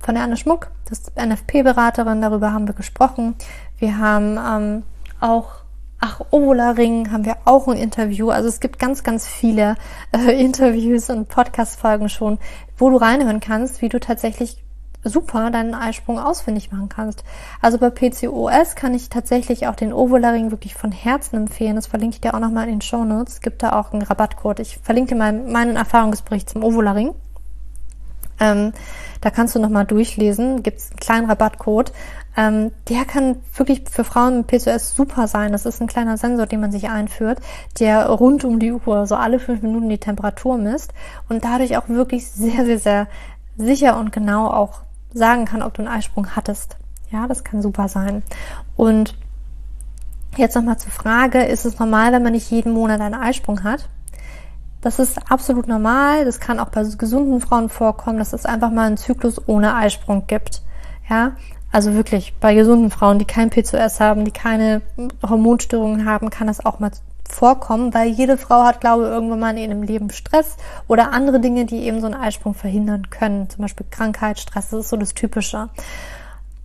Von 0.00 0.16
der 0.16 0.24
Anne 0.24 0.36
Schmuck, 0.36 0.72
das 0.88 0.98
ist 0.98 1.12
NFP-Beraterin, 1.16 2.20
darüber 2.20 2.52
haben 2.52 2.66
wir 2.66 2.74
gesprochen. 2.74 3.36
Wir 3.78 3.98
haben 3.98 4.36
ähm, 4.36 4.82
auch 5.20 5.59
Ach, 6.02 6.22
Ola 6.30 6.70
Ring 6.70 7.12
haben 7.12 7.26
wir 7.26 7.36
auch 7.44 7.68
ein 7.68 7.76
Interview. 7.76 8.30
Also 8.30 8.48
es 8.48 8.60
gibt 8.60 8.78
ganz, 8.78 9.02
ganz 9.02 9.26
viele 9.26 9.76
äh, 10.12 10.40
Interviews 10.44 11.10
und 11.10 11.28
Podcast-Folgen 11.28 12.08
schon, 12.08 12.38
wo 12.78 12.88
du 12.88 12.96
reinhören 12.96 13.40
kannst, 13.40 13.82
wie 13.82 13.90
du 13.90 14.00
tatsächlich 14.00 14.56
super 15.04 15.50
deinen 15.50 15.74
Eisprung 15.74 16.18
ausfindig 16.18 16.72
machen 16.72 16.88
kannst. 16.88 17.24
Also 17.60 17.78
bei 17.78 17.90
PCOS 17.90 18.74
kann 18.76 18.94
ich 18.94 19.10
tatsächlich 19.10 19.66
auch 19.66 19.74
den 19.74 19.92
Ovularing 19.92 20.50
wirklich 20.50 20.74
von 20.74 20.92
Herzen 20.92 21.36
empfehlen. 21.36 21.76
Das 21.76 21.86
verlinke 21.86 22.14
ich 22.14 22.20
dir 22.20 22.34
auch 22.34 22.40
nochmal 22.40 22.64
in 22.64 22.76
den 22.76 22.80
Show 22.80 23.04
Notes. 23.04 23.34
Es 23.34 23.40
gibt 23.40 23.62
da 23.62 23.78
auch 23.78 23.92
einen 23.92 24.02
Rabattcode. 24.02 24.60
Ich 24.60 24.78
verlinke 24.78 25.14
dir 25.14 25.18
mal 25.18 25.32
meinen 25.32 25.76
Erfahrungsbericht 25.76 26.48
zum 26.48 26.64
Ovularing. 26.64 27.14
Ähm, 28.40 28.72
da 29.20 29.30
kannst 29.30 29.54
du 29.54 29.58
nochmal 29.58 29.84
durchlesen. 29.84 30.62
Gibt 30.62 30.78
es 30.78 30.90
einen 30.90 31.00
kleinen 31.00 31.26
Rabattcode. 31.26 31.92
Ähm, 32.36 32.70
der 32.88 33.04
kann 33.04 33.36
wirklich 33.54 33.82
für 33.90 34.04
Frauen 34.04 34.38
mit 34.38 34.46
PCOS 34.46 34.94
super 34.94 35.26
sein. 35.26 35.52
Das 35.52 35.66
ist 35.66 35.80
ein 35.80 35.88
kleiner 35.88 36.16
Sensor, 36.16 36.46
den 36.46 36.60
man 36.60 36.72
sich 36.72 36.88
einführt, 36.88 37.40
der 37.78 38.06
rund 38.08 38.44
um 38.44 38.58
die 38.58 38.72
Uhr, 38.72 39.06
so 39.06 39.16
alle 39.16 39.38
fünf 39.38 39.62
Minuten 39.62 39.88
die 39.88 39.98
Temperatur 39.98 40.56
misst 40.56 40.92
und 41.28 41.44
dadurch 41.44 41.76
auch 41.76 41.88
wirklich 41.88 42.30
sehr, 42.30 42.64
sehr, 42.64 42.78
sehr 42.78 43.06
sicher 43.56 43.98
und 43.98 44.12
genau 44.12 44.46
auch 44.46 44.82
sagen 45.12 45.44
kann, 45.44 45.62
ob 45.62 45.74
du 45.74 45.82
einen 45.82 45.92
Eisprung 45.92 46.36
hattest. 46.36 46.76
Ja, 47.10 47.26
das 47.26 47.42
kann 47.42 47.62
super 47.62 47.88
sein. 47.88 48.22
Und 48.76 49.16
jetzt 50.36 50.54
nochmal 50.54 50.78
zur 50.78 50.92
Frage, 50.92 51.42
ist 51.42 51.64
es 51.64 51.78
normal, 51.78 52.12
wenn 52.12 52.22
man 52.22 52.32
nicht 52.32 52.50
jeden 52.50 52.72
Monat 52.72 53.00
einen 53.00 53.14
Eisprung 53.14 53.64
hat? 53.64 53.88
Das 54.80 54.98
ist 54.98 55.30
absolut 55.30 55.68
normal. 55.68 56.24
Das 56.24 56.40
kann 56.40 56.58
auch 56.58 56.70
bei 56.70 56.84
gesunden 56.84 57.40
Frauen 57.40 57.68
vorkommen, 57.68 58.18
dass 58.18 58.32
es 58.32 58.46
einfach 58.46 58.70
mal 58.70 58.86
einen 58.86 58.96
Zyklus 58.96 59.46
ohne 59.46 59.74
Eisprung 59.74 60.26
gibt. 60.26 60.62
Ja, 61.08 61.32
also 61.72 61.94
wirklich 61.94 62.34
bei 62.40 62.54
gesunden 62.54 62.90
Frauen, 62.90 63.18
die 63.18 63.24
kein 63.24 63.50
PCOS 63.50 64.00
haben, 64.00 64.24
die 64.24 64.32
keine 64.32 64.82
Hormonstörungen 65.26 66.04
haben, 66.04 66.30
kann 66.30 66.46
das 66.46 66.64
auch 66.64 66.80
mal 66.80 66.90
vorkommen, 67.28 67.94
weil 67.94 68.08
jede 68.08 68.36
Frau 68.36 68.64
hat, 68.64 68.80
glaube 68.80 69.04
ich, 69.04 69.08
irgendwann 69.08 69.38
mal 69.38 69.56
in 69.56 69.70
ihrem 69.70 69.82
Leben 69.82 70.10
Stress 70.10 70.56
oder 70.88 71.12
andere 71.12 71.40
Dinge, 71.40 71.64
die 71.64 71.84
eben 71.84 72.00
so 72.00 72.06
einen 72.06 72.20
Eisprung 72.20 72.54
verhindern 72.54 73.08
können. 73.10 73.48
Zum 73.48 73.62
Beispiel 73.62 73.86
Krankheit, 73.88 74.40
Stress, 74.40 74.70
das 74.70 74.80
ist 74.80 74.90
so 74.90 74.96
das 74.96 75.14
Typische. 75.14 75.68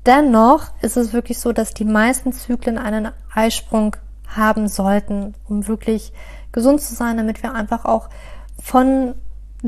Dennoch 0.05 0.71
ist 0.81 0.97
es 0.97 1.13
wirklich 1.13 1.39
so, 1.39 1.51
dass 1.51 1.73
die 1.73 1.85
meisten 1.85 2.33
Zyklen 2.33 2.77
einen 2.77 3.09
Eisprung 3.33 3.95
haben 4.27 4.67
sollten, 4.67 5.35
um 5.47 5.67
wirklich 5.67 6.13
gesund 6.51 6.81
zu 6.81 6.95
sein, 6.95 7.17
damit 7.17 7.43
wir 7.43 7.53
einfach 7.53 7.85
auch 7.85 8.09
von 8.61 9.15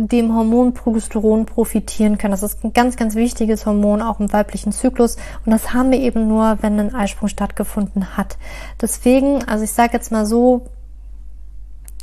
dem 0.06 0.36
Hormon 0.36 0.74
Progesteron 0.74 1.46
profitieren 1.46 2.18
können. 2.18 2.32
Das 2.32 2.44
ist 2.44 2.64
ein 2.64 2.74
ganz, 2.74 2.98
ganz 2.98 3.16
wichtiges 3.16 3.66
Hormon 3.66 4.02
auch 4.02 4.20
im 4.20 4.32
weiblichen 4.32 4.72
Zyklus 4.72 5.18
und 5.46 5.52
das 5.52 5.74
haben 5.74 5.92
wir 5.92 6.00
eben 6.00 6.28
nur, 6.28 6.60
wenn 6.62 6.80
ein 6.80 6.94
Eisprung 6.94 7.30
stattgefunden 7.30 8.16
hat. 8.16 8.38
Deswegen, 8.80 9.44
also 9.48 9.64
ich 9.64 9.72
sage 9.72 9.94
jetzt 9.94 10.12
mal 10.12 10.26
so, 10.26 10.68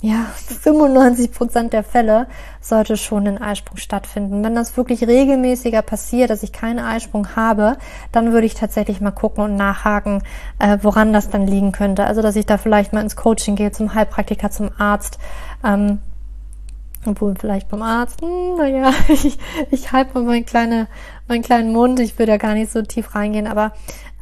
ja, 0.05 0.27
95 0.63 1.33
Prozent 1.33 1.73
der 1.73 1.85
Fälle 1.85 2.27
sollte 2.61 2.97
schon 2.97 3.29
ein 3.29 3.41
Eisprung 3.41 3.77
stattfinden. 3.77 4.43
Wenn 4.43 4.57
das 4.57 4.77
wirklich 4.77 5.07
regelmäßiger 5.07 5.83
passiert, 5.83 6.31
dass 6.31 6.43
ich 6.43 6.53
keinen 6.53 6.81
Eisprung 6.81 7.37
habe, 7.37 7.77
dann 8.11 8.33
würde 8.33 8.47
ich 8.47 8.55
tatsächlich 8.55 9.01
mal 9.01 9.13
gucken 9.13 9.45
und 9.45 9.57
nachhaken, 9.57 10.23
äh, 10.59 10.79
woran 10.83 11.13
das 11.13 11.31
dann 11.31 11.47
liegen 11.47 11.71
könnte. 11.71 12.05
Also, 12.05 12.23
dass 12.23 12.37
ich 12.37 12.45
da 12.45 12.59
vielleicht 12.59 12.93
mal 12.93 13.03
ins 13.03 13.17
Coaching 13.17 13.55
gehe, 13.55 13.71
zum 13.71 13.95
Heilpraktiker, 13.95 14.51
zum 14.51 14.71
Arzt. 14.77 15.19
Ähm, 15.65 16.01
obwohl 17.07 17.35
vielleicht 17.39 17.69
beim 17.69 17.83
Arzt, 17.83 18.21
hm, 18.21 18.57
naja, 18.57 18.93
ich, 19.09 19.39
ich 19.71 19.93
halte 19.93 20.15
mal 20.15 20.23
meinen, 20.23 20.47
kleine, 20.47 20.89
meinen 21.29 21.43
kleinen 21.43 21.73
Mund, 21.73 22.01
ich 22.01 22.19
würde 22.19 22.33
ja 22.33 22.39
gar 22.39 22.55
nicht 22.55 22.73
so 22.73 22.83
tief 22.83 23.15
reingehen, 23.15 23.47
aber 23.47 23.73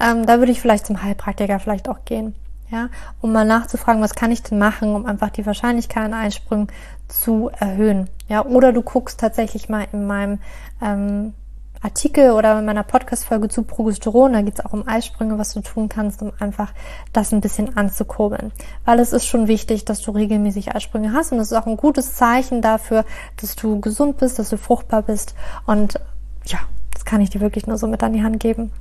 ähm, 0.00 0.26
da 0.26 0.38
würde 0.38 0.52
ich 0.52 0.60
vielleicht 0.60 0.86
zum 0.86 1.02
Heilpraktiker 1.02 1.58
vielleicht 1.58 1.88
auch 1.88 2.04
gehen 2.04 2.34
ja, 2.72 2.88
um 3.20 3.32
mal 3.32 3.44
nachzufragen, 3.44 4.02
was 4.02 4.14
kann 4.14 4.32
ich 4.32 4.42
denn 4.42 4.58
machen, 4.58 4.94
um 4.94 5.04
einfach 5.04 5.28
die 5.28 5.44
Wahrscheinlichkeit 5.44 6.06
an 6.06 6.14
Einsprüngen 6.14 6.68
zu 7.06 7.50
erhöhen, 7.60 8.08
ja, 8.28 8.44
oder 8.44 8.72
du 8.72 8.82
guckst 8.82 9.20
tatsächlich 9.20 9.68
mal 9.68 9.86
in 9.92 10.06
meinem 10.06 10.38
ähm, 10.80 11.34
Artikel 11.82 12.32
oder 12.32 12.58
in 12.58 12.64
meiner 12.64 12.82
Podcast-Folge 12.82 13.48
zu 13.48 13.64
Progesteron, 13.64 14.32
da 14.32 14.42
geht 14.42 14.58
es 14.58 14.64
auch 14.64 14.72
um 14.72 14.86
Eisprünge, 14.86 15.38
was 15.38 15.52
du 15.52 15.60
tun 15.60 15.88
kannst, 15.88 16.22
um 16.22 16.32
einfach 16.38 16.72
das 17.12 17.32
ein 17.32 17.40
bisschen 17.40 17.76
anzukurbeln. 17.76 18.52
Weil 18.84 19.00
es 19.00 19.12
ist 19.12 19.26
schon 19.26 19.48
wichtig, 19.48 19.84
dass 19.84 20.00
du 20.00 20.12
regelmäßig 20.12 20.74
Eisprünge 20.74 21.12
hast 21.12 21.32
und 21.32 21.38
das 21.38 21.50
ist 21.50 21.58
auch 21.58 21.66
ein 21.66 21.76
gutes 21.76 22.14
Zeichen 22.14 22.62
dafür, 22.62 23.04
dass 23.40 23.56
du 23.56 23.80
gesund 23.80 24.18
bist, 24.18 24.38
dass 24.38 24.50
du 24.50 24.58
fruchtbar 24.58 25.02
bist 25.02 25.34
und 25.66 26.00
ja, 26.44 26.58
das 26.92 27.04
kann 27.04 27.20
ich 27.20 27.30
dir 27.30 27.40
wirklich 27.40 27.66
nur 27.66 27.78
so 27.78 27.86
mit 27.86 28.02
an 28.02 28.12
die 28.12 28.22
Hand 28.22 28.40
geben. 28.40 28.72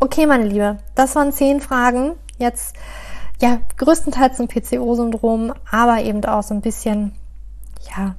Okay, 0.00 0.26
meine 0.26 0.44
Liebe, 0.44 0.78
das 0.94 1.16
waren 1.16 1.32
zehn 1.32 1.60
Fragen, 1.60 2.12
Jetzt 2.38 2.76
ja 3.40 3.58
größtenteils 3.76 4.36
zum 4.36 4.48
PCO-Syndrom, 4.48 5.52
aber 5.70 6.02
eben 6.02 6.24
auch 6.24 6.42
so 6.42 6.54
ein 6.54 6.60
bisschen, 6.60 7.12
ja, 7.94 8.14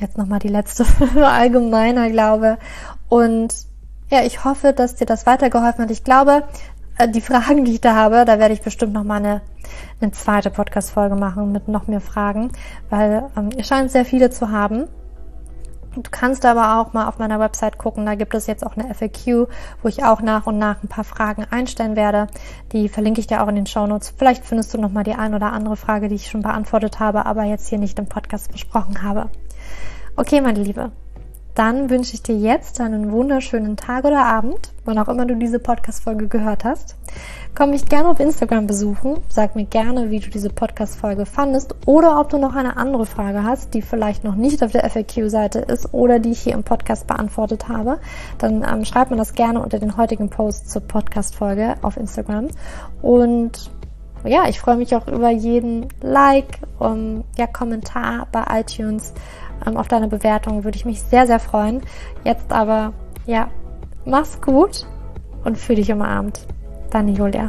jetzt 0.00 0.18
nochmal 0.18 0.40
die 0.40 0.48
letzte 0.48 0.84
allgemeiner 1.24 2.10
Glaube. 2.10 2.58
Und 3.08 3.54
ja, 4.10 4.22
ich 4.24 4.44
hoffe, 4.44 4.72
dass 4.72 4.96
dir 4.96 5.06
das 5.06 5.26
weitergeholfen 5.26 5.84
hat. 5.84 5.90
Ich 5.90 6.04
glaube, 6.04 6.44
äh, 6.98 7.08
die 7.08 7.20
Fragen, 7.20 7.64
die 7.64 7.72
ich 7.72 7.80
da 7.80 7.94
habe, 7.94 8.24
da 8.24 8.38
werde 8.38 8.54
ich 8.54 8.62
bestimmt 8.62 8.92
nochmal 8.92 9.18
eine, 9.18 9.42
eine 10.00 10.12
zweite 10.12 10.50
Podcast-Folge 10.50 11.16
machen 11.16 11.52
mit 11.52 11.68
noch 11.68 11.86
mehr 11.86 12.00
Fragen, 12.00 12.52
weil 12.90 13.24
ähm, 13.36 13.50
ihr 13.56 13.64
scheint 13.64 13.90
sehr 13.90 14.04
viele 14.04 14.30
zu 14.30 14.50
haben. 14.50 14.88
Du 15.96 16.10
kannst 16.10 16.44
aber 16.44 16.80
auch 16.80 16.92
mal 16.92 17.06
auf 17.06 17.18
meiner 17.18 17.38
Website 17.38 17.78
gucken, 17.78 18.04
da 18.04 18.16
gibt 18.16 18.34
es 18.34 18.48
jetzt 18.48 18.66
auch 18.66 18.76
eine 18.76 18.92
FAQ, 18.92 19.48
wo 19.80 19.88
ich 19.88 20.04
auch 20.04 20.20
nach 20.22 20.46
und 20.48 20.58
nach 20.58 20.82
ein 20.82 20.88
paar 20.88 21.04
Fragen 21.04 21.46
einstellen 21.48 21.94
werde. 21.94 22.26
Die 22.72 22.88
verlinke 22.88 23.20
ich 23.20 23.28
dir 23.28 23.42
auch 23.42 23.48
in 23.48 23.54
den 23.54 23.66
Show 23.66 23.86
Notes. 23.86 24.12
Vielleicht 24.16 24.44
findest 24.44 24.74
du 24.74 24.78
noch 24.78 24.90
mal 24.90 25.04
die 25.04 25.14
ein 25.14 25.34
oder 25.34 25.52
andere 25.52 25.76
Frage, 25.76 26.08
die 26.08 26.16
ich 26.16 26.28
schon 26.28 26.42
beantwortet 26.42 26.98
habe, 26.98 27.26
aber 27.26 27.44
jetzt 27.44 27.68
hier 27.68 27.78
nicht 27.78 27.98
im 28.00 28.08
Podcast 28.08 28.50
besprochen 28.50 29.02
habe. 29.02 29.30
Okay, 30.16 30.40
meine 30.40 30.60
Liebe, 30.60 30.90
dann 31.54 31.88
wünsche 31.88 32.14
ich 32.14 32.22
dir 32.22 32.36
jetzt 32.36 32.80
einen 32.80 33.12
wunderschönen 33.12 33.76
Tag 33.76 34.04
oder 34.04 34.24
Abend, 34.24 34.72
wann 34.84 34.98
auch 34.98 35.08
immer 35.08 35.24
du 35.24 35.36
diese 35.36 35.60
Podcast-Folge 35.60 36.26
gehört 36.26 36.64
hast. 36.64 36.96
Komm 37.54 37.70
mich 37.70 37.86
gerne 37.86 38.08
auf 38.08 38.18
Instagram 38.18 38.66
besuchen. 38.66 39.18
Sag 39.28 39.54
mir 39.54 39.64
gerne, 39.64 40.10
wie 40.10 40.18
du 40.18 40.28
diese 40.28 40.50
Podcast-Folge 40.50 41.26
fandest 41.26 41.76
oder 41.86 42.18
ob 42.18 42.30
du 42.30 42.38
noch 42.38 42.56
eine 42.56 42.76
andere 42.76 43.06
Frage 43.06 43.44
hast, 43.44 43.72
die 43.74 43.82
vielleicht 43.82 44.24
noch 44.24 44.34
nicht 44.34 44.64
auf 44.64 44.72
der 44.72 44.88
FAQ-Seite 44.90 45.60
ist 45.60 45.94
oder 45.94 46.18
die 46.18 46.32
ich 46.32 46.40
hier 46.40 46.54
im 46.54 46.64
Podcast 46.64 47.06
beantwortet 47.06 47.68
habe. 47.68 48.00
Dann 48.38 48.66
ähm, 48.68 48.84
schreib 48.84 49.12
mir 49.12 49.16
das 49.16 49.34
gerne 49.34 49.62
unter 49.62 49.78
den 49.78 49.96
heutigen 49.96 50.30
Post 50.30 50.70
zur 50.70 50.82
Podcast-Folge 50.82 51.76
auf 51.82 51.96
Instagram. 51.96 52.48
Und 53.00 53.70
ja, 54.24 54.48
ich 54.48 54.58
freue 54.58 54.76
mich 54.76 54.96
auch 54.96 55.06
über 55.06 55.30
jeden 55.30 55.88
Like, 56.00 56.58
um, 56.78 57.24
ja, 57.36 57.46
Kommentar 57.46 58.26
bei 58.32 58.42
iTunes 58.60 59.12
ähm, 59.66 59.76
auf 59.76 59.88
deine 59.88 60.08
Bewertung 60.08 60.64
würde 60.64 60.76
ich 60.76 60.84
mich 60.84 61.00
sehr, 61.00 61.26
sehr 61.26 61.40
freuen. 61.40 61.82
Jetzt 62.24 62.52
aber, 62.52 62.92
ja, 63.26 63.48
mach's 64.04 64.40
gut 64.40 64.86
und 65.44 65.58
fühl 65.58 65.76
dich 65.76 65.92
umarmt. 65.92 66.46
Deine 66.90 67.12
Julia. 67.12 67.48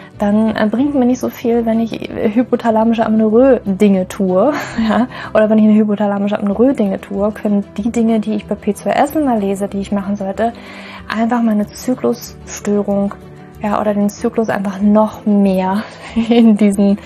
dann 0.21 0.55
äh, 0.55 0.67
bringt 0.69 0.93
mir 0.93 1.05
nicht 1.05 1.19
so 1.19 1.29
viel, 1.29 1.65
wenn 1.65 1.79
ich 1.79 1.91
hypothalamische 1.91 3.05
Amenorrhoe 3.05 3.61
Dinge 3.65 4.07
tue, 4.07 4.53
ja, 4.89 5.07
oder 5.33 5.49
wenn 5.49 5.57
ich 5.57 5.65
eine 5.65 5.73
hypothalamische 5.73 6.37
Amenorrhoe 6.37 6.73
Dinge 6.73 7.01
tue, 7.01 7.31
können 7.31 7.63
die 7.77 7.91
Dinge, 7.91 8.19
die 8.19 8.35
ich 8.35 8.45
bei 8.45 8.55
P2S 8.55 9.19
mal 9.23 9.39
lese, 9.39 9.67
die 9.67 9.79
ich 9.79 9.91
machen 9.91 10.15
sollte, 10.15 10.53
einfach 11.07 11.41
meine 11.41 11.67
Zyklusstörung, 11.67 13.15
ja, 13.61 13.79
oder 13.79 13.93
den 13.93 14.09
Zyklus 14.09 14.49
einfach 14.49 14.79
noch 14.81 15.25
mehr 15.25 15.83
in 16.29 16.57
diesen 16.57 16.99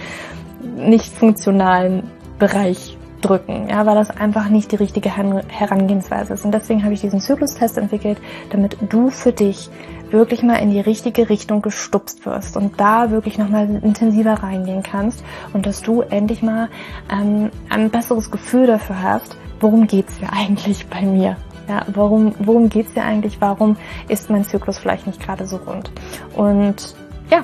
nicht 0.77 1.13
funktionalen 1.13 2.03
Bereich 2.37 2.94
drücken, 3.25 3.67
ja, 3.69 3.85
weil 3.85 3.95
das 3.95 4.09
einfach 4.09 4.49
nicht 4.49 4.71
die 4.71 4.75
richtige 4.75 5.09
Herangehensweise 5.15 6.33
ist. 6.33 6.45
Und 6.45 6.53
deswegen 6.53 6.83
habe 6.83 6.93
ich 6.93 7.01
diesen 7.01 7.19
Zyklustest 7.19 7.77
entwickelt, 7.77 8.17
damit 8.51 8.77
du 8.89 9.09
für 9.09 9.31
dich 9.31 9.69
wirklich 10.11 10.43
mal 10.43 10.57
in 10.57 10.71
die 10.71 10.79
richtige 10.79 11.29
Richtung 11.29 11.61
gestupst 11.61 12.25
wirst 12.25 12.55
und 12.55 12.79
da 12.79 13.09
wirklich 13.09 13.37
nochmal 13.37 13.67
intensiver 13.81 14.33
reingehen 14.33 14.83
kannst 14.83 15.23
und 15.53 15.65
dass 15.65 15.81
du 15.81 16.01
endlich 16.01 16.41
mal 16.41 16.69
ähm, 17.11 17.49
ein 17.69 17.89
besseres 17.89 18.29
Gefühl 18.29 18.67
dafür 18.67 19.01
hast, 19.01 19.35
worum 19.59 19.87
geht's 19.87 20.17
hier 20.17 20.31
eigentlich 20.31 20.85
bei 20.87 21.01
mir? 21.01 21.37
Ja, 21.67 21.83
warum, 21.87 22.35
worum 22.39 22.69
geht's 22.69 22.93
hier 22.93 23.03
eigentlich? 23.03 23.41
Warum 23.41 23.75
ist 24.07 24.29
mein 24.29 24.45
Zyklus 24.45 24.77
vielleicht 24.77 25.07
nicht 25.07 25.19
gerade 25.19 25.47
so 25.47 25.57
rund? 25.57 25.91
Und 26.35 26.95
ja, 27.31 27.43